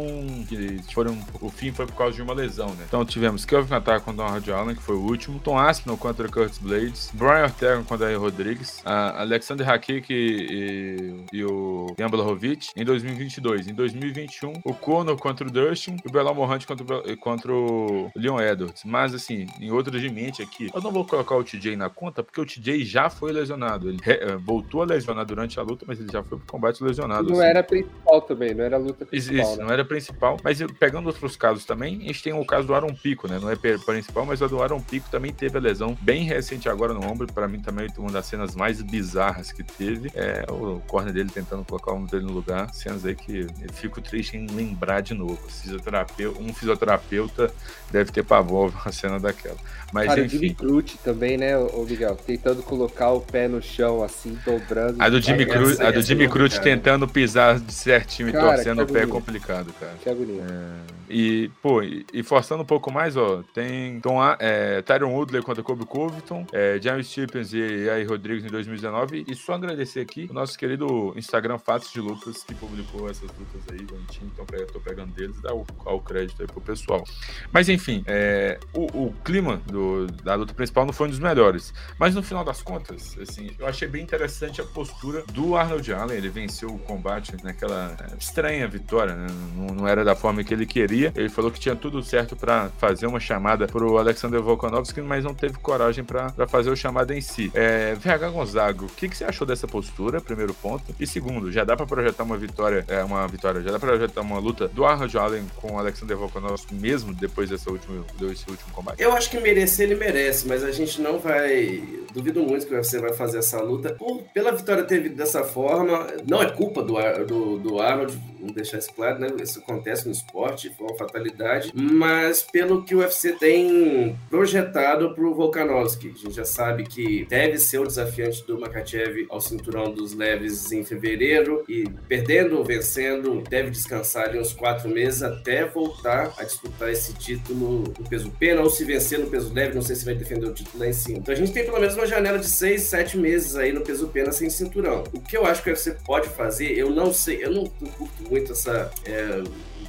que 0.47 0.93
foram. 0.93 1.17
O 1.41 1.49
fim 1.49 1.71
foi 1.71 1.85
por 1.85 1.95
causa 1.95 2.15
de 2.15 2.21
uma 2.21 2.33
lesão, 2.33 2.69
né? 2.69 2.85
Então 2.87 3.05
tivemos 3.05 3.45
Kelvin 3.45 3.69
Natar 3.69 4.01
contra 4.01 4.25
o 4.25 4.27
Hard 4.27 4.49
Allen, 4.49 4.75
que 4.75 4.81
foi 4.81 4.95
o 4.95 5.01
último, 5.01 5.39
Tom 5.39 5.57
Aspinall 5.57 5.97
contra 5.97 6.27
Curtis 6.27 6.57
Blades, 6.57 7.09
Brian 7.13 7.43
Ortega 7.43 7.83
contra 7.83 8.13
a 8.13 8.17
Rodrigues, 8.17 8.81
Alexander 8.85 9.69
Hakik 9.69 10.11
e, 10.11 11.25
e, 11.31 11.43
o 11.43 11.93
Jan 11.97 12.09
Blachowicz 12.09 12.71
em 12.75 12.83
2022. 12.83 13.67
Em 13.67 13.72
2021, 13.73 14.53
o 14.63 14.73
Conor 14.73 15.17
contra 15.17 15.47
o 15.47 15.51
Dustin 15.51 15.97
e 16.03 16.07
o 16.07 16.11
Belal 16.11 16.35
Morante 16.35 16.65
contra, 16.67 16.85
contra 17.17 17.53
o 17.53 18.11
Leon 18.15 18.39
Edwards. 18.39 18.83
Mas, 18.85 19.13
assim, 19.13 19.47
em 19.59 19.71
outro 19.71 19.99
de 19.99 20.09
mente 20.09 20.41
aqui, 20.41 20.69
eu 20.73 20.81
não 20.81 20.91
vou 20.91 21.05
colocar 21.05 21.35
o 21.35 21.43
TJ 21.43 21.75
na 21.75 21.89
conta, 21.89 22.23
porque 22.23 22.39
o 22.39 22.45
TJ 22.45 22.85
já 22.85 23.09
foi 23.09 23.31
lesionado. 23.31 23.89
Ele 23.89 23.99
re, 24.01 24.35
voltou 24.37 24.81
a 24.81 24.85
lesionar 24.85 25.25
durante 25.25 25.59
a 25.59 25.63
luta, 25.63 25.85
mas 25.87 25.99
ele 25.99 26.11
já 26.11 26.23
foi 26.23 26.37
pro 26.37 26.47
combate 26.47 26.83
lesionado. 26.83 27.29
Não 27.29 27.39
assim. 27.39 27.45
era 27.45 27.63
principal 27.63 28.21
também, 28.21 28.53
não 28.53 28.63
era 28.63 28.75
a 28.75 28.79
luta 28.79 29.05
principal. 29.05 29.39
Isso, 29.39 29.57
né? 29.57 29.63
não 29.63 29.71
era 29.71 29.85
principal. 29.85 30.37
Mas 30.43 30.59
pegando 30.79 31.07
outros 31.07 31.35
casos 31.35 31.65
também, 31.65 31.97
a 32.03 32.07
gente 32.07 32.23
tem 32.23 32.33
o 32.33 32.45
caso 32.45 32.67
do 32.67 32.73
Aaron 32.73 32.93
Pico, 32.93 33.27
né? 33.27 33.39
Não 33.39 33.49
é 33.49 33.55
principal, 33.55 34.25
mas 34.25 34.41
o 34.41 34.47
do 34.47 34.61
Aaron 34.61 34.81
Pico 34.81 35.09
também 35.09 35.33
teve 35.33 35.57
a 35.57 35.61
lesão 35.61 35.97
bem 36.01 36.23
recente 36.23 36.69
agora 36.69 36.93
no 36.93 37.05
ombro. 37.05 37.31
Para 37.31 37.47
mim, 37.47 37.59
também 37.59 37.87
uma 37.97 38.11
das 38.11 38.25
cenas 38.25 38.55
mais 38.55 38.81
bizarras 38.81 39.51
que 39.51 39.63
teve. 39.63 40.11
É 40.13 40.45
o 40.49 40.81
corner 40.87 41.13
dele 41.13 41.29
tentando 41.29 41.63
colocar 41.63 41.91
o 41.91 41.95
ombro 41.95 42.11
dele 42.11 42.25
no 42.25 42.33
lugar. 42.33 42.73
Cenas 42.73 43.05
aí 43.05 43.15
que 43.15 43.47
eu 43.63 43.71
fico 43.71 44.01
triste 44.01 44.35
em 44.35 44.47
lembrar 44.47 45.01
de 45.01 45.13
novo. 45.13 45.37
Fisioterapeuta, 45.49 46.39
um 46.39 46.53
fisioterapeuta 46.53 47.53
deve 47.91 48.11
ter 48.11 48.23
pavor 48.23 48.71
uma 48.83 48.91
cena 48.91 49.19
daquela. 49.19 49.57
Mas, 49.93 50.07
Cara, 50.07 50.21
enfim. 50.21 50.27
o 50.27 50.39
Jimmy 50.39 50.53
Crute 50.55 50.97
também, 50.97 51.37
né, 51.37 51.55
o 51.55 51.85
Miguel? 51.85 52.15
Tentando 52.15 52.63
colocar 52.63 53.11
o 53.11 53.21
pé 53.21 53.47
no 53.47 53.61
chão, 53.61 54.03
assim, 54.03 54.35
dobrando. 54.43 54.95
A 54.99 55.07
do 55.07 55.21
Jimmy, 55.21 55.45
Cru, 55.45 55.85
a 55.85 55.91
do 55.91 56.01
Jimmy 56.01 56.27
Crute 56.27 56.59
tentando 56.59 57.07
pisar 57.07 57.59
de 57.59 57.71
certinho 57.71 58.31
cara, 58.31 58.45
e 58.45 58.55
torcendo 58.55 58.81
o 58.81 58.87
pé 58.87 59.03
é 59.03 59.07
complicado, 59.07 59.71
cara. 59.79 59.93
Que 60.01 60.09
agonia. 60.09 60.41
É... 60.41 61.03
E, 61.09 61.51
pô, 61.61 61.83
e, 61.83 62.03
e, 62.11 62.23
forçando 62.23 62.63
um 62.63 62.65
pouco 62.65 62.91
mais, 62.91 63.15
ó, 63.15 63.43
tem 63.53 63.99
Tom, 63.99 64.19
é, 64.39 64.81
Tyron 64.81 65.13
Woodley 65.13 65.43
contra 65.43 65.61
Kobe 65.61 65.85
Covington, 65.85 66.47
é, 66.51 66.79
James 66.81 67.07
Stephens 67.07 67.53
e 67.53 67.87
aí 67.87 68.03
Rodrigues 68.03 68.43
em 68.43 68.47
2019. 68.47 69.25
E 69.27 69.35
só 69.35 69.53
agradecer 69.53 69.99
aqui 69.99 70.27
o 70.31 70.33
nosso 70.33 70.57
querido 70.57 71.13
Instagram 71.15 71.59
Fatos 71.59 71.91
de 71.91 71.99
Lutas, 71.99 72.43
que 72.43 72.55
publicou 72.55 73.07
essas 73.07 73.29
lutas 73.29 73.61
aí, 73.71 73.85
bonitinho. 73.85 74.31
Então, 74.33 74.45
eu 74.53 74.65
tô 74.65 74.79
pegando 74.79 75.13
deles, 75.13 75.39
dá 75.39 75.53
o, 75.53 75.63
o 75.85 75.99
crédito 75.99 76.41
aí 76.41 76.47
pro 76.47 76.61
pessoal. 76.61 77.03
Mas, 77.51 77.69
enfim, 77.69 78.03
é, 78.07 78.57
o, 78.73 78.82
clima 79.23 79.61
do, 79.65 80.07
da 80.23 80.35
luta 80.35 80.53
principal 80.53 80.85
não 80.85 80.93
foi 80.93 81.07
um 81.07 81.09
dos 81.09 81.19
melhores. 81.19 81.73
Mas, 81.97 82.13
no 82.13 82.21
final 82.21 82.43
das 82.43 82.61
contas, 82.61 83.17
assim, 83.21 83.51
eu 83.57 83.67
achei 83.67 83.87
bem 83.87 84.03
interessante 84.03 84.61
a 84.61 84.65
postura 84.65 85.23
do 85.31 85.55
Arnold 85.55 85.93
Allen. 85.93 86.17
Ele 86.17 86.29
venceu 86.29 86.69
o 86.69 86.79
combate 86.79 87.33
naquela 87.43 87.95
é, 87.99 88.17
estranha 88.17 88.67
vitória, 88.67 89.15
né? 89.15 89.27
não, 89.55 89.67
não 89.75 89.87
era 89.87 90.03
da 90.03 90.15
forma 90.15 90.43
que 90.43 90.53
ele 90.53 90.65
queria. 90.65 91.11
Ele 91.15 91.29
falou 91.29 91.51
que 91.51 91.59
tinha 91.59 91.75
tudo 91.75 92.03
certo 92.03 92.35
para 92.35 92.69
fazer 92.77 93.07
uma 93.07 93.19
chamada 93.19 93.67
pro 93.67 93.97
Alexander 93.97 94.41
Volkanovski, 94.41 95.01
mas 95.01 95.23
não 95.23 95.33
teve 95.33 95.57
coragem 95.57 96.03
para 96.03 96.31
fazer 96.47 96.69
o 96.69 96.75
chamado 96.75 97.13
em 97.13 97.21
si. 97.21 97.51
É, 97.53 97.95
VH 97.95 98.29
Gonzago, 98.31 98.85
o 98.85 98.89
que, 98.89 99.07
que 99.07 99.15
você 99.15 99.23
achou 99.23 99.47
dessa 99.47 99.67
postura? 99.67 100.19
Primeiro 100.19 100.53
ponto. 100.53 100.83
E 100.99 101.07
segundo, 101.07 101.51
já 101.51 101.63
dá 101.63 101.75
para 101.75 101.85
projetar 101.85 102.23
uma 102.23 102.37
vitória, 102.37 102.85
é, 102.87 103.03
uma 103.03 103.27
vitória, 103.27 103.61
já 103.61 103.71
dá 103.71 103.79
para 103.79 103.89
projetar 103.89 104.21
uma 104.21 104.39
luta 104.39 104.67
do 104.67 104.85
Arnold 104.85 105.17
Allen 105.17 105.47
com 105.55 105.73
o 105.73 105.79
Alexander 105.79 106.17
Volkanovski 106.17 106.73
mesmo 106.75 107.13
depois 107.13 107.49
dessa 107.49 107.69
última, 107.71 108.03
desse 108.19 108.49
último 108.49 108.71
combate? 108.71 109.01
Eu 109.01 109.12
acho 109.13 109.29
que 109.29 109.39
merecer 109.39 109.89
ele 109.89 109.95
merece, 109.95 110.47
mas 110.47 110.63
a 110.63 110.71
gente 110.71 111.01
não 111.01 111.19
vai. 111.19 111.81
Duvido 112.13 112.43
muito 112.43 112.67
que 112.67 112.75
você 112.75 112.99
vai 112.99 113.13
fazer 113.13 113.39
essa 113.39 113.59
luta. 113.61 113.97
Pela 114.33 114.51
vitória 114.51 114.83
ter 114.83 114.99
vindo 115.01 115.15
dessa 115.15 115.43
forma, 115.43 116.07
não 116.27 116.41
é 116.41 116.51
culpa 116.51 116.83
do, 116.83 116.93
do, 117.25 117.57
do 117.59 117.79
Arnold 117.79 118.15
vamos 118.43 118.55
deixar 118.55 118.77
isso 118.77 118.93
claro, 118.93 119.19
né? 119.19 119.27
Isso 119.41 119.59
acontece 119.59 120.05
no 120.05 120.11
esporte, 120.11 120.69
foi 120.77 120.87
uma 120.87 120.97
fatalidade, 120.97 121.71
mas 121.73 122.43
pelo 122.43 122.83
que 122.83 122.93
o 122.93 122.99
UFC 122.99 123.31
tem 123.33 124.17
projetado 124.29 125.15
para 125.15 125.23
o 125.23 125.33
Volkanovski, 125.33 126.09
a 126.09 126.17
gente 126.17 126.35
já 126.35 126.45
sabe 126.45 126.83
que 126.83 127.25
deve 127.25 127.57
ser 127.57 127.79
o 127.79 127.87
desafiante 127.87 128.45
do 128.45 128.59
Makachev 128.59 129.25
ao 129.29 129.39
cinturão 129.39 129.91
dos 129.93 130.13
leves 130.13 130.71
em 130.71 130.83
fevereiro 130.83 131.63
e 131.69 131.89
perdendo 132.07 132.57
ou 132.57 132.63
vencendo, 132.63 133.41
deve 133.49 133.69
descansar 133.69 134.27
ali 134.27 134.39
uns 134.39 134.51
quatro 134.51 134.89
meses 134.89 135.23
até 135.23 135.65
voltar 135.65 136.33
a 136.37 136.43
disputar 136.43 136.91
esse 136.91 137.13
título 137.13 137.83
no 137.97 138.09
peso 138.09 138.29
pena 138.31 138.61
ou 138.61 138.69
se 138.69 138.83
vencer 138.83 139.19
no 139.19 139.27
peso 139.27 139.53
leve, 139.53 139.73
não 139.73 139.81
sei 139.81 139.95
se 139.95 140.03
vai 140.03 140.15
defender 140.15 140.47
o 140.47 140.53
título 140.53 140.83
lá 140.83 140.89
em 140.89 140.93
cima. 140.93 141.19
Então 141.19 141.33
a 141.33 141.37
gente 141.37 141.53
tem 141.53 141.63
pelo 141.63 141.79
menos 141.79 141.95
uma 141.95 142.05
janela 142.05 142.37
de 142.37 142.47
seis, 142.47 142.83
sete 142.83 143.17
meses 143.17 143.55
aí 143.55 143.71
no 143.71 143.81
peso 143.81 144.07
pena 144.07 144.31
sem 144.31 144.49
cinturão. 144.49 145.03
O 145.13 145.21
que 145.21 145.37
eu 145.37 145.45
acho 145.45 145.63
que 145.63 145.69
o 145.69 145.73
UFC 145.73 145.95
pode 146.05 146.27
fazer, 146.29 146.77
eu 146.77 146.89
não 146.89 147.13
sei, 147.13 147.43
eu 147.43 147.51
não, 147.51 147.65
curto 147.65 148.32
muito 148.33 148.51
essa. 148.51 148.91
É, 149.05 149.43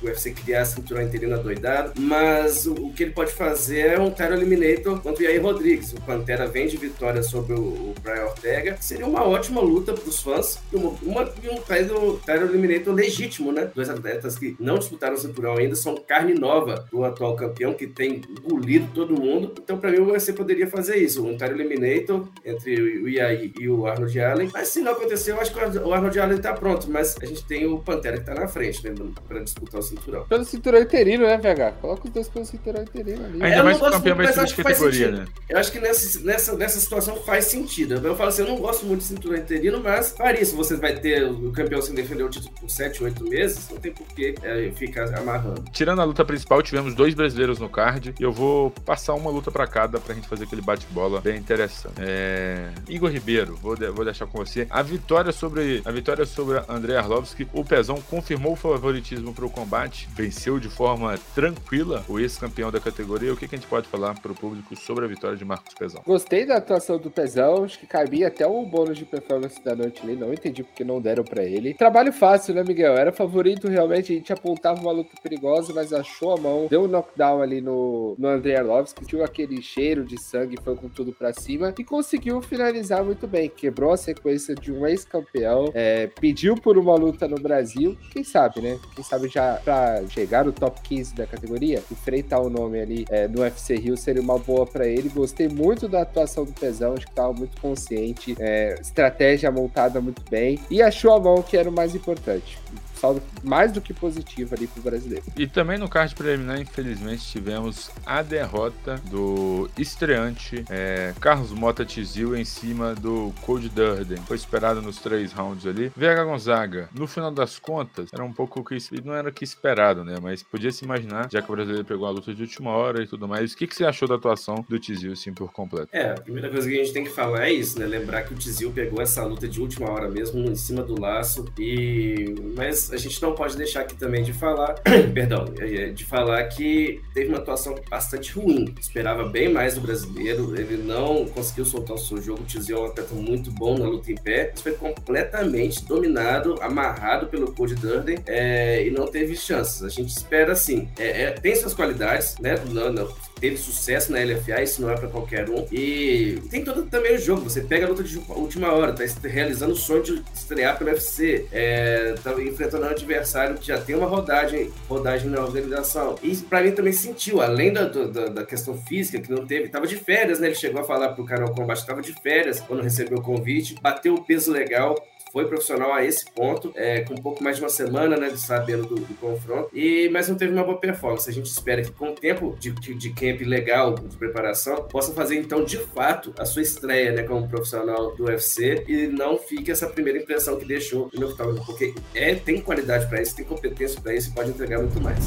o 0.04 0.08
UFC 0.08 0.32
criar 0.32 0.62
a 0.62 0.64
cinturão 0.64 1.02
interina 1.02 1.36
doidado, 1.38 1.92
mas 1.98 2.66
o, 2.66 2.74
o, 2.74 2.92
que 2.92 3.04
ele 3.04 3.12
pode 3.12 3.32
fazer 3.32 3.92
é 3.92 3.98
um 3.98 4.10
Tyro 4.10 4.34
Eliminator 4.34 5.00
contra 5.00 5.22
o 5.22 5.26
Yair 5.26 5.42
Rodrigues. 5.42 5.92
O 5.92 6.00
Pantera 6.02 6.46
vem 6.46 6.66
de 6.66 6.76
vitória 6.76 7.22
sobre 7.22 7.54
o, 7.54 7.60
o 7.60 7.94
Brian 8.02 8.24
Ortega. 8.24 8.76
Seria 8.80 9.06
uma 9.06 9.24
ótima 9.24 9.60
luta 9.60 9.92
para 9.92 10.08
os 10.08 10.20
fãs 10.20 10.58
e, 10.72 10.76
uma, 10.76 10.90
uma, 11.02 11.32
e 11.42 11.48
um 11.48 11.60
Tyro, 11.60 12.20
Tyro 12.24 12.44
Eliminator 12.44 12.94
legítimo, 12.94 13.52
né? 13.52 13.70
Dois 13.74 13.88
atletas 13.88 14.38
que 14.38 14.56
não 14.60 14.78
disputaram 14.78 15.14
o 15.14 15.18
cinturão 15.18 15.56
ainda, 15.56 15.74
são 15.74 15.96
carne 15.96 16.34
nova 16.34 16.86
do 16.90 17.04
atual 17.04 17.34
campeão, 17.36 17.74
que 17.74 17.86
tem 17.86 18.20
engolido 18.46 18.88
todo 18.94 19.18
mundo. 19.18 19.54
Então, 19.58 19.78
para 19.78 19.90
mim, 19.90 19.98
o 19.98 20.10
UFC 20.10 20.32
poderia 20.32 20.66
fazer 20.66 20.96
isso. 20.96 21.24
Um 21.24 21.36
Tyro 21.36 21.54
Eliminator 21.54 22.28
entre 22.44 22.80
o 23.00 23.08
Yair 23.08 23.52
e 23.58 23.68
o 23.68 23.86
Arnold 23.86 24.20
Allen. 24.20 24.50
Mas 24.52 24.68
se 24.68 24.80
não 24.80 24.92
acontecer, 24.92 25.32
eu 25.32 25.40
acho 25.40 25.52
que 25.52 25.58
o 25.58 25.92
Arnold 25.92 26.18
Allen 26.18 26.36
está 26.36 26.52
pronto. 26.52 26.90
Mas 26.90 27.16
a 27.20 27.24
gente 27.24 27.44
tem 27.44 27.66
o 27.66 27.78
Pantera 27.78 28.16
que 28.16 28.22
está 28.22 28.34
na 28.34 28.46
frente, 28.46 28.84
né? 28.84 28.94
Para 29.26 29.40
disputar 29.40 29.80
o 29.80 29.82
cinturão. 29.82 29.93
Pelo 30.28 30.44
cinturão 30.44 30.80
interino, 30.80 31.24
né, 31.24 31.36
VH? 31.36 31.80
Coloca 31.80 32.06
os 32.06 32.12
dois 32.12 32.28
pelo 32.28 32.44
cinturão 32.44 32.82
interino 32.82 33.24
ali. 33.24 33.42
Ainda 33.42 33.62
mais 33.62 33.78
que 33.78 33.84
o 33.84 33.90
campeão 33.90 34.16
vai 34.16 34.32
ser 34.32 34.44
de 34.44 34.54
categoria, 34.54 35.10
né? 35.10 35.24
Eu 35.48 35.58
acho 35.58 35.72
que 35.72 35.80
nessa, 35.80 36.20
nessa, 36.20 36.56
nessa 36.56 36.80
situação 36.80 37.16
faz 37.16 37.46
sentido. 37.46 37.94
Eu 37.94 38.16
falo 38.16 38.28
assim, 38.28 38.42
eu 38.42 38.48
não 38.48 38.56
gosto 38.56 38.86
muito 38.86 39.00
de 39.00 39.06
cinturão 39.06 39.36
interino, 39.36 39.80
mas 39.82 40.10
faria 40.10 40.44
se 40.44 40.54
você 40.54 40.76
vai 40.76 40.96
ter 40.96 41.24
o 41.24 41.52
campeão 41.52 41.80
sem 41.80 41.94
defender 41.94 42.24
o 42.24 42.28
título 42.28 42.52
por 42.60 42.70
7, 42.70 43.02
8 43.04 43.24
meses, 43.28 43.68
não 43.70 43.78
tem 43.78 43.92
porquê 43.92 44.34
é, 44.42 44.70
ficar 44.74 45.12
amarrando. 45.16 45.64
Tirando 45.72 46.00
a 46.00 46.04
luta 46.04 46.24
principal, 46.24 46.62
tivemos 46.62 46.94
dois 46.94 47.14
brasileiros 47.14 47.58
no 47.58 47.68
card 47.68 48.14
e 48.18 48.22
eu 48.22 48.32
vou 48.32 48.70
passar 48.70 49.14
uma 49.14 49.30
luta 49.30 49.50
para 49.50 49.66
cada 49.66 50.00
pra 50.00 50.14
gente 50.14 50.28
fazer 50.28 50.44
aquele 50.44 50.62
bate-bola 50.62 51.20
bem 51.20 51.36
interessante. 51.36 51.94
É... 51.98 52.70
Igor 52.88 53.10
Ribeiro, 53.10 53.56
vou, 53.56 53.76
de, 53.76 53.88
vou 53.90 54.04
deixar 54.04 54.26
com 54.26 54.38
você. 54.38 54.66
A 54.70 54.82
vitória 54.82 55.32
sobre 55.32 55.82
a 55.84 55.90
vitória 55.90 56.24
sobre 56.24 56.62
André 56.68 56.96
Arlovski, 56.96 57.48
o 57.52 57.64
Pezão 57.64 58.00
confirmou 58.10 58.52
o 58.52 58.56
favoritismo 58.56 59.34
para 59.34 59.44
o 59.44 59.50
combate, 59.84 60.08
venceu 60.14 60.58
de 60.58 60.68
forma 60.68 61.18
tranquila 61.34 62.04
o 62.08 62.18
ex-campeão 62.18 62.70
da 62.70 62.80
categoria. 62.80 63.32
O 63.32 63.36
que, 63.36 63.46
que, 63.46 63.54
a 63.54 63.58
gente 63.58 63.68
pode 63.68 63.86
falar 63.86 64.18
para 64.18 64.32
o 64.32 64.34
público 64.34 64.74
sobre 64.76 65.04
a 65.04 65.08
vitória 65.08 65.36
de 65.36 65.44
Marcos 65.44 65.74
Pezão? 65.74 66.02
Gostei 66.06 66.46
da 66.46 66.56
atuação 66.56 66.98
do 66.98 67.10
Pezão, 67.10 67.64
acho 67.64 67.78
que 67.78 67.86
cabia 67.86 68.28
até 68.28 68.46
o 68.46 68.64
bônus 68.64 68.98
de 68.98 69.04
performance 69.04 69.62
da 69.62 69.74
noite 69.74 70.02
ali, 70.02 70.16
não 70.16 70.32
entendi 70.32 70.62
porque 70.62 70.84
não 70.84 71.00
deram 71.00 71.24
para 71.24 71.44
ele. 71.44 71.74
Trabalho 71.74 72.12
fácil, 72.12 72.54
né, 72.54 72.64
Miguel? 72.66 72.94
Era 72.94 73.12
favorito, 73.12 73.68
realmente, 73.68 74.12
a 74.12 74.16
gente 74.16 74.32
apontava 74.32 74.80
uma 74.80 74.92
luta 74.92 75.10
perigosa, 75.22 75.72
mas 75.74 75.92
achou 75.92 76.32
a 76.32 76.40
mão, 76.40 76.66
deu 76.68 76.84
um 76.84 76.88
knockdown 76.88 77.42
ali 77.42 77.60
no, 77.60 78.14
no 78.18 78.28
André 78.28 78.56
Arlovski, 78.56 79.04
tinha 79.04 79.24
aquele 79.24 79.60
cheiro 79.62 80.04
de 80.04 80.20
sangue, 80.20 80.58
foi 80.62 80.76
com 80.76 80.88
tudo 80.88 81.12
para 81.12 81.32
cima 81.32 81.74
e 81.78 81.84
conseguiu 81.84 82.40
finalizar 82.40 83.04
muito 83.04 83.26
bem. 83.26 83.48
Quebrou 83.48 83.92
a 83.92 83.96
sequência 83.96 84.54
de 84.54 84.72
um 84.72 84.86
ex-campeão, 84.86 85.70
é, 85.74 86.06
pediu 86.20 86.54
por 86.54 86.78
uma 86.78 86.94
luta 86.94 87.28
no 87.28 87.36
Brasil, 87.36 87.96
quem 88.10 88.24
sabe, 88.24 88.60
né? 88.60 88.78
Quem 88.94 89.04
sabe 89.04 89.28
já 89.28 89.60
pra 89.64 89.73
chegar 90.08 90.44
no 90.44 90.52
top 90.52 90.80
15 90.82 91.14
da 91.14 91.26
categoria, 91.26 91.82
enfrentar 91.90 92.40
o 92.40 92.50
nome 92.50 92.80
ali 92.80 93.04
é, 93.08 93.28
no 93.28 93.40
UFC 93.40 93.76
Rio 93.76 93.96
seria 93.96 94.22
uma 94.22 94.38
boa 94.38 94.66
para 94.66 94.86
ele. 94.86 95.08
Gostei 95.08 95.48
muito 95.48 95.88
da 95.88 96.02
atuação 96.02 96.44
do 96.44 96.52
Pezão, 96.52 96.94
acho 96.94 97.06
que 97.06 97.12
tava 97.12 97.32
muito 97.32 97.60
consciente, 97.60 98.34
é, 98.38 98.76
estratégia 98.80 99.50
montada 99.50 100.00
muito 100.00 100.22
bem 100.30 100.58
e 100.70 100.82
achou 100.82 101.12
a 101.12 101.20
mão 101.20 101.42
que 101.42 101.56
era 101.56 101.68
o 101.68 101.72
mais 101.72 101.94
importante 101.94 102.58
saldo 103.04 103.22
mais 103.42 103.72
do 103.72 103.80
que 103.80 103.92
positivo 103.92 104.54
ali 104.54 104.66
pro 104.66 104.82
brasileiro. 104.82 105.24
E 105.36 105.46
também 105.46 105.76
no 105.76 105.88
card 105.88 106.14
preliminar, 106.14 106.58
infelizmente, 106.58 107.22
tivemos 107.26 107.90
a 108.06 108.22
derrota 108.22 109.00
do 109.10 109.68
estreante 109.76 110.64
é, 110.70 111.12
Carlos 111.20 111.52
Mota 111.52 111.84
Tizil 111.84 112.34
em 112.34 112.44
cima 112.44 112.94
do 112.94 113.32
Cold 113.42 113.68
Durden. 113.68 114.16
Foi 114.26 114.36
esperado 114.36 114.80
nos 114.80 114.98
três 114.98 115.32
rounds 115.32 115.66
ali. 115.66 115.92
Vega 115.94 116.24
Gonzaga, 116.24 116.88
no 116.94 117.06
final 117.06 117.30
das 117.30 117.58
contas, 117.58 118.08
era 118.12 118.24
um 118.24 118.32
pouco 118.32 118.60
o 118.60 118.64
que 118.64 118.78
não 119.04 119.14
era 119.14 119.28
o 119.28 119.32
que 119.32 119.44
esperado, 119.44 120.04
né? 120.04 120.16
Mas 120.22 120.42
podia 120.42 120.72
se 120.72 120.84
imaginar, 120.84 121.28
já 121.30 121.42
que 121.42 121.50
o 121.50 121.54
brasileiro 121.54 121.84
pegou 121.84 122.06
a 122.06 122.10
luta 122.10 122.32
de 122.32 122.42
última 122.42 122.70
hora 122.70 123.02
e 123.02 123.06
tudo 123.06 123.28
mais. 123.28 123.52
O 123.52 123.56
que, 123.56 123.66
que 123.66 123.74
você 123.74 123.84
achou 123.84 124.08
da 124.08 124.14
atuação 124.14 124.64
do 124.66 124.78
Tizil, 124.78 125.12
assim, 125.12 125.32
por 125.34 125.52
completo? 125.52 125.88
É, 125.92 126.12
a 126.12 126.20
primeira 126.20 126.48
coisa 126.48 126.68
que 126.68 126.80
a 126.80 126.82
gente 126.82 126.92
tem 126.94 127.04
que 127.04 127.10
falar 127.10 127.46
é 127.48 127.52
isso, 127.52 127.78
né? 127.78 127.86
Lembrar 127.86 128.22
que 128.22 128.32
o 128.32 128.36
Tizil 128.36 128.72
pegou 128.72 129.02
essa 129.02 129.22
luta 129.24 129.46
de 129.46 129.60
última 129.60 129.90
hora 129.90 130.08
mesmo, 130.08 130.40
em 130.40 130.56
cima 130.56 130.82
do 130.82 130.98
laço. 130.98 131.44
E. 131.58 132.34
Mas 132.56 132.93
a 132.94 132.98
gente 132.98 133.20
não 133.20 133.34
pode 133.34 133.56
deixar 133.56 133.80
aqui 133.80 133.94
também 133.94 134.22
de 134.22 134.32
falar, 134.32 134.74
perdão, 135.12 135.52
é, 135.58 135.90
de 135.90 136.04
falar 136.04 136.42
que 136.44 137.00
teve 137.12 137.28
uma 137.28 137.38
atuação 137.38 137.74
bastante 137.88 138.32
ruim. 138.32 138.74
Esperava 138.80 139.24
bem 139.24 139.52
mais 139.52 139.74
do 139.74 139.80
brasileiro, 139.80 140.58
ele 140.58 140.76
não 140.76 141.26
conseguiu 141.26 141.64
soltar 141.64 141.96
o 141.96 141.98
seu 141.98 142.20
jogo. 142.20 142.42
O 142.42 142.46
Tizio 142.46 142.76
é 142.76 142.80
um 142.80 142.86
atleta 142.86 143.14
muito 143.14 143.50
bom 143.50 143.76
na 143.76 143.86
luta 143.86 144.10
em 144.10 144.16
pé, 144.16 144.50
mas 144.52 144.62
foi 144.62 144.72
completamente 144.72 145.84
dominado, 145.84 146.56
amarrado 146.60 147.26
pelo 147.26 147.52
Cody 147.52 147.74
Durden 147.74 148.18
é, 148.26 148.86
e 148.86 148.90
não 148.90 149.06
teve 149.06 149.36
chances. 149.36 149.82
A 149.82 149.88
gente 149.88 150.08
espera 150.08 150.52
assim, 150.52 150.88
é, 150.98 151.22
é, 151.22 151.30
tem 151.30 151.54
suas 151.54 151.74
qualidades, 151.74 152.36
né? 152.38 152.54
Não, 152.70 152.92
não, 152.92 153.08
teve 153.44 153.58
sucesso 153.58 154.10
na 154.10 154.24
LFA, 154.24 154.62
isso 154.62 154.80
não 154.80 154.88
é 154.88 154.96
para 154.96 155.06
qualquer 155.06 155.50
um. 155.50 155.66
E 155.70 156.40
tem 156.48 156.64
todo 156.64 156.86
também 156.86 157.14
o 157.14 157.18
jogo. 157.18 157.42
Você 157.42 157.60
pega 157.60 157.84
a 157.84 157.90
luta 157.90 158.02
de 158.02 158.18
última 158.30 158.72
hora, 158.72 158.94
tá 158.94 159.04
realizando 159.28 159.74
o 159.74 159.76
sonho 159.76 160.02
de 160.02 160.24
estrear 160.34 160.78
pelo 160.78 160.88
UFC, 160.88 161.46
é, 161.52 162.14
tá 162.24 162.32
enfrentando 162.40 162.86
um 162.86 162.88
adversário 162.88 163.58
que 163.58 163.66
já 163.66 163.78
tem 163.78 163.94
uma 163.94 164.06
rodagem, 164.06 164.72
rodagem 164.88 165.28
na 165.28 165.42
organização. 165.42 166.18
E 166.22 166.34
para 166.36 166.62
mim 166.62 166.72
também 166.72 166.94
sentiu, 166.94 167.42
além 167.42 167.70
da, 167.70 167.84
da, 167.84 168.26
da, 168.28 168.46
questão 168.46 168.78
física, 168.78 169.20
que 169.20 169.30
não 169.30 169.46
teve, 169.46 169.68
tava 169.68 169.86
de 169.86 169.96
férias, 169.96 170.40
né? 170.40 170.46
Ele 170.46 170.54
chegou 170.54 170.80
a 170.80 170.84
falar 170.84 171.10
pro 171.10 171.26
canal 171.26 171.54
Combate, 171.54 171.84
tava 171.84 172.00
de 172.00 172.14
férias 172.14 172.60
quando 172.60 172.82
recebeu 172.82 173.18
o 173.18 173.22
convite, 173.22 173.76
bateu 173.82 174.14
o 174.14 174.24
peso 174.24 174.50
legal, 174.50 174.94
foi 175.34 175.48
profissional 175.48 175.92
a 175.92 176.04
esse 176.04 176.24
ponto, 176.30 176.72
é, 176.76 177.00
com 177.00 177.14
um 177.14 177.20
pouco 177.20 177.42
mais 177.42 177.56
de 177.56 177.62
uma 177.64 177.68
semana, 177.68 178.16
né, 178.16 178.28
de 178.28 178.38
sabendo 178.38 178.86
do, 178.86 178.94
do, 178.94 179.14
confronto, 179.14 179.68
e, 179.72 180.08
mas 180.10 180.28
não 180.28 180.36
teve 180.36 180.52
uma 180.52 180.62
boa 180.62 180.78
performance. 180.78 181.28
A 181.28 181.32
gente 181.32 181.46
espera 181.46 181.82
que 181.82 181.90
com 181.90 182.10
o 182.10 182.14
tempo 182.14 182.56
de, 182.60 182.70
de, 182.70 182.94
de 182.94 183.10
camp 183.10 183.40
legal, 183.40 183.96
de 183.96 184.16
preparação, 184.16 184.84
possa 184.84 185.12
fazer 185.12 185.34
então 185.34 185.64
de 185.64 185.78
fato 185.78 186.32
a 186.38 186.44
sua 186.44 186.62
estreia, 186.62 187.10
né, 187.10 187.24
como 187.24 187.48
profissional 187.48 188.14
do 188.14 188.26
UFC 188.26 188.84
e 188.86 189.08
não 189.08 189.36
fique 189.36 189.72
essa 189.72 189.88
primeira 189.88 190.20
impressão 190.20 190.56
que 190.56 190.64
deixou 190.64 191.10
no 191.12 191.28
octógono, 191.28 191.64
porque 191.66 191.92
é, 192.14 192.36
tem 192.36 192.60
qualidade 192.60 193.08
para 193.08 193.20
isso, 193.20 193.34
tem 193.34 193.44
competência 193.44 194.00
para 194.00 194.14
isso 194.14 194.30
e 194.30 194.32
pode 194.32 194.50
entregar 194.50 194.78
muito 194.78 195.00
mais. 195.00 195.18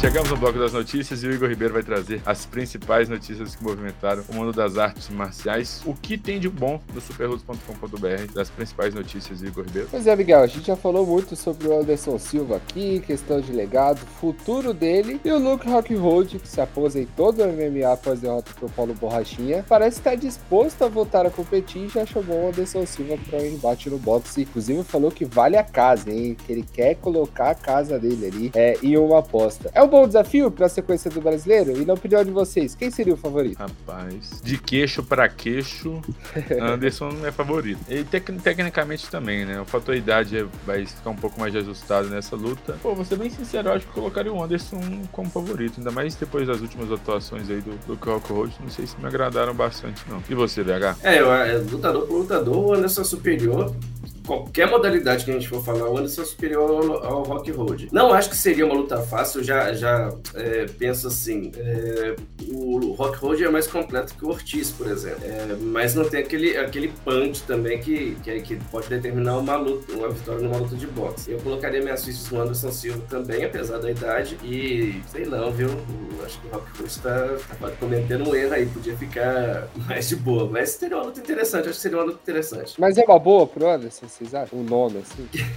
Chegamos 0.00 0.30
no 0.30 0.36
bloco 0.38 0.58
das 0.58 0.72
notícias 0.72 1.22
e 1.22 1.26
o 1.26 1.30
Igor 1.30 1.50
Ribeiro 1.50 1.74
vai 1.74 1.82
trazer 1.82 2.22
as 2.24 2.46
principais 2.46 3.06
notícias 3.06 3.54
que 3.54 3.62
movimentaram 3.62 4.24
o 4.30 4.34
mundo 4.34 4.50
das 4.50 4.78
artes 4.78 5.10
marciais. 5.10 5.82
O 5.84 5.92
que 5.92 6.16
tem 6.16 6.40
de 6.40 6.48
bom 6.48 6.80
do 6.94 7.02
superlutos.com.br, 7.02 8.32
das 8.32 8.48
principais 8.48 8.94
notícias, 8.94 9.42
Igor 9.42 9.62
Ribeiro? 9.66 9.88
Pois 9.90 10.06
é, 10.06 10.16
Miguel, 10.16 10.40
a 10.40 10.46
gente 10.46 10.68
já 10.68 10.74
falou 10.74 11.04
muito 11.04 11.36
sobre 11.36 11.68
o 11.68 11.78
Anderson 11.78 12.18
Silva 12.18 12.56
aqui, 12.56 13.00
questão 13.00 13.42
de 13.42 13.52
legado, 13.52 13.98
futuro 13.98 14.72
dele, 14.72 15.20
e 15.22 15.30
o 15.30 15.38
Luke 15.38 15.68
Rockhold, 15.68 16.38
que 16.38 16.48
se 16.48 16.62
aposentou 16.62 17.30
do 17.30 17.44
MMA 17.44 17.92
após 17.92 18.20
derrota 18.20 18.52
pro 18.58 18.70
Paulo 18.70 18.94
Borrachinha, 18.94 19.66
parece 19.68 19.98
estar 19.98 20.14
disposto 20.14 20.82
a 20.82 20.88
voltar 20.88 21.26
a 21.26 21.30
competir 21.30 21.82
e 21.82 21.88
já 21.90 22.06
chamou 22.06 22.46
o 22.46 22.48
Anderson 22.48 22.86
Silva 22.86 23.18
para 23.28 23.38
um 23.40 23.44
embate 23.44 23.90
no 23.90 23.98
boxe. 23.98 24.40
Inclusive 24.40 24.82
falou 24.82 25.10
que 25.10 25.26
vale 25.26 25.58
a 25.58 25.62
casa, 25.62 26.10
hein? 26.10 26.34
Que 26.46 26.52
ele 26.52 26.64
quer 26.72 26.94
colocar 26.94 27.50
a 27.50 27.54
casa 27.54 27.98
dele 27.98 28.26
ali 28.26 28.50
é, 28.54 28.78
em 28.82 28.96
uma 28.96 29.18
aposta. 29.18 29.70
É 29.74 29.89
bom 29.90 30.06
desafio 30.06 30.50
para 30.50 30.66
a 30.66 30.68
sequência 30.68 31.10
do 31.10 31.20
brasileiro? 31.20 31.80
E 31.80 31.84
na 31.84 31.94
opinião 31.94 32.24
de 32.24 32.30
vocês, 32.30 32.74
quem 32.74 32.90
seria 32.90 33.12
o 33.12 33.16
favorito? 33.16 33.58
Rapaz, 33.58 34.40
de 34.42 34.56
queixo 34.56 35.02
para 35.02 35.28
queixo, 35.28 36.00
Anderson 36.60 37.10
é 37.24 37.32
favorito. 37.32 37.80
E 37.88 38.04
tec 38.04 38.30
tecnicamente 38.42 39.10
também, 39.10 39.44
né? 39.44 39.60
O 39.60 39.64
fator 39.64 39.96
idade 39.96 40.46
vai 40.64 40.86
ficar 40.86 41.10
um 41.10 41.16
pouco 41.16 41.38
mais 41.40 41.54
ajustado 41.56 42.08
nessa 42.08 42.36
luta. 42.36 42.78
Pô, 42.82 42.94
vou 42.94 43.04
ser 43.04 43.16
bem 43.16 43.28
sincero, 43.28 43.68
eu 43.68 43.72
acho 43.74 43.86
que 43.86 43.92
colocaria 43.92 44.32
o 44.32 44.42
Anderson 44.42 44.80
como 45.10 45.28
favorito, 45.28 45.74
ainda 45.78 45.90
mais 45.90 46.14
depois 46.14 46.46
das 46.46 46.60
últimas 46.60 46.90
atuações 46.92 47.50
aí 47.50 47.60
do, 47.60 47.76
do 47.86 47.94
Rock 47.94 48.32
Road. 48.32 48.54
Não 48.60 48.70
sei 48.70 48.86
se 48.86 48.98
me 48.98 49.06
agradaram 49.06 49.54
bastante, 49.54 50.02
não. 50.08 50.22
E 50.28 50.34
você, 50.34 50.62
VH? 50.62 50.96
É, 51.02 51.20
eu, 51.20 51.32
é, 51.32 51.56
lutador 51.56 52.06
por 52.06 52.18
lutador, 52.18 52.56
o 52.56 52.74
Anderson 52.74 53.00
é 53.00 53.04
superior 53.04 53.74
qualquer 54.30 54.70
modalidade 54.70 55.24
que 55.24 55.30
a 55.32 55.34
gente 55.34 55.48
for 55.48 55.60
falar, 55.60 55.90
o 55.90 55.98
Anderson 55.98 56.22
é 56.22 56.24
superior 56.24 56.70
ao, 56.70 57.04
ao 57.04 57.22
Rock 57.24 57.50
Road. 57.50 57.88
Não 57.90 58.12
acho 58.12 58.30
que 58.30 58.36
seria 58.36 58.64
uma 58.64 58.76
luta 58.76 59.02
fácil, 59.02 59.42
já, 59.42 59.72
já 59.72 60.08
é, 60.36 60.66
penso 60.66 61.08
assim, 61.08 61.50
é, 61.56 62.14
o 62.48 62.92
Rock 62.92 63.18
Road 63.18 63.42
é 63.42 63.50
mais 63.50 63.66
completo 63.66 64.14
que 64.14 64.24
o 64.24 64.28
Ortiz, 64.28 64.70
por 64.70 64.86
exemplo, 64.86 65.24
é, 65.24 65.56
mas 65.60 65.96
não 65.96 66.08
tem 66.08 66.20
aquele, 66.20 66.56
aquele 66.56 66.92
punch 67.04 67.42
também 67.42 67.80
que, 67.80 68.16
que, 68.22 68.40
que, 68.42 68.56
pode 68.70 68.88
determinar 68.88 69.36
uma 69.38 69.56
luta, 69.56 69.92
uma 69.94 70.08
vitória 70.08 70.40
numa 70.40 70.58
luta 70.58 70.76
de 70.76 70.86
boxe. 70.86 71.32
Eu 71.32 71.38
colocaria 71.40 71.82
minhas 71.82 72.04
fichas 72.04 72.30
no 72.30 72.40
Anderson 72.40 72.70
Silva 72.70 73.02
também, 73.08 73.44
apesar 73.44 73.78
da 73.78 73.90
idade, 73.90 74.38
e 74.44 75.02
sei 75.08 75.24
não, 75.24 75.50
viu? 75.50 75.70
Acho 76.24 76.40
que 76.40 76.46
o 76.46 76.50
Rock 76.50 76.70
Road 76.78 76.88
está 76.88 77.36
tá 77.60 77.70
cometendo 77.80 78.30
um 78.30 78.34
erro 78.34 78.54
aí, 78.54 78.66
podia 78.66 78.96
ficar 78.96 79.68
mais 79.88 80.08
de 80.08 80.14
boa, 80.14 80.48
mas 80.48 80.70
seria 80.70 80.98
uma 80.98 81.06
luta 81.06 81.18
interessante, 81.18 81.68
acho 81.68 81.78
que 81.78 81.82
seria 81.82 81.98
uma 81.98 82.04
luta 82.04 82.20
interessante. 82.22 82.74
Mas 82.78 82.96
é 82.96 83.04
uma 83.04 83.18
boa 83.18 83.44
pro 83.44 83.68
Anderson, 83.68 84.06
vocês 84.20 84.34
acham? 84.34 84.58
O 84.58 84.62
nome, 84.62 84.98
assim? 84.98 85.26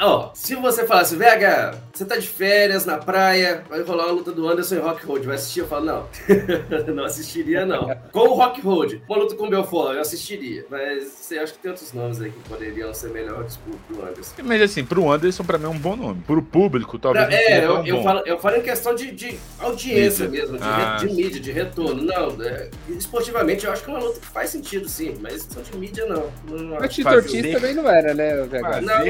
Ó, 0.00 0.30
se 0.34 0.54
você 0.54 0.86
falasse, 0.86 1.16
Vega, 1.16 1.74
você 1.92 2.04
tá 2.04 2.16
de 2.16 2.28
férias 2.28 2.84
na 2.84 2.98
praia, 2.98 3.64
vai 3.68 3.82
rolar 3.82 4.04
uma 4.06 4.12
luta 4.12 4.30
do 4.30 4.48
Anderson 4.48 4.76
e 4.76 4.78
Rock 4.78 5.04
Road, 5.04 5.26
vai 5.26 5.34
assistir? 5.34 5.60
Eu 5.60 5.66
falo, 5.66 5.84
não. 5.86 6.06
não 6.94 7.04
assistiria, 7.04 7.66
não. 7.66 7.88
Com 8.12 8.20
o 8.20 8.34
Rock 8.34 8.60
Road, 8.60 9.02
uma 9.08 9.18
luta 9.18 9.34
com 9.34 9.46
o 9.46 9.50
Belfort, 9.50 9.94
eu 9.94 10.00
assistiria. 10.00 10.64
Mas 10.70 11.04
você 11.04 11.38
acha 11.38 11.52
que 11.52 11.58
tem 11.58 11.70
outros 11.70 11.92
nomes 11.92 12.20
aí 12.20 12.30
que 12.30 12.48
poderiam 12.48 12.92
ser 12.94 13.10
melhores 13.10 13.56
pro, 13.56 13.72
pro 13.96 14.06
Anderson. 14.06 14.34
Mas 14.44 14.62
assim, 14.62 14.84
pro 14.84 15.10
Anderson, 15.10 15.42
pra 15.42 15.58
mim 15.58 15.64
é 15.64 15.68
um 15.68 15.78
bom 15.78 15.96
nome. 15.96 16.22
Pro 16.26 16.42
público, 16.42 16.98
talvez. 16.98 17.26
Pra, 17.26 17.34
é, 17.34 17.64
eu, 17.64 17.78
um 17.78 17.86
eu, 17.86 18.02
falo, 18.02 18.22
eu 18.26 18.38
falo 18.38 18.56
em 18.56 18.62
questão 18.62 18.94
de, 18.94 19.10
de 19.10 19.38
audiência 19.58 20.28
mídia. 20.28 20.42
mesmo, 20.42 20.58
de, 20.58 20.64
ah. 20.64 20.96
de, 21.00 21.06
mídia, 21.06 21.40
de 21.40 21.50
retorno. 21.50 22.02
Não, 22.02 22.40
é, 22.44 22.70
esportivamente 22.90 23.64
eu 23.64 23.72
acho 23.72 23.82
que 23.82 23.90
é 23.90 23.94
uma 23.94 24.02
luta 24.02 24.20
que 24.20 24.26
faz 24.26 24.50
sentido, 24.50 24.88
sim, 24.88 25.16
mas 25.20 25.44
questão 25.44 25.62
de 25.62 25.76
mídia, 25.76 26.06
não. 26.06 26.30
não 26.46 26.78
mas 26.78 26.94
Tito 26.94 27.08
Ortiz 27.08 27.61
também 27.62 27.74
não 27.74 27.88
era, 27.88 28.12
né, 28.12 28.36
VH? 28.42 28.80
Não, 28.82 28.94
é, 28.94 29.08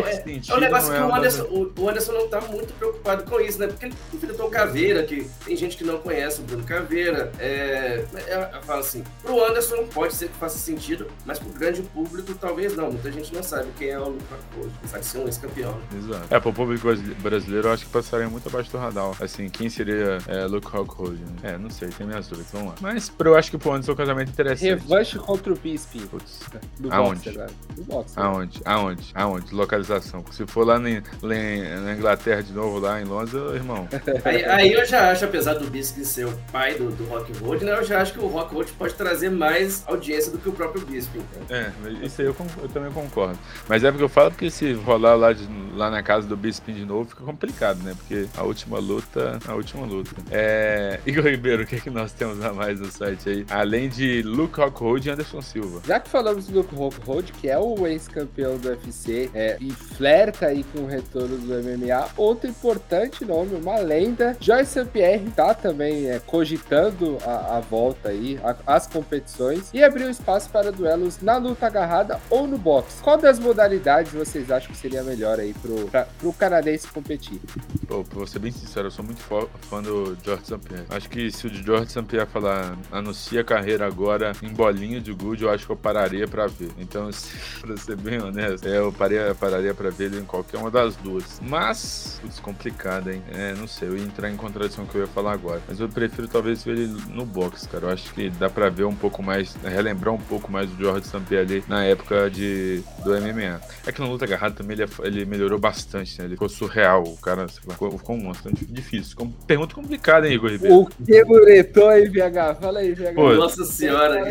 é 0.49 0.55
um 0.55 0.61
negócio 0.61 0.93
que 0.93 1.01
o 1.01 1.15
Anderson, 1.15 1.73
o, 1.79 1.89
Anderson 1.89 2.13
não 2.13 2.29
tá 2.29 2.41
muito 2.43 2.73
preocupado 2.75 3.25
com 3.25 3.41
isso, 3.41 3.59
né? 3.59 3.67
Porque 3.67 3.87
ele 3.87 3.95
enfrentou 4.13 4.47
o 4.47 4.51
Caveira, 4.51 5.03
que 5.05 5.27
tem 5.45 5.57
gente 5.57 5.77
que 5.77 5.85
não 5.85 5.99
conhece 5.99 6.41
o 6.41 6.45
Bruno 6.45 6.65
Caveira. 6.65 7.33
É, 7.39 8.05
é, 8.15 8.51
eu 8.55 8.63
falo 8.63 8.81
assim, 8.81 9.03
pro 9.23 9.45
Anderson 9.45 9.87
pode 9.87 10.15
ser 10.15 10.29
que 10.29 10.35
faça 10.35 10.59
sentido, 10.59 11.07
mas 11.25 11.39
pro 11.39 11.49
grande 11.51 11.83
público 11.83 12.35
talvez 12.35 12.77
não. 12.77 12.93
Muita 12.93 13.11
gente 13.11 13.35
não 13.35 13.43
sabe 13.43 13.69
quem 13.79 13.89
é 13.89 13.99
o 13.99 14.11
Lucas 14.11 14.39
hoje, 14.59 14.73
sabe 14.87 15.07
ser 15.07 15.19
um 15.19 15.27
ex-campeão. 15.27 15.81
Exato. 15.97 16.27
É, 16.35 16.39
pro 16.39 16.53
público 16.53 16.89
brasileiro, 17.21 17.69
eu 17.69 17.73
acho 17.73 17.87
que 17.87 17.91
passaria 17.91 18.29
muito 18.29 18.49
abaixo 18.49 18.71
do 18.71 18.79
radar. 18.79 19.13
Assim, 19.21 19.49
quem 19.49 19.71
seria 19.71 20.19
é, 20.29 20.45
Luke 20.45 20.67
Rockhold? 20.67 21.19
Né? 21.19 21.55
É, 21.55 21.59
não 21.59 21.71
sei, 21.71 21.89
tem 21.89 22.07
minhas 22.07 22.29
dúvidas, 22.29 22.51
vamos 22.53 22.69
lá. 22.69 22.75
Mas 22.81 23.09
pro, 23.09 23.31
eu 23.31 23.37
acho 23.37 23.51
que 23.51 23.59
pro 23.59 23.73
Anderson 23.73 23.93
é 23.93 23.95
um 23.95 23.97
casamento 23.97 24.31
interessante. 24.31 24.83
Revanche 24.83 25.19
contra 25.19 25.53
o 25.53 25.57
Bisping. 25.57 26.07
Putz. 26.07 26.41
Do 26.79 26.93
Aonde? 26.93 27.31
Boxe, 27.31 27.55
Do 27.75 27.85
boxe, 27.85 28.13
Aonde? 28.17 28.42
Aonde? 28.65 29.11
Aonde? 29.15 29.55
Localização. 29.55 30.25
Se 30.31 30.47
for 30.47 30.67
lá, 30.67 30.77
em, 30.79 31.03
lá 31.23 31.81
na 31.85 31.95
Inglaterra 31.95 32.43
de 32.43 32.53
novo, 32.53 32.79
lá 32.79 33.01
em 33.01 33.05
Londres, 33.05 33.35
irmão. 33.55 33.89
Aí, 34.25 34.45
aí 34.45 34.73
eu 34.73 34.85
já 34.85 35.11
acho, 35.11 35.25
apesar 35.25 35.55
do 35.55 35.69
Bisping 35.69 36.05
ser 36.05 36.27
o 36.27 36.39
pai 36.51 36.75
do, 36.75 36.91
do 36.91 37.05
Rock 37.07 37.33
Road, 37.39 37.65
né? 37.65 37.73
Eu 37.73 37.85
já 37.85 38.01
acho 38.01 38.13
que 38.13 38.21
o 38.21 38.27
Rock 38.27 38.55
Road 38.55 38.73
pode 38.73 38.95
trazer 38.95 39.31
mais 39.31 39.83
audiência 39.87 40.31
do 40.31 40.39
que 40.39 40.49
o 40.49 40.53
próprio 40.53 40.85
Bisping. 40.85 41.19
Né? 41.19 41.73
É, 41.83 42.05
isso 42.05 42.21
aí 42.21 42.27
eu, 42.27 42.37
eu, 42.63 42.69
também 42.69 42.91
concordo. 42.93 43.39
Mas 43.69 43.85
é 43.85 43.91
porque 43.91 44.05
eu 44.05 44.09
falo 44.09 44.31
porque 44.31 44.51
se 44.51 44.73
rolar 44.75 45.15
lá, 45.15 45.33
de, 45.33 45.49
lá 45.75 45.91
na 45.91 46.03
casa 46.03 46.27
do 46.27 46.37
Bisping 46.37 46.75
de 46.75 46.85
novo, 46.85 47.09
fica 47.09 47.25
complicado, 47.25 47.83
né? 47.83 47.95
Porque 47.97 48.27
a 48.37 48.43
última 48.43 48.79
luta, 48.79 49.39
a 49.47 49.55
última 49.55 49.87
luta. 49.87 50.15
É... 50.31 51.01
Igor 51.07 51.25
Ribeiro, 51.25 51.63
o 51.63 51.67
que, 51.67 51.77
é 51.77 51.81
que 51.81 51.91
nós 51.91 52.13
temos 52.13 52.43
a 52.45 52.53
mais 52.53 52.81
no 52.81 52.91
site 52.91 53.29
aí? 53.29 53.47
Além 53.51 53.89
de 53.89 54.23
Luke 54.23 54.59
Rockhold 54.59 55.07
e 55.07 55.11
Anderson 55.11 55.43
Silva. 55.43 55.83
Já 55.87 55.99
que 56.01 56.09
falamos 56.09 56.47
do 56.47 56.59
Luke 56.59 56.75
Rockhold, 56.75 57.33
que 57.33 57.49
é 57.49 57.59
o 57.59 57.87
ex-campeão 57.87 58.32
do 58.35 58.69
UFC 58.69 59.31
é, 59.35 59.57
e 59.61 59.71
flerta 59.71 60.47
aí 60.47 60.65
com 60.65 60.81
o 60.81 60.87
retorno 60.87 61.37
do 61.37 61.55
MMA, 61.63 62.09
outro 62.17 62.49
importante 62.49 63.25
nome, 63.25 63.55
uma 63.55 63.79
lenda, 63.79 64.37
Joyce 64.41 64.73
St. 64.73 64.87
Pierre 64.87 65.31
tá 65.31 65.55
também 65.55 66.09
é, 66.09 66.19
cogitando 66.19 67.19
a, 67.25 67.59
a, 67.59 67.61
volta 67.61 68.09
aí, 68.09 68.41
a, 68.43 68.57
as 68.75 68.87
competições 68.87 69.71
e 69.73 69.83
abriu 69.83 70.09
espaço 70.11 70.49
para 70.51 70.73
duelos 70.73 71.21
na 71.21 71.37
luta 71.37 71.67
agarrada 71.67 72.21
ou 72.31 72.47
no 72.47 72.57
boxe. 72.57 73.03
Qual 73.03 73.19
das 73.19 73.39
modalidades 73.39 74.13
vocês 74.13 74.51
acham 74.51 74.71
que 74.73 74.79
seria 74.79 75.03
melhor 75.03 75.39
aí 75.39 75.55
pro, 75.55 75.87
pra, 75.89 76.07
pro 76.19 76.33
canadense 76.33 76.89
competir? 76.89 77.41
Pô, 77.87 78.03
pra 78.05 78.27
ser 78.27 78.39
bem 78.39 78.51
sincero, 78.51 78.87
eu 78.87 78.91
sou 78.91 79.05
muito 79.05 79.21
fã 79.21 79.83
do 79.83 80.17
George 80.25 80.45
St. 80.45 80.59
Pierre. 80.59 80.87
Acho 80.89 81.11
que 81.11 81.31
se 81.31 81.47
o 81.47 81.51
George 81.51 81.91
St. 81.91 82.03
Pierre 82.05 82.27
falar 82.27 82.77
anuncia 82.91 83.41
a 83.43 83.45
carreira 83.45 83.87
agora 83.87 84.33
em 84.43 84.49
bolinha 84.49 85.01
de 85.01 85.13
good, 85.13 85.43
eu 85.43 85.51
acho 85.51 85.67
que 85.67 85.73
eu 85.73 85.77
pararia 85.77 86.27
pra 86.27 86.47
ver. 86.47 86.71
Então, 86.79 87.11
pra 87.61 87.77
ser 87.77 87.97
bem 87.97 88.22
honesto, 88.27 88.67
é, 88.67 88.79
eu 88.79 88.93
pararia, 88.93 89.35
pararia 89.35 89.75
pra 89.75 89.91
ver 89.91 90.05
ele 90.05 90.21
em 90.21 90.25
qualquer 90.25 90.59
uma 90.59 90.71
das 90.71 90.97
duas. 90.97 91.41
Mas, 91.43 92.19
putz, 92.23 92.41
complicado, 92.41 93.11
hein? 93.11 93.23
É, 93.33 93.55
não 93.55 93.67
sei, 93.67 93.89
eu 93.89 93.97
ia 93.97 94.05
entrar 94.05 94.31
em 94.31 94.37
contradição 94.37 94.87
que 94.87 94.95
eu 94.95 95.03
ia 95.03 95.07
falar 95.07 95.33
agora. 95.33 95.61
Mas 95.69 95.81
eu 95.81 95.89
prefiro 95.89 96.27
talvez 96.29 96.65
ver 96.65 96.79
ele 96.79 96.97
no 97.11 97.27
box, 97.27 97.67
cara. 97.67 97.87
Eu 97.87 97.91
acho 97.91 98.13
que 98.15 98.31
dá 98.31 98.49
pra 98.49 98.69
ver 98.69 98.85
um 98.85 98.95
pouco 98.95 99.23
mais, 99.23 99.55
relembrar 99.63 100.15
um 100.15 100.21
pouco 100.21 100.51
mais 100.51 100.71
do 100.71 100.77
George 100.83 101.07
St. 101.07 101.37
Ali 101.37 101.65
na 101.69 101.85
época 101.85 102.31
de, 102.31 102.83
do 103.05 103.11
MMA. 103.11 103.61
É 103.87 103.93
que 103.93 104.01
na 104.01 104.07
luta 104.07 104.25
agarrada 104.25 104.55
também 104.55 104.77
ele, 104.79 104.91
ele 105.03 105.25
melhorou 105.25 105.59
bastante, 105.59 106.19
né? 106.19 106.25
Ele 106.25 106.35
ficou 106.35 106.49
surreal, 106.49 107.03
o 107.03 107.17
cara 107.17 107.43
lá, 107.43 107.49
ficou, 107.49 107.99
ficou 107.99 108.17
um 108.17 108.23
monstro 108.23 108.53
difícil. 108.69 109.11
Ficou 109.11 109.33
pergunta 109.47 109.75
complicada, 109.75 110.29
hein, 110.29 110.35
Igor 110.35 110.51
Ribeiro? 110.51 110.77
O 110.77 110.87
que 110.87 111.25
muretou 111.25 111.89
aí, 111.89 112.09
VH? 112.09 112.57
Fala 112.61 112.79
aí, 112.81 112.95
VH. 112.95 113.15
Pô, 113.15 113.33
Nossa 113.35 113.65
senhora. 113.65 114.25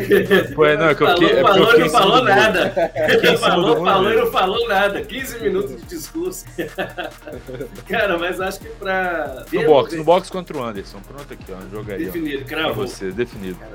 Pô, 0.54 0.64
é, 0.64 0.76
não, 0.76 0.88
é 0.88 0.94
que 0.94 1.02
eu 1.02 1.08
fiquei, 1.08 1.40
falou, 1.40 1.42
é 1.42 1.42
falou, 1.42 1.78
não 1.78 1.90
falou 1.90 2.24
nada. 2.24 2.74
falou, 3.38 3.81
falou 3.84 4.12
e 4.12 4.16
não 4.16 4.30
falou 4.30 4.68
nada. 4.68 5.02
15 5.02 5.40
minutos 5.40 5.76
de 5.76 5.82
discurso. 5.82 6.44
cara, 7.88 8.18
mas 8.18 8.40
acho 8.40 8.60
que 8.60 8.68
pra... 8.68 9.44
No 9.52 9.64
box, 9.64 9.96
no 9.96 10.04
box 10.04 10.30
contra 10.30 10.56
o 10.56 10.62
Anderson. 10.62 11.00
Pronto 11.00 11.32
aqui, 11.32 11.52
ó, 11.52 11.60
jogo 11.70 11.90
aí. 11.90 12.04
Definido, 12.04 12.44
cravo. 12.44 12.74
Pra 12.74 12.82
você, 12.82 13.10
definido. 13.10 13.58
Cara, 13.58 13.72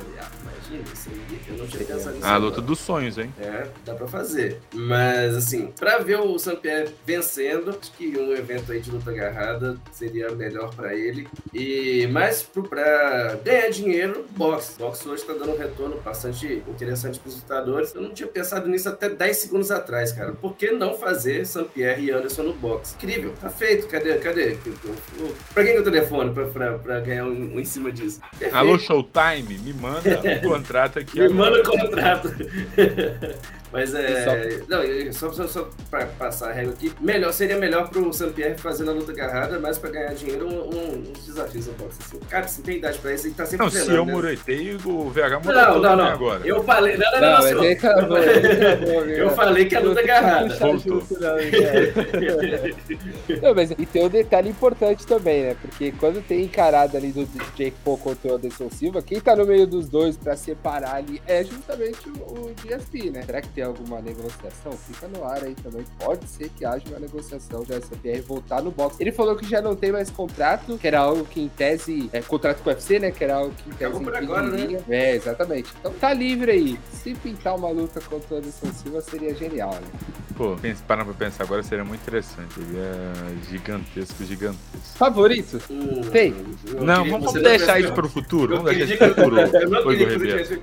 isso 0.75 1.09
aí. 1.09 1.39
Eu 1.49 1.57
não 1.57 1.67
tinha 1.67 1.85
pensado 1.85 2.15
nisso. 2.15 2.25
Ah, 2.27 2.33
a 2.33 2.37
luta 2.37 2.61
dos 2.61 2.79
sonhos, 2.79 3.17
hein? 3.17 3.33
É, 3.39 3.67
dá 3.85 3.93
pra 3.93 4.07
fazer. 4.07 4.59
Mas, 4.73 5.35
assim, 5.35 5.67
pra 5.79 5.99
ver 5.99 6.19
o 6.19 6.37
Saint-Pierre 6.37 6.89
vencendo, 7.05 7.69
acho 7.69 7.91
que 7.93 8.17
um 8.17 8.33
evento 8.33 8.71
aí 8.71 8.79
de 8.79 8.91
luta 8.91 9.11
agarrada 9.11 9.77
seria 9.91 10.29
melhor 10.31 10.73
pra 10.75 10.93
ele. 10.95 11.27
E 11.53 12.07
mais 12.07 12.43
pro, 12.43 12.63
pra 12.63 13.37
ganhar 13.43 13.69
dinheiro, 13.69 14.25
boxe. 14.31 14.77
Boxe 14.77 15.07
hoje 15.07 15.23
tá 15.23 15.33
dando 15.33 15.53
um 15.53 15.57
retorno 15.57 15.99
bastante 16.01 16.63
interessante 16.67 17.19
pros 17.19 17.35
lutadores. 17.35 17.93
Eu 17.95 18.01
não 18.01 18.13
tinha 18.13 18.27
pensado 18.27 18.67
nisso 18.67 18.89
até 18.89 19.09
10 19.09 19.37
segundos 19.37 19.71
atrás, 19.71 20.11
cara. 20.11 20.33
Por 20.33 20.55
que 20.55 20.71
não 20.71 20.93
fazer 20.97 21.45
Saint-Pierre 21.45 22.05
e 22.05 22.11
Anderson 22.11 22.43
no 22.43 22.53
boxe? 22.53 22.95
Incrível, 22.95 23.33
tá 23.39 23.49
feito. 23.49 23.87
Cadê? 23.87 24.17
Cadê? 24.17 24.57
Pra 25.53 25.63
quem 25.63 25.73
que 25.73 25.77
é 25.77 25.81
o 25.81 25.83
telefone 25.83 26.33
pra, 26.33 26.45
pra, 26.47 26.77
pra 26.77 26.99
ganhar 26.99 27.25
um, 27.25 27.55
um, 27.55 27.59
em 27.59 27.65
cima 27.65 27.91
disso? 27.91 28.19
Perfeito. 28.31 28.55
Alô, 28.55 28.77
Showtime, 28.77 29.57
me 29.59 29.73
manda 29.73 30.17
contrato 30.57 30.99
aqui. 30.99 31.19
me 31.19 31.25
agora. 31.25 31.51
manda 31.51 31.61
o 31.61 31.63
contrato. 31.63 32.33
Mas 33.71 33.93
é. 33.93 34.23
Só... 34.23 34.31
Não, 34.67 35.13
só, 35.13 35.33
só, 35.33 35.47
só 35.47 35.69
pra 35.89 36.05
passar 36.05 36.49
a 36.49 36.53
regra 36.53 36.73
aqui, 36.73 36.91
melhor, 37.01 37.33
seria 37.33 37.57
melhor 37.57 37.89
pro 37.89 38.11
Saint-Pierre 38.13 38.57
fazer 38.57 38.87
a 38.87 38.91
luta 38.91 39.11
agarrada, 39.11 39.59
mas 39.59 39.77
pra 39.77 39.89
ganhar 39.89 40.13
dinheiro, 40.13 40.47
um, 40.47 40.73
um, 40.73 41.03
uns 41.11 41.25
desafios 41.25 41.67
boxe. 41.67 41.99
Assim. 42.01 42.19
Cara, 42.29 42.47
você 42.47 42.61
tem 42.61 42.77
idade 42.77 42.97
pra 42.99 43.13
isso, 43.13 43.27
ele 43.27 43.33
tá 43.33 43.45
sempre 43.45 43.65
Não, 43.65 43.71
treinando, 43.71 43.91
se 43.91 43.97
eu 43.97 44.05
né? 44.05 44.13
muretei, 44.13 44.75
o 44.75 45.09
VH 45.09 45.39
muretou 45.43 45.53
não, 45.53 45.81
não, 45.81 45.95
não. 45.95 46.05
agora. 46.05 46.47
Eu 46.47 46.63
falei. 46.63 46.97
Não, 46.97 47.11
não, 47.11 47.19
não, 47.19 47.41
não, 47.41 47.63
não 47.63 47.71
acabou, 47.71 48.17
Eu 49.17 49.29
falei 49.31 49.65
que 49.65 49.75
a 49.75 49.79
luta 49.79 49.99
agarrada. 49.99 50.55
Voltou. 50.55 51.03
Não, 53.41 53.55
mas 53.55 53.71
e 53.71 53.85
tem 53.85 54.05
um 54.05 54.09
detalhe 54.09 54.49
importante 54.49 55.05
também, 55.05 55.43
né? 55.43 55.55
Porque 55.59 55.91
quando 55.93 56.25
tem 56.25 56.43
encarada 56.43 56.97
ali 56.97 57.11
do 57.11 57.25
Jake 57.55 57.75
Paul 57.83 57.97
contra 57.97 58.31
o 58.31 58.35
Anderson 58.35 58.69
Silva, 58.69 59.01
quem 59.01 59.19
tá 59.19 59.35
no 59.35 59.45
meio 59.45 59.67
dos 59.67 59.87
dois 59.87 60.15
pra 60.17 60.35
separar 60.35 60.95
ali 60.95 61.21
é 61.27 61.43
justamente 61.43 62.09
o, 62.09 62.11
o 62.11 62.55
GSP, 62.63 63.09
né? 63.09 63.23
Será 63.23 63.41
que 63.41 63.49
tem 63.57 63.63
alguma 63.63 63.99
negociação? 63.99 64.71
Fica 64.73 65.07
no 65.07 65.25
ar 65.25 65.43
aí 65.43 65.55
também. 65.55 65.83
Pode 65.97 66.29
ser 66.29 66.47
que 66.49 66.63
haja 66.63 66.83
uma 66.89 66.99
negociação 66.99 67.63
da 67.63 67.77
SPR 67.77 68.21
voltar 68.21 68.61
no 68.61 68.69
box. 68.69 68.97
Ele 68.99 69.11
falou 69.11 69.35
que 69.35 69.49
já 69.49 69.59
não 69.59 69.75
tem 69.75 69.91
mais 69.91 70.11
contrato, 70.11 70.77
que 70.77 70.87
era 70.87 70.99
algo 70.99 71.25
que 71.25 71.41
em 71.41 71.47
tese. 71.47 72.07
É, 72.13 72.21
contrato 72.21 72.61
com 72.61 72.69
o 72.69 72.73
UFC, 72.73 72.99
né? 72.99 73.09
Que 73.09 73.23
era 73.23 73.37
algo 73.37 73.51
que 73.55 73.67
em 73.67 73.73
tese. 73.73 73.99
Por 73.99 74.15
agora, 74.15 74.43
né? 74.43 74.79
É, 74.87 75.15
exatamente. 75.15 75.73
Então 75.79 75.91
tá 75.93 76.13
livre 76.13 76.51
aí. 76.51 76.79
Se 76.91 77.15
pintar 77.15 77.55
uma 77.55 77.69
luta 77.69 77.99
contra 78.01 78.35
o 78.35 78.37
Anderson 78.37 78.71
Silva 78.73 79.01
seria 79.01 79.33
genial, 79.33 79.73
né? 79.73 79.87
Pô, 80.37 80.55
parando 80.87 81.15
pra 81.15 81.25
pensar 81.25 81.45
agora 81.45 81.63
seria 81.63 81.83
muito 81.83 82.01
interessante. 82.01 82.59
Ele 82.59 82.77
é 82.77 83.49
gigantesco, 83.49 84.23
gigantesco. 84.23 84.95
Favorito? 84.95 85.59
Hum, 85.67 86.01
tem? 86.11 86.31
Não, 86.79 87.03
queria, 87.03 87.17
vamos 87.17 87.33
deixar 87.33 87.79
isso 87.79 87.91
pro 87.91 88.07
futuro. 88.07 88.57
Vamos 88.57 88.75
deixar 88.75 88.93
isso 88.93 89.15
pro 89.15 89.15
futuro. 89.15 89.39
Eu 89.39 89.69
não, 89.69 89.83
queria 89.83 90.61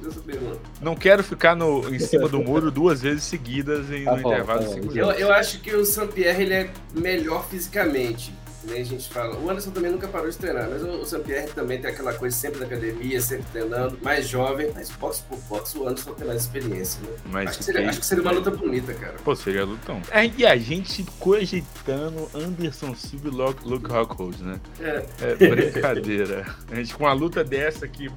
não 0.80 0.94
quero 0.94 1.24
ficar 1.24 1.56
no, 1.56 1.92
em 1.92 1.98
cima 1.98 2.28
do 2.28 2.38
muro 2.40 2.70
duas 2.70 2.83
duas 2.84 3.00
vezes 3.00 3.24
seguidas 3.24 3.90
em, 3.90 4.04
tá 4.04 4.16
no 4.16 4.22
bom, 4.22 4.32
intervalo 4.32 4.60
de 4.60 4.74
5 4.74 4.98
eu, 4.98 5.10
eu 5.12 5.32
acho 5.32 5.60
que 5.60 5.74
o 5.74 5.86
Saint-Pierre 5.86 6.42
ele 6.42 6.54
é 6.54 6.70
melhor 6.94 7.48
fisicamente. 7.48 8.32
Nem 8.66 8.80
a 8.80 8.84
gente 8.84 9.08
fala. 9.08 9.36
O 9.38 9.50
Anderson 9.50 9.70
também 9.70 9.90
nunca 9.90 10.08
parou 10.08 10.28
de 10.28 10.36
treinar, 10.36 10.68
mas 10.70 10.82
o, 10.82 11.16
o 11.16 11.20
Pierre 11.20 11.48
também 11.48 11.80
tem 11.80 11.90
aquela 11.90 12.12
coisa 12.14 12.36
sempre 12.36 12.60
na 12.60 12.66
academia, 12.66 13.20
sempre 13.20 13.46
treinando, 13.52 13.98
mais 14.02 14.28
jovem, 14.28 14.70
mas 14.74 14.90
boxe 14.90 15.22
por 15.28 15.38
boxe 15.48 15.78
o 15.78 15.88
Anderson 15.88 16.14
tem 16.14 16.26
mais 16.26 16.42
experiência, 16.42 17.00
né? 17.02 17.16
Mas 17.26 17.50
acho, 17.50 17.58
que 17.58 17.64
seria, 17.64 17.88
acho 17.88 18.00
que 18.00 18.06
seria 18.06 18.22
uma 18.22 18.32
luta 18.32 18.50
bonita, 18.50 18.94
cara. 18.94 19.14
Pô, 19.24 19.34
seria 19.34 19.64
lutão. 19.64 20.00
É, 20.10 20.26
e 20.26 20.46
a 20.46 20.56
gente 20.56 21.04
cogitando 21.18 22.28
Anderson 22.34 22.94
Silva 22.94 23.28
e 23.28 23.30
Luke, 23.30 23.68
Luke 23.68 23.90
Rockhold, 23.90 24.42
né? 24.42 24.60
É. 24.80 25.04
é 25.20 25.34
brincadeira. 25.34 26.46
a 26.70 26.74
gente 26.76 26.94
com 26.94 27.04
uma 27.04 27.12
luta 27.12 27.44
dessa 27.44 27.84
aqui 27.84 28.10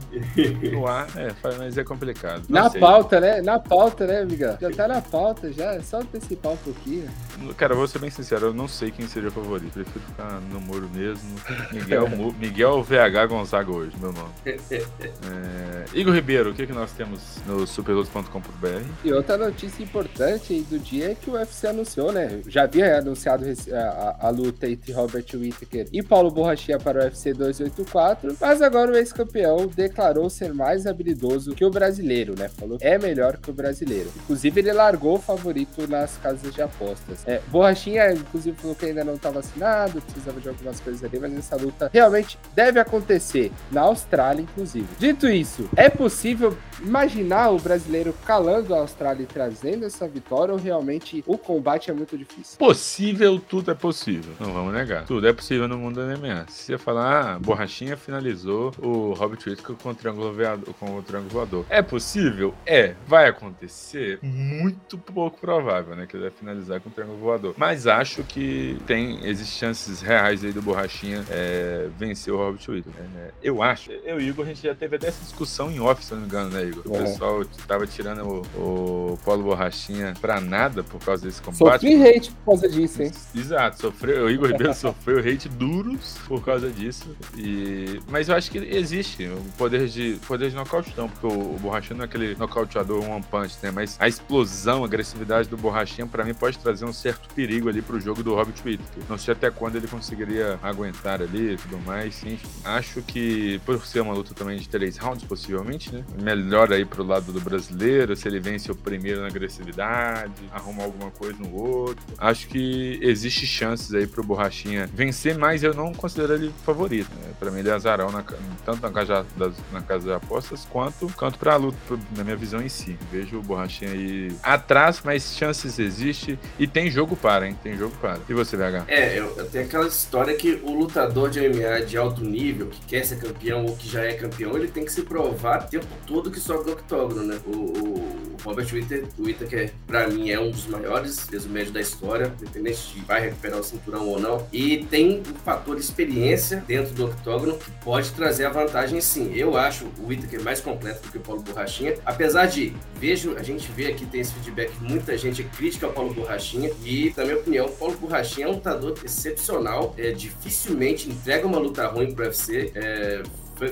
no 0.72 0.88
ar, 0.88 1.08
é, 1.16 1.34
mas 1.58 1.78
é 1.78 1.84
complicado. 1.84 2.44
Não 2.50 2.64
na 2.64 2.70
sei. 2.70 2.80
pauta, 2.80 3.20
né? 3.20 3.42
Na 3.42 3.60
pauta, 3.60 4.08
né, 4.08 4.22
amiga? 4.22 4.58
Já 4.62 4.72
tá 4.72 4.88
na 4.88 5.02
pauta, 5.02 5.52
já. 5.52 5.74
É 5.74 5.82
só 5.82 6.00
antecipar 6.00 6.54
um 6.54 6.58
pouquinho. 6.58 7.10
Cara, 7.56 7.76
vou 7.76 7.88
ser 7.88 8.00
bem 8.00 8.10
sincero, 8.10 8.48
eu 8.48 8.54
não 8.54 8.68
sei 8.68 8.92
quem 8.92 9.08
seria 9.08 9.30
o 9.30 9.32
favorito. 9.32 9.74
Prefiro 9.74 10.06
ficar 10.06 10.37
no 10.40 10.60
muro 10.60 10.90
mesmo. 10.94 11.28
Miguel, 11.72 12.08
Miguel 12.40 12.84
VH 12.84 13.28
Gonzaga 13.28 13.72
hoje, 13.72 13.96
meu 14.00 14.12
nome. 14.12 14.30
É, 15.28 15.86
Igor 15.94 16.14
Ribeiro, 16.14 16.52
o 16.52 16.54
que, 16.54 16.66
que 16.66 16.74
nós 16.74 16.92
temos 16.92 17.38
no 17.46 17.66
superlutos.com.br? 17.66 18.84
E 19.04 19.12
outra 19.12 19.38
notícia 19.38 19.82
importante 19.82 20.62
do 20.70 20.80
dia 20.80 21.12
é 21.12 21.16
que 21.16 21.30
o 21.30 21.34
UFC 21.34 21.68
anunciou, 21.68 22.12
né? 22.12 22.42
Já 22.48 22.64
havia 22.64 22.98
anunciado 22.98 23.46
a, 23.74 24.28
a 24.28 24.30
luta 24.30 24.70
entre 24.70 24.92
Robert 24.92 25.26
Whittaker 25.34 25.88
e 25.92 26.04
Paulo 26.04 26.32
Borrachinha 26.32 26.78
para 26.78 27.00
o 27.00 27.04
UFC 27.04 27.34
284, 27.34 28.38
mas 28.40 28.62
agora 28.62 28.92
o 28.92 28.96
ex-campeão 28.96 29.68
declarou 29.68 30.30
ser 30.30 30.54
mais 30.54 30.86
habilidoso 30.86 31.56
que 31.56 31.66
o 31.66 31.70
brasileiro, 31.70 32.36
né? 32.38 32.50
Falou 32.50 32.78
que 32.78 32.86
é 32.86 32.98
melhor 32.98 33.38
que 33.38 33.50
o 33.50 33.54
brasileiro. 33.54 34.12
Inclusive, 34.24 34.60
ele 34.60 34.74
largou 34.74 35.16
o 35.16 35.22
favorito 35.22 35.88
nas 35.88 36.18
casas 36.18 36.54
de 36.54 36.62
apostas. 36.62 37.20
É, 37.26 37.42
Borrachinha, 37.48 38.12
inclusive, 38.12 38.58
falou 38.58 38.76
que 38.76 38.86
ainda 38.86 39.04
não 39.04 39.16
estava 39.16 39.38
vacinado, 39.38 40.02
precisava 40.28 40.42
de 40.42 40.50
algumas 40.50 40.80
coisas 40.80 41.04
ali, 41.04 41.20
mas 41.20 41.38
essa 41.38 41.56
luta 41.56 41.90
realmente 41.94 42.38
deve 42.54 42.80
acontecer 42.80 43.52
na 43.72 43.82
Austrália, 43.82 44.42
inclusive. 44.42 44.88
Dito 45.00 45.28
isso, 45.28 45.70
é 45.76 45.90
possível 45.90 46.58
imaginar 46.82 47.50
o 47.50 47.60
brasileiro 47.60 48.14
calando 48.26 48.74
a 48.76 48.80
Austrália 48.80 49.24
e 49.24 49.26
trazendo 49.26 49.86
essa 49.86 50.08
vitória 50.08 50.54
ou 50.54 50.60
realmente 50.60 51.24
o 51.26 51.38
combate 51.38 51.90
é 51.90 51.94
muito 51.94 52.18
difícil? 52.18 52.58
Possível, 52.58 53.40
tudo 53.40 53.72
é 53.72 53.74
possível. 53.74 54.34
Não 54.40 54.54
vamos 54.54 54.74
negar. 54.74 55.06
Tudo 55.06 55.28
é 55.28 55.34
possível 55.34 55.68
no 55.68 55.78
mundo 55.78 55.96
da 55.96 56.18
MMA. 56.18 56.46
Se 56.50 56.64
você 56.64 56.78
falar, 56.78 57.36
ah, 57.36 57.40
Borrachinha 57.40 57.98
finalizou 57.98 58.72
o 58.80 59.14
Robert 59.14 59.40
Whittaker 59.46 59.76
com 59.76 59.90
o 59.90 59.96
triângulo 59.96 60.34
voador, 60.34 60.74
com 60.80 60.98
o 60.98 61.02
triângulo 61.02 61.32
voador. 61.32 61.66
É 61.70 61.82
possível? 61.82 62.54
É. 62.66 62.96
Vai 63.08 63.28
acontecer? 63.28 64.20
Muito 64.22 64.98
pouco 64.98 65.40
provável, 65.40 65.96
né? 65.96 66.06
Que 66.06 66.16
ele 66.16 66.24
vai 66.24 66.32
finalizar 66.32 66.80
com 66.82 66.90
o 66.90 66.92
triângulo 66.92 67.18
voador. 67.18 67.54
Mas 67.58 67.88
acho 67.88 68.24
que 68.24 68.78
tem, 68.86 69.26
existem 69.26 69.68
chances 69.68 70.02
reais 70.02 70.17
aí 70.26 70.52
do 70.52 70.62
Borrachinha 70.62 71.24
é, 71.30 71.88
vencer 71.98 72.34
o 72.34 72.38
Robert 72.38 72.62
Whittaker. 72.68 73.04
É, 73.18 73.32
eu 73.42 73.62
acho. 73.62 73.92
Eu 73.92 74.20
e 74.20 74.26
o 74.26 74.30
Igor, 74.30 74.46
a 74.46 74.50
gente 74.50 74.64
já 74.64 74.76
teve 74.76 74.96
até 74.96 75.08
essa 75.08 75.24
discussão 75.24 75.72
em 75.72 75.80
off, 75.80 76.04
se 76.04 76.14
não 76.14 76.22
me 76.22 76.28
engano, 76.28 76.50
né, 76.50 76.64
Igor? 76.64 76.84
O 76.86 76.96
é. 76.96 77.00
pessoal 77.00 77.46
tava 77.68 77.86
tirando 77.88 78.46
o, 78.56 79.14
o 79.14 79.20
Paulo 79.24 79.44
Borrachinha 79.44 80.14
pra 80.20 80.40
nada 80.40 80.84
por 80.84 81.00
causa 81.04 81.26
desse 81.26 81.42
combate. 81.42 81.82
Sofri 81.82 82.08
hate 82.08 82.32
por 82.32 82.46
causa 82.46 82.70
disso, 82.70 83.02
hein? 83.02 83.12
Exato, 83.36 83.82
sofreu. 83.82 84.26
O 84.26 84.30
Igor 84.30 84.52
Ribeiro 84.52 84.74
sofreu 84.76 85.20
hate 85.20 85.50
duros 85.50 86.18
por 86.28 86.44
causa 86.44 86.70
disso. 86.70 87.16
E... 87.36 88.00
Mas 88.10 88.30
eu 88.30 88.36
acho 88.36 88.52
que 88.52 88.58
existe 88.58 89.26
o 89.26 89.42
poder 89.58 89.88
de, 89.88 90.20
poder 90.28 90.50
de 90.50 90.56
nocaute, 90.56 90.94
não, 90.98 91.10
porque 91.10 91.28
o, 91.28 91.56
o 91.56 91.60
Borrachinha 91.60 91.98
não 91.98 92.04
é 92.04 92.06
aquele 92.06 92.36
nocauteador 92.36 93.04
one 93.04 93.24
punch, 93.30 93.58
né? 93.62 93.72
Mas 93.72 93.98
a 94.00 94.08
explosão, 94.08 94.84
a 94.84 94.86
agressividade 94.86 95.50
do 95.50 95.58
Borrachinha, 95.58 96.08
pra 96.08 96.24
mim, 96.24 96.34
pode 96.34 96.58
trazer 96.60 96.86
um 96.86 96.94
certo 96.94 97.34
perigo 97.34 97.70
ali 97.70 97.82
pro 97.82 98.00
jogo 98.00 98.24
do 98.24 98.34
Robert 98.34 98.56
Whittaker. 98.66 99.04
Não 99.10 99.18
sei 99.18 99.34
até 99.34 99.50
quando 99.50 99.76
ele 99.76 99.88
conseguiria 100.08 100.58
aguentar 100.64 101.22
ali 101.22 101.54
e 101.54 101.58
tudo 101.58 101.78
mais. 101.86 102.16
Sim, 102.16 102.40
acho 102.64 103.02
que, 103.02 103.60
por 103.66 103.86
ser 103.86 104.00
uma 104.00 104.14
luta 104.14 104.34
também 104.34 104.58
de 104.58 104.70
três 104.70 104.98
rounds, 104.98 105.26
possivelmente, 105.26 105.94
né? 105.94 106.04
Melhor 106.22 106.72
aí 106.72 106.86
pro 106.86 107.04
lado 107.04 107.34
do 107.34 107.42
brasileiro, 107.42 108.16
se 108.16 108.28
ele 108.28 108.40
vence 108.40 108.72
o 108.72 108.76
primeiro 108.76 109.22
na 109.22 109.28
agressividade, 109.28 110.50
arruma 110.52 110.84
alguma 110.84 111.12
coisa 111.12 111.38
no 111.40 111.54
outro. 111.54 112.06
Acho 112.18 112.48
que 112.48 113.00
existe 113.02 113.46
chances 113.46 113.94
aí 113.94 114.08
pro 114.08 114.24
Borrachinha 114.24 114.90
vencer, 114.94 115.38
mas 115.38 115.64
eu 115.64 115.74
não 115.74 115.94
considero 115.94 116.34
ele 116.34 116.54
favorito. 116.66 117.10
Né? 117.22 117.34
Pra 117.38 117.52
mim, 117.52 117.60
ele 117.60 117.70
é 117.70 117.74
azarão, 117.74 118.12
na, 118.12 118.24
tanto 118.66 118.82
na 118.82 118.92
casa, 118.92 119.26
das, 119.36 119.54
na 119.74 119.82
casa 119.82 120.06
de 120.06 120.14
apostas, 120.14 120.66
quanto, 120.70 121.12
quanto 121.18 121.38
pra 121.38 121.56
luta, 121.58 121.78
na 122.16 122.24
minha 122.24 122.38
visão 122.38 122.62
em 122.62 122.70
si. 122.70 122.98
Vejo 123.12 123.38
o 123.40 123.42
Borrachinha 123.42 123.92
aí 123.92 124.32
atrás, 124.42 125.02
mas 125.04 125.36
chances 125.36 125.80
existem 125.80 126.40
e 126.58 126.66
tem 126.66 126.90
jogo 126.90 127.16
para, 127.16 127.48
hein? 127.48 127.58
Tem 127.62 127.78
jogo 127.78 127.96
para. 128.00 128.20
E 128.28 128.34
você, 128.34 128.56
VH? 128.56 128.86
É, 128.88 129.20
eu, 129.20 129.36
eu 129.38 129.50
tenho 129.50 129.66
aquela 129.66 129.90
história 129.98 130.36
que 130.36 130.60
o 130.64 130.72
lutador 130.72 131.30
de 131.30 131.40
MMA 131.40 131.86
de 131.86 131.98
alto 131.98 132.24
nível, 132.24 132.68
que 132.68 132.80
quer 132.86 133.04
ser 133.04 133.18
campeão 133.18 133.66
ou 133.66 133.76
que 133.76 133.88
já 133.88 134.04
é 134.04 134.14
campeão, 134.14 134.56
ele 134.56 134.68
tem 134.68 134.86
que 134.86 134.92
se 134.92 135.02
provar 135.02 135.66
o 135.66 135.68
tempo 135.68 135.88
todo 136.06 136.30
que 136.30 136.40
sobe 136.40 136.66
no 136.66 136.74
octógono, 136.74 137.24
né? 137.24 137.40
O, 137.46 137.52
o, 137.52 138.28
Robert 138.44 138.68
Witter, 138.72 139.06
o 139.18 139.24
Whittaker, 139.24 139.74
pra 139.86 140.08
mim, 140.08 140.30
é 140.30 140.40
um 140.40 140.52
dos 140.52 140.68
maiores 140.68 141.26
peso 141.26 141.50
médio 141.50 141.74
da 141.74 141.82
história, 141.82 142.32
independente 142.40 142.94
de 142.94 143.02
vai 143.02 143.22
recuperar 143.22 143.60
o 143.60 143.64
cinturão 143.64 144.08
ou 144.08 144.20
não. 144.20 144.48
E 144.54 144.86
tem 144.86 145.22
um 145.22 145.36
fator 145.44 145.78
experiência 145.78 146.64
dentro 146.68 146.94
do 146.94 147.06
octógono 147.06 147.58
que 147.58 147.72
pode 147.84 148.12
trazer 148.12 148.46
a 148.46 148.50
vantagem 148.50 149.02
sim. 149.02 149.34
Eu 149.34 149.58
acho 149.58 149.86
o 150.00 150.08
Whittaker 150.08 150.42
mais 150.44 150.62
completo 150.62 151.02
do 151.02 151.12
que 151.12 151.18
o 151.18 151.22
Paulo 151.22 151.42
Borrachinha, 151.42 151.96
apesar 152.06 152.46
de, 152.46 152.74
vejo, 152.96 153.36
a 153.36 153.44
gente 153.44 153.70
vê 153.72 153.88
aqui, 153.88 154.06
tem 154.06 154.22
esse 154.22 154.34
feedback, 154.34 154.72
muita 154.82 155.18
gente 155.18 155.44
crítica 155.44 155.88
ao 155.88 155.94
Paulo 155.94 156.14
Borrachinha, 156.14 156.72
e, 156.86 157.14
na 157.18 157.24
minha 157.24 157.38
opinião, 157.38 157.66
o 157.66 157.72
Paulo 157.72 157.98
Borrachinha 157.98 158.48
é 158.48 158.50
um 158.50 158.54
lutador 158.54 158.96
excepcional, 159.04 159.77
é, 159.98 160.12
dificilmente 160.12 161.10
entrega 161.10 161.46
uma 161.46 161.60
luta 161.60 161.88
ruim 161.88 162.14
pro 162.14 162.26
UFC, 162.26 162.72
é, 162.76 163.24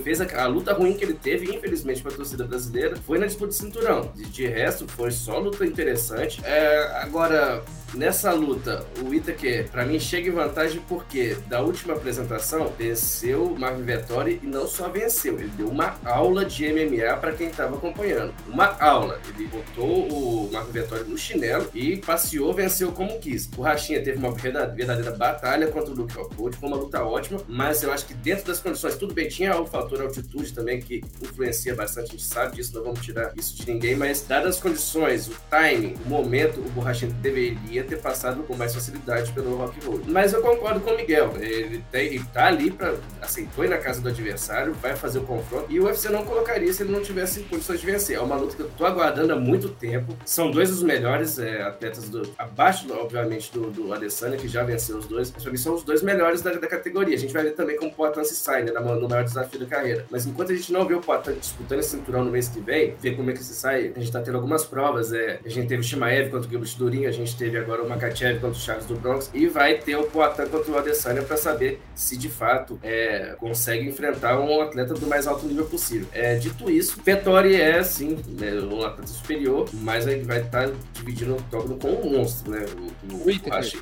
fez 0.04 0.20
a, 0.22 0.44
a, 0.44 0.48
luta 0.48 0.74
ruim 0.74 0.94
que 0.96 1.04
ele 1.04 1.14
teve, 1.14 1.54
infelizmente, 1.54 2.02
para 2.02 2.12
a 2.14 2.16
torcida 2.16 2.44
brasileira, 2.44 2.96
foi 2.96 3.20
na 3.20 3.26
disputa 3.26 3.50
de 3.50 3.56
cinturão. 3.56 4.12
De, 4.16 4.26
de 4.26 4.48
resto, 4.48 4.88
foi 4.88 5.12
só 5.12 5.38
luta 5.38 5.66
interessante. 5.66 6.42
É, 6.44 7.02
agora, 7.02 7.64
Nessa 7.96 8.34
luta, 8.34 8.86
o 9.02 9.14
Itaker, 9.14 9.70
para 9.72 9.86
mim, 9.86 9.98
chega 9.98 10.28
em 10.28 10.32
vantagem 10.32 10.82
porque 10.86 11.38
da 11.48 11.62
última 11.62 11.94
apresentação 11.94 12.74
venceu 12.78 13.46
o 13.46 13.58
Marvin 13.58 13.84
Vettori 13.84 14.42
e 14.44 14.46
não 14.46 14.68
só 14.68 14.90
venceu, 14.90 15.40
ele 15.40 15.48
deu 15.56 15.70
uma 15.70 15.96
aula 16.04 16.44
de 16.44 16.68
MMA 16.68 17.16
para 17.18 17.32
quem 17.32 17.48
estava 17.48 17.78
acompanhando. 17.78 18.34
Uma 18.50 18.78
aula. 18.82 19.22
Ele 19.30 19.48
botou 19.48 20.10
o 20.10 20.52
Marvin 20.52 20.72
Vettori 20.74 21.04
no 21.06 21.18
chinelo 21.18 21.70
e 21.74 21.96
passeou, 21.96 22.54
venceu 22.54 22.92
como 22.92 23.18
quis. 23.18 23.50
O 23.58 23.62
Rachinha 23.62 24.04
teve 24.04 24.18
uma 24.18 24.34
verdadeira 24.34 25.12
batalha 25.12 25.68
contra 25.68 25.94
o 25.94 25.96
Luke 25.96 26.14
Rockhold, 26.14 26.58
foi 26.58 26.68
uma 26.68 26.78
luta 26.78 27.02
ótima, 27.02 27.40
mas 27.48 27.82
eu 27.82 27.94
acho 27.94 28.06
que 28.08 28.14
dentro 28.14 28.46
das 28.46 28.60
condições, 28.60 28.98
tudo 28.98 29.14
bem, 29.14 29.30
tinha 29.30 29.58
o 29.58 29.66
fator 29.66 30.02
altitude 30.02 30.54
também 30.54 30.82
que 30.82 31.02
influencia 31.22 31.74
bastante, 31.74 32.10
a 32.10 32.12
gente 32.12 32.24
sabe 32.24 32.58
disso, 32.58 32.76
não 32.76 32.84
vamos 32.84 33.00
tirar 33.00 33.32
isso 33.38 33.56
de 33.56 33.72
ninguém, 33.72 33.96
mas 33.96 34.22
dadas 34.22 34.56
as 34.56 34.62
condições, 34.62 35.30
o 35.30 35.36
timing, 35.50 35.96
o 36.06 36.10
momento, 36.10 36.60
o 36.60 36.70
Borrachinha 36.72 37.12
deveria 37.22 37.85
ter 37.86 37.98
passado 37.98 38.44
com 38.44 38.56
mais 38.56 38.74
facilidade 38.74 39.32
pelo 39.32 39.56
Rock 39.56 39.86
Road. 39.86 40.04
Mas 40.08 40.34
eu 40.34 40.42
concordo 40.42 40.80
com 40.82 40.92
o 40.92 40.96
Miguel. 40.96 41.34
Ele, 41.40 41.84
tem, 41.92 42.08
ele 42.08 42.26
tá 42.34 42.48
ali 42.48 42.72
para 42.72 42.96
assim, 43.22 43.48
foi 43.56 43.68
na 43.68 43.78
casa 43.78 44.02
do 44.02 44.10
adversário, 44.10 44.74
vai 44.74 44.96
fazer 44.96 45.20
o 45.20 45.24
confronto. 45.24 45.66
E 45.70 45.80
o 45.80 45.86
UFC 45.86 46.10
não 46.10 46.24
colocaria 46.24 46.72
se 46.72 46.84
ele 46.84 46.92
não 46.92 47.02
tivesse 47.02 47.42
condições 47.42 47.80
de 47.80 47.86
vencer. 47.86 48.18
É 48.18 48.22
uma 48.22 48.36
luta 48.36 48.56
que 48.56 48.62
eu 48.62 48.70
tô 48.78 48.86
aguardando 48.86 49.34
há 49.34 49.36
muito 49.36 49.70
tempo. 49.70 50.16
São 50.26 50.52
dois 50.52 50.70
dos 50.70 50.84
melhores 50.84 51.40
é, 51.40 51.62
atletas 51.64 52.10
do. 52.10 52.24
Abaixo, 52.38 52.86
obviamente, 52.94 53.52
do, 53.52 53.70
do 53.70 53.94
Adesanya, 53.94 54.38
que 54.38 54.48
já 54.48 54.64
venceu 54.64 54.98
os 54.98 55.06
dois. 55.06 55.32
Mas 55.32 55.44
pra 55.44 55.52
mim 55.52 55.58
são 55.58 55.76
os 55.76 55.84
dois 55.84 56.02
melhores 56.02 56.42
da, 56.42 56.52
da 56.54 56.68
categoria. 56.68 57.16
A 57.16 57.20
gente 57.20 57.34
vai 57.34 57.44
ver 57.44 57.52
também 57.52 57.78
como 57.78 57.92
o 57.92 57.94
Poatan 57.94 58.24
se 58.24 58.36
sai, 58.36 58.64
né, 58.64 58.72
no 58.72 59.10
maior 59.10 59.24
desafio 59.24 59.60
da 59.60 59.66
carreira. 59.66 60.06
Mas 60.10 60.26
enquanto 60.26 60.52
a 60.52 60.56
gente 60.56 60.72
não 60.72 60.86
vê 60.86 60.94
o 60.94 61.02
Poatan 61.02 61.34
disputando 61.34 61.80
esse 61.80 61.90
cinturão 61.90 62.24
no 62.24 62.32
mês 62.32 62.48
que 62.48 62.60
vem, 62.60 62.96
ver 63.00 63.16
como 63.16 63.30
é 63.30 63.34
que 63.34 63.44
se 63.44 63.54
sai, 63.54 63.92
a 63.96 64.00
gente 64.00 64.12
tá 64.12 64.22
tendo 64.22 64.36
algumas 64.36 64.66
provas. 64.66 65.14
É, 65.14 65.40
a 65.44 65.50
gente 65.50 65.68
teve 65.68 65.82
o 65.82 65.84
Shimaev 65.84 66.30
contra 66.30 66.48
o 66.48 66.50
Gilbert 66.52 66.76
Durin, 66.78 67.06
a 67.06 67.12
gente 67.12 67.38
teve 67.38 67.58
agora 67.58 67.75
o 67.84 67.90
Makachev 67.90 68.40
contra 68.40 68.58
o 68.58 68.62
Charles 68.62 68.86
do 68.86 68.96
Bronx 68.96 69.30
e 69.34 69.48
vai 69.48 69.76
ter 69.78 69.96
o 69.96 70.04
Poatan 70.04 70.48
contra 70.48 70.72
o 70.72 70.78
Adesanya 70.78 71.22
para 71.22 71.38
saber 71.38 71.82
se 71.94 72.18
de 72.18 72.30
fato 72.30 72.80
é, 72.84 73.36
consegue 73.38 73.88
enfrentar 73.88 74.40
um 74.40 74.62
atleta 74.62 74.94
do 74.94 75.08
mais 75.08 75.28
alto 75.28 75.46
nível 75.46 75.66
possível. 75.66 76.08
É, 76.12 76.36
dito 76.36 76.70
isso, 76.70 77.00
Vettori 77.04 77.56
é 77.56 77.84
sim 77.84 78.18
é 78.42 78.54
um 78.62 78.84
atleta 78.84 79.08
superior, 79.08 79.70
mas 79.74 80.08
ele 80.08 80.24
vai 80.24 80.42
estar 80.42 80.68
tá 80.68 80.74
dividindo 80.94 81.34
o 81.34 81.36
octógono 81.36 81.78
com 81.78 81.90
um 81.90 82.18
monstro, 82.18 82.52
né? 82.52 82.66
O, 82.78 83.16
o, 83.16 83.26
Whittaker. 83.26 83.82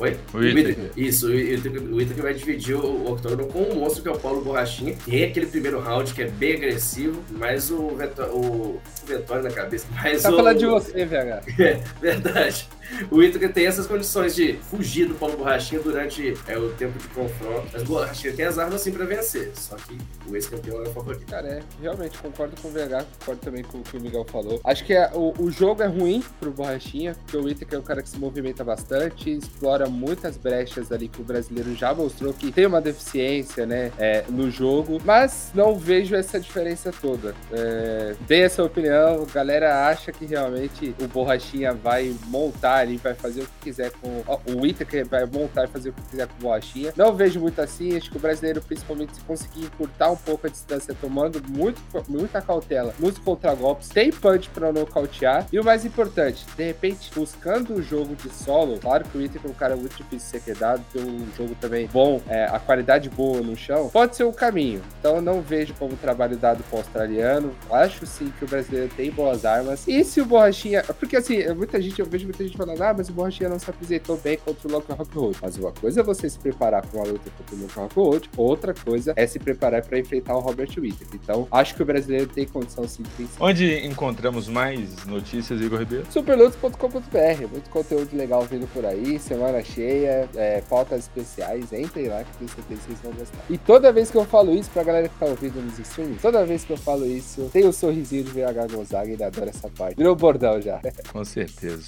Oi? 0.00 0.16
O 0.32 0.38
Whittaker. 0.38 0.90
Isso, 0.96 1.28
o 1.28 1.96
Whittaker 1.96 2.22
vai 2.22 2.34
dividir 2.34 2.76
o 2.76 3.12
octógono 3.12 3.46
com 3.46 3.62
um 3.62 3.74
monstro 3.76 4.02
que 4.02 4.08
é 4.08 4.12
o 4.12 4.18
Paulo 4.18 4.42
Borrachinha. 4.42 4.96
Tem 5.04 5.24
aquele 5.24 5.46
primeiro 5.46 5.80
round 5.80 6.12
que 6.12 6.22
é 6.22 6.28
bem 6.28 6.54
agressivo, 6.54 7.22
mas 7.30 7.70
o, 7.70 7.88
Vettori, 7.88 8.30
o, 8.30 8.36
o 8.36 8.80
Vettori 9.06 9.42
na 9.42 9.50
cabeça. 9.50 9.86
Mas 9.90 10.22
tá 10.22 10.30
o, 10.30 10.36
falando 10.36 10.58
de 10.58 10.66
você, 10.66 11.04
VH. 11.04 11.42
É, 11.62 11.80
verdade. 12.00 12.68
O 13.10 13.16
Whittaker 13.16 13.52
tem 13.52 13.66
essas 13.66 13.86
condições 13.86 14.34
de 14.34 14.54
fugir 14.70 15.06
do 15.06 15.14
Paulo 15.14 15.36
Borrachinha 15.36 15.80
durante 15.80 16.34
é, 16.46 16.58
o 16.58 16.70
tempo 16.70 16.98
de 16.98 17.08
confronto. 17.08 17.68
Mas 17.72 17.82
o 17.82 17.86
Borrachinha 17.86 18.34
tem 18.34 18.44
as 18.44 18.58
armas 18.58 18.80
sim 18.80 18.92
pra 18.92 19.04
vencer. 19.04 19.52
Só 19.54 19.76
que 19.76 19.98
o 20.26 20.34
ex-campeão 20.34 20.84
é 20.84 20.88
o 20.88 20.92
favorito. 20.92 21.26
Cara, 21.26 21.48
é, 21.48 21.62
realmente 21.80 22.18
concordo 22.18 22.54
com 22.60 22.68
o 22.68 22.70
VH, 22.70 23.04
concordo 23.18 23.40
também 23.40 23.62
com 23.62 23.78
o 23.78 23.82
que 23.82 23.96
o 23.96 24.00
Miguel 24.00 24.24
falou. 24.24 24.60
Acho 24.64 24.84
que 24.84 24.94
é, 24.94 25.10
o, 25.14 25.34
o 25.38 25.50
jogo 25.50 25.82
é 25.82 25.86
ruim 25.86 26.22
pro 26.40 26.50
Borrachinha, 26.50 27.14
porque 27.14 27.36
o 27.36 27.44
Whittaker 27.44 27.76
é 27.76 27.80
um 27.80 27.84
cara 27.84 28.02
que 28.02 28.08
se 28.08 28.18
movimenta 28.18 28.64
bastante, 28.64 29.30
explora 29.30 29.88
muitas 29.88 30.36
brechas 30.36 30.90
ali 30.92 31.08
que 31.08 31.20
o 31.20 31.24
brasileiro 31.24 31.74
já 31.74 31.94
mostrou 31.94 32.32
que 32.32 32.50
tem 32.50 32.66
uma 32.66 32.80
deficiência, 32.80 33.66
né, 33.66 33.92
é, 33.98 34.24
no 34.28 34.50
jogo, 34.50 35.00
mas 35.04 35.50
não 35.54 35.76
vejo 35.76 36.14
essa 36.14 36.38
diferença 36.38 36.92
toda. 37.00 37.34
É, 37.52 38.14
dei 38.26 38.42
essa 38.42 38.62
opinião, 38.62 39.22
a 39.22 39.32
galera 39.32 39.86
acha 39.86 40.12
que 40.12 40.24
realmente 40.24 40.94
o 41.00 41.06
Borrachinha 41.06 41.72
vai 41.72 42.14
montar 42.26 42.76
ali, 42.76 42.91
vai 42.96 43.14
fazer 43.14 43.42
o 43.42 43.46
que 43.46 43.64
quiser 43.64 43.90
com. 43.92 44.22
O 44.52 44.60
Whittaker 44.60 45.06
vai 45.06 45.26
montar 45.26 45.64
e 45.64 45.68
fazer 45.68 45.90
o 45.90 45.92
que 45.92 46.02
quiser 46.02 46.26
com 46.26 46.34
Borrachinha. 46.40 46.92
Não 46.96 47.14
vejo 47.14 47.40
muito 47.40 47.60
assim, 47.60 47.96
acho 47.96 48.10
que 48.10 48.16
o 48.16 48.20
brasileiro, 48.20 48.60
principalmente, 48.60 49.14
se 49.14 49.20
conseguir 49.22 49.64
encurtar 49.64 50.10
um 50.10 50.16
pouco 50.16 50.46
a 50.46 50.50
distância, 50.50 50.94
tomando 51.00 51.42
muito, 51.48 51.80
muita 52.08 52.40
cautela 52.40 52.94
nos 52.98 53.18
contragolpes, 53.18 53.88
tem 53.88 54.10
punch 54.10 54.48
pra 54.50 54.72
nocautear. 54.72 55.46
E 55.52 55.58
o 55.58 55.64
mais 55.64 55.84
importante, 55.84 56.44
de 56.56 56.64
repente, 56.64 57.10
buscando 57.14 57.74
o 57.74 57.82
jogo 57.82 58.14
de 58.14 58.28
solo, 58.30 58.78
claro 58.78 59.04
que 59.04 59.16
o 59.16 59.20
Whittaker 59.20 59.50
é 59.50 59.52
um 59.52 59.56
cara 59.56 59.76
muito 59.76 59.96
difícil 59.96 60.18
de 60.18 60.22
ser 60.24 60.40
quedado, 60.40 60.84
tem 60.92 61.02
um 61.02 61.26
jogo 61.36 61.54
também 61.60 61.88
bom, 61.92 62.20
é, 62.28 62.44
a 62.44 62.58
qualidade 62.58 63.08
boa 63.08 63.40
no 63.40 63.56
chão, 63.56 63.88
pode 63.88 64.16
ser 64.16 64.24
o 64.24 64.32
caminho. 64.32 64.82
Então 64.98 65.20
não 65.20 65.40
vejo 65.40 65.74
como 65.74 65.96
trabalho 65.96 66.36
dado 66.36 66.62
pro 66.64 66.78
australiano. 66.78 67.54
Acho 67.70 68.06
sim 68.06 68.32
que 68.38 68.44
o 68.44 68.48
brasileiro 68.48 68.90
tem 68.94 69.10
boas 69.10 69.44
armas. 69.44 69.86
E 69.86 70.04
se 70.04 70.20
o 70.20 70.24
Borrachinha. 70.24 70.82
Porque 70.98 71.16
assim, 71.16 71.46
muita 71.54 71.80
gente, 71.80 72.00
eu 72.00 72.06
vejo 72.06 72.24
muita 72.24 72.44
gente 72.44 72.56
falando, 72.56 72.81
ah, 72.82 72.94
mas 72.96 73.08
o 73.08 73.12
Borrachinha 73.12 73.48
não 73.48 73.58
se 73.58 73.70
apresentou 73.70 74.16
bem 74.16 74.36
contra 74.36 74.68
o 74.68 74.72
Local 74.72 74.96
Rock 74.96 75.16
Road. 75.16 75.38
Mas 75.40 75.56
uma 75.56 75.72
coisa 75.72 76.00
é 76.00 76.02
você 76.02 76.28
se 76.28 76.38
preparar 76.38 76.84
para 76.86 77.00
uma 77.00 77.08
luta 77.08 77.30
contra 77.30 77.54
o 77.54 77.60
Local 77.60 77.82
Rock 77.84 77.96
Road, 77.96 78.30
outra 78.36 78.74
coisa 78.74 79.12
é 79.16 79.26
se 79.26 79.38
preparar 79.38 79.82
para 79.82 79.98
enfrentar 79.98 80.36
o 80.36 80.40
Robert 80.40 80.70
Whittaker. 80.76 81.08
Então, 81.14 81.46
acho 81.50 81.74
que 81.74 81.82
o 81.82 81.86
brasileiro 81.86 82.26
tem 82.26 82.46
condição 82.46 82.86
sim 82.86 83.02
de 83.02 83.10
vencer. 83.10 83.36
Onde 83.40 83.86
encontramos 83.86 84.48
mais 84.48 85.04
notícias, 85.06 85.60
Igor 85.60 85.80
Ribeiro? 85.80 86.06
Superlutos.com.br, 86.10 87.48
muito 87.50 87.70
conteúdo 87.70 88.16
legal 88.16 88.42
vindo 88.42 88.66
por 88.72 88.84
aí, 88.84 89.18
semana 89.18 89.62
cheia, 89.62 90.28
é, 90.34 90.60
pautas 90.62 91.00
especiais, 91.00 91.72
entrem 91.72 92.08
lá 92.08 92.24
que 92.24 92.36
tenho 92.38 92.50
certeza 92.50 92.80
que 92.80 92.86
vocês 92.86 93.00
vão 93.02 93.12
gostar. 93.12 93.38
E 93.48 93.58
toda 93.58 93.92
vez 93.92 94.10
que 94.10 94.16
eu 94.16 94.24
falo 94.24 94.52
isso, 94.54 94.70
pra 94.70 94.82
galera 94.82 95.08
que 95.08 95.18
tá 95.18 95.26
ouvindo 95.26 95.60
nos 95.62 95.78
streams, 95.78 96.20
toda 96.20 96.44
vez 96.44 96.64
que 96.64 96.72
eu 96.72 96.76
falo 96.76 97.06
isso, 97.06 97.48
tem 97.52 97.66
o 97.66 97.72
sorrisinho 97.72 98.24
de 98.24 98.30
VH 98.30 98.74
Gonzaga 98.74 99.10
e 99.10 99.12
ele 99.12 99.24
adora 99.24 99.50
essa 99.50 99.68
parte. 99.68 99.96
Virou 99.96 100.14
bordão 100.14 100.60
já. 100.60 100.80
Com 101.12 101.24
certeza. 101.24 101.82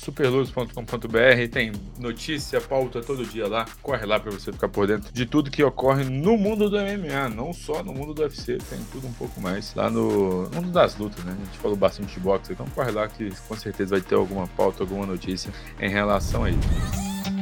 Superluz.com.br 0.84 1.48
tem 1.50 1.72
notícia, 1.98 2.60
pauta 2.60 3.00
todo 3.02 3.24
dia 3.24 3.48
lá. 3.48 3.66
Corre 3.82 4.06
lá 4.06 4.20
pra 4.20 4.30
você 4.30 4.52
ficar 4.52 4.68
por 4.68 4.86
dentro 4.86 5.12
de 5.12 5.26
tudo 5.26 5.50
que 5.50 5.62
ocorre 5.62 6.04
no 6.04 6.36
mundo 6.36 6.68
do 6.70 6.76
MMA, 6.76 7.28
não 7.34 7.52
só 7.52 7.82
no 7.82 7.92
mundo 7.92 8.14
do 8.14 8.22
UFC, 8.22 8.58
tem 8.58 8.78
tudo 8.92 9.06
um 9.06 9.12
pouco 9.12 9.40
mais 9.40 9.74
lá 9.74 9.90
no 9.90 10.48
mundo 10.54 10.70
das 10.70 10.96
lutas, 10.96 11.24
né? 11.24 11.36
A 11.40 11.44
gente 11.44 11.58
falou 11.58 11.76
bastante 11.76 12.14
de 12.14 12.20
boxe, 12.20 12.52
então 12.52 12.66
corre 12.74 12.90
lá 12.90 13.08
que 13.08 13.30
com 13.48 13.56
certeza 13.56 13.96
vai 13.96 14.00
ter 14.00 14.14
alguma 14.14 14.46
pauta, 14.48 14.82
alguma 14.82 15.06
notícia 15.06 15.52
em 15.80 15.88
relação 15.88 16.44
a 16.44 16.50
isso. 16.50 17.33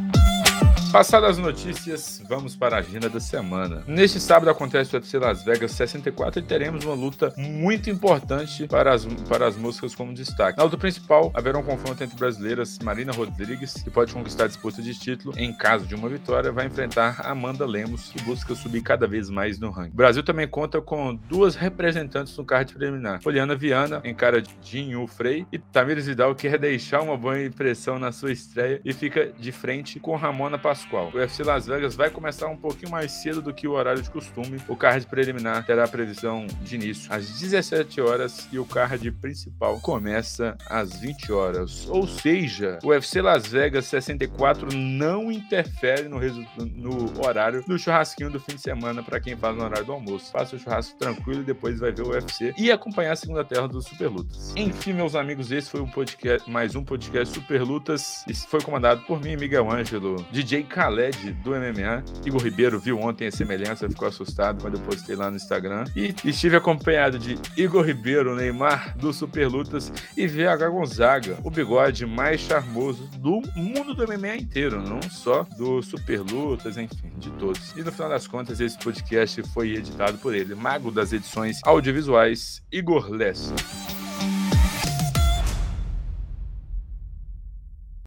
Passadas 0.92 1.30
as 1.30 1.38
notícias, 1.38 2.22
vamos 2.28 2.54
para 2.54 2.76
a 2.76 2.80
agenda 2.80 3.08
da 3.08 3.18
semana. 3.18 3.82
Neste 3.86 4.20
sábado 4.20 4.50
acontece 4.50 4.94
o 4.94 4.98
UFC 4.98 5.18
Las 5.18 5.42
Vegas 5.42 5.72
64 5.72 6.40
e 6.40 6.42
teremos 6.42 6.84
uma 6.84 6.94
luta 6.94 7.32
muito 7.34 7.88
importante 7.88 8.68
para 8.68 8.92
as, 8.92 9.06
para 9.26 9.46
as 9.46 9.56
músicas 9.56 9.94
como 9.94 10.12
destaque. 10.12 10.58
Na 10.58 10.64
luta 10.64 10.76
principal, 10.76 11.30
haverá 11.32 11.58
um 11.58 11.62
confronto 11.62 12.04
entre 12.04 12.14
brasileiras 12.14 12.78
Marina 12.80 13.10
Rodrigues, 13.10 13.72
que 13.82 13.88
pode 13.88 14.12
conquistar 14.12 14.44
a 14.44 14.48
disputa 14.48 14.82
de 14.82 14.92
título 14.94 15.32
em 15.38 15.50
caso 15.54 15.86
de 15.86 15.94
uma 15.94 16.10
vitória, 16.10 16.52
vai 16.52 16.66
enfrentar 16.66 17.22
Amanda 17.24 17.64
Lemos, 17.64 18.10
que 18.10 18.20
busca 18.24 18.54
subir 18.54 18.82
cada 18.82 19.06
vez 19.06 19.30
mais 19.30 19.58
no 19.58 19.70
ranking. 19.70 19.94
O 19.94 19.96
Brasil 19.96 20.22
também 20.22 20.46
conta 20.46 20.82
com 20.82 21.14
duas 21.14 21.54
representantes 21.54 22.36
no 22.36 22.44
card 22.44 22.74
preliminar. 22.74 23.22
Poliana 23.22 23.56
Viana 23.56 24.02
encara 24.04 24.42
Jinhu 24.60 25.06
Frey 25.06 25.46
e 25.50 25.58
Tamires 25.58 26.06
Vidal 26.06 26.34
quer 26.34 26.58
deixar 26.58 27.00
uma 27.00 27.16
boa 27.16 27.42
impressão 27.42 27.98
na 27.98 28.12
sua 28.12 28.30
estreia 28.30 28.78
e 28.84 28.92
fica 28.92 29.32
de 29.38 29.50
frente 29.50 29.98
com 29.98 30.14
Ramona 30.16 30.58
Pascoal 30.58 30.81
Pascoal. 30.82 31.10
O 31.12 31.16
UFC 31.16 31.42
Las 31.42 31.66
Vegas 31.66 31.94
vai 31.94 32.10
começar 32.10 32.48
um 32.48 32.56
pouquinho 32.56 32.90
mais 32.90 33.12
cedo 33.12 33.40
do 33.40 33.52
que 33.52 33.68
o 33.68 33.72
horário 33.72 34.02
de 34.02 34.10
costume. 34.10 34.60
O 34.68 34.76
card 34.76 35.06
preliminar 35.06 35.64
terá 35.64 35.86
previsão 35.86 36.46
de 36.62 36.74
início 36.74 37.12
às 37.12 37.28
17 37.40 38.00
horas 38.00 38.48
e 38.52 38.58
o 38.58 38.64
card 38.64 39.10
principal 39.12 39.78
começa 39.80 40.56
às 40.68 40.96
20 40.96 41.32
horas. 41.32 41.88
Ou 41.88 42.06
seja, 42.06 42.78
o 42.82 42.88
UFC 42.88 43.20
Las 43.20 43.46
Vegas 43.46 43.86
64 43.86 44.68
não 44.74 45.30
interfere 45.30 46.08
no, 46.08 46.18
no 46.18 47.24
horário 47.24 47.62
do 47.64 47.78
churrasquinho 47.78 48.30
do 48.30 48.40
fim 48.40 48.56
de 48.56 48.62
semana 48.62 49.02
para 49.02 49.20
quem 49.20 49.36
faz 49.36 49.56
no 49.56 49.64
horário 49.64 49.84
do 49.84 49.92
almoço. 49.92 50.32
Faça 50.32 50.56
o 50.56 50.58
churrasco 50.58 50.98
tranquilo 50.98 51.42
e 51.42 51.44
depois 51.44 51.78
vai 51.78 51.92
ver 51.92 52.02
o 52.02 52.10
UFC 52.10 52.54
e 52.58 52.70
acompanhar 52.70 53.12
a 53.12 53.16
segunda 53.16 53.44
terra 53.44 53.68
dos 53.68 53.84
Super 53.86 54.08
Lutas. 54.08 54.52
Enfim, 54.56 54.92
meus 54.92 55.14
amigos, 55.14 55.50
esse 55.52 55.70
foi 55.70 55.80
um 55.80 55.88
podcast, 55.88 56.50
mais 56.50 56.74
um 56.74 56.84
podcast 56.84 57.34
Super 57.34 57.62
Lutas. 57.62 58.24
E 58.28 58.34
foi 58.34 58.60
comandado 58.60 59.02
por 59.02 59.20
mim, 59.20 59.36
Miguel 59.36 59.70
Ângelo, 59.70 60.24
DJ 60.30 60.64
Khaled 60.72 61.32
do 61.44 61.50
MMA. 61.50 62.02
Igor 62.24 62.42
Ribeiro 62.42 62.80
viu 62.80 62.98
ontem 62.98 63.26
a 63.26 63.30
semelhança, 63.30 63.88
ficou 63.88 64.08
assustado 64.08 64.62
quando 64.62 64.78
eu 64.78 64.80
postei 64.80 65.14
lá 65.14 65.30
no 65.30 65.36
Instagram. 65.36 65.84
E 65.94 66.14
estive 66.24 66.56
acompanhado 66.56 67.18
de 67.18 67.38
Igor 67.56 67.84
Ribeiro, 67.84 68.34
Neymar 68.34 68.96
do 68.96 69.12
Super 69.12 69.48
Lutas 69.48 69.92
e 70.16 70.26
VH 70.26 70.68
Gonzaga, 70.70 71.38
o 71.44 71.50
bigode 71.50 72.06
mais 72.06 72.40
charmoso 72.40 73.06
do 73.18 73.42
mundo 73.54 73.94
do 73.94 74.06
MMA 74.06 74.36
inteiro, 74.36 74.82
não 74.82 75.02
só 75.02 75.44
do 75.56 75.82
Super 75.82 76.20
Lutas, 76.20 76.76
enfim, 76.76 77.12
de 77.18 77.30
todos. 77.32 77.76
E 77.76 77.82
no 77.82 77.92
final 77.92 78.08
das 78.08 78.26
contas, 78.26 78.60
esse 78.60 78.78
podcast 78.78 79.42
foi 79.52 79.76
editado 79.76 80.16
por 80.18 80.34
ele, 80.34 80.54
mago 80.54 80.90
das 80.90 81.12
edições 81.12 81.60
audiovisuais, 81.64 82.62
Igor 82.72 83.10
Lessa. 83.10 83.54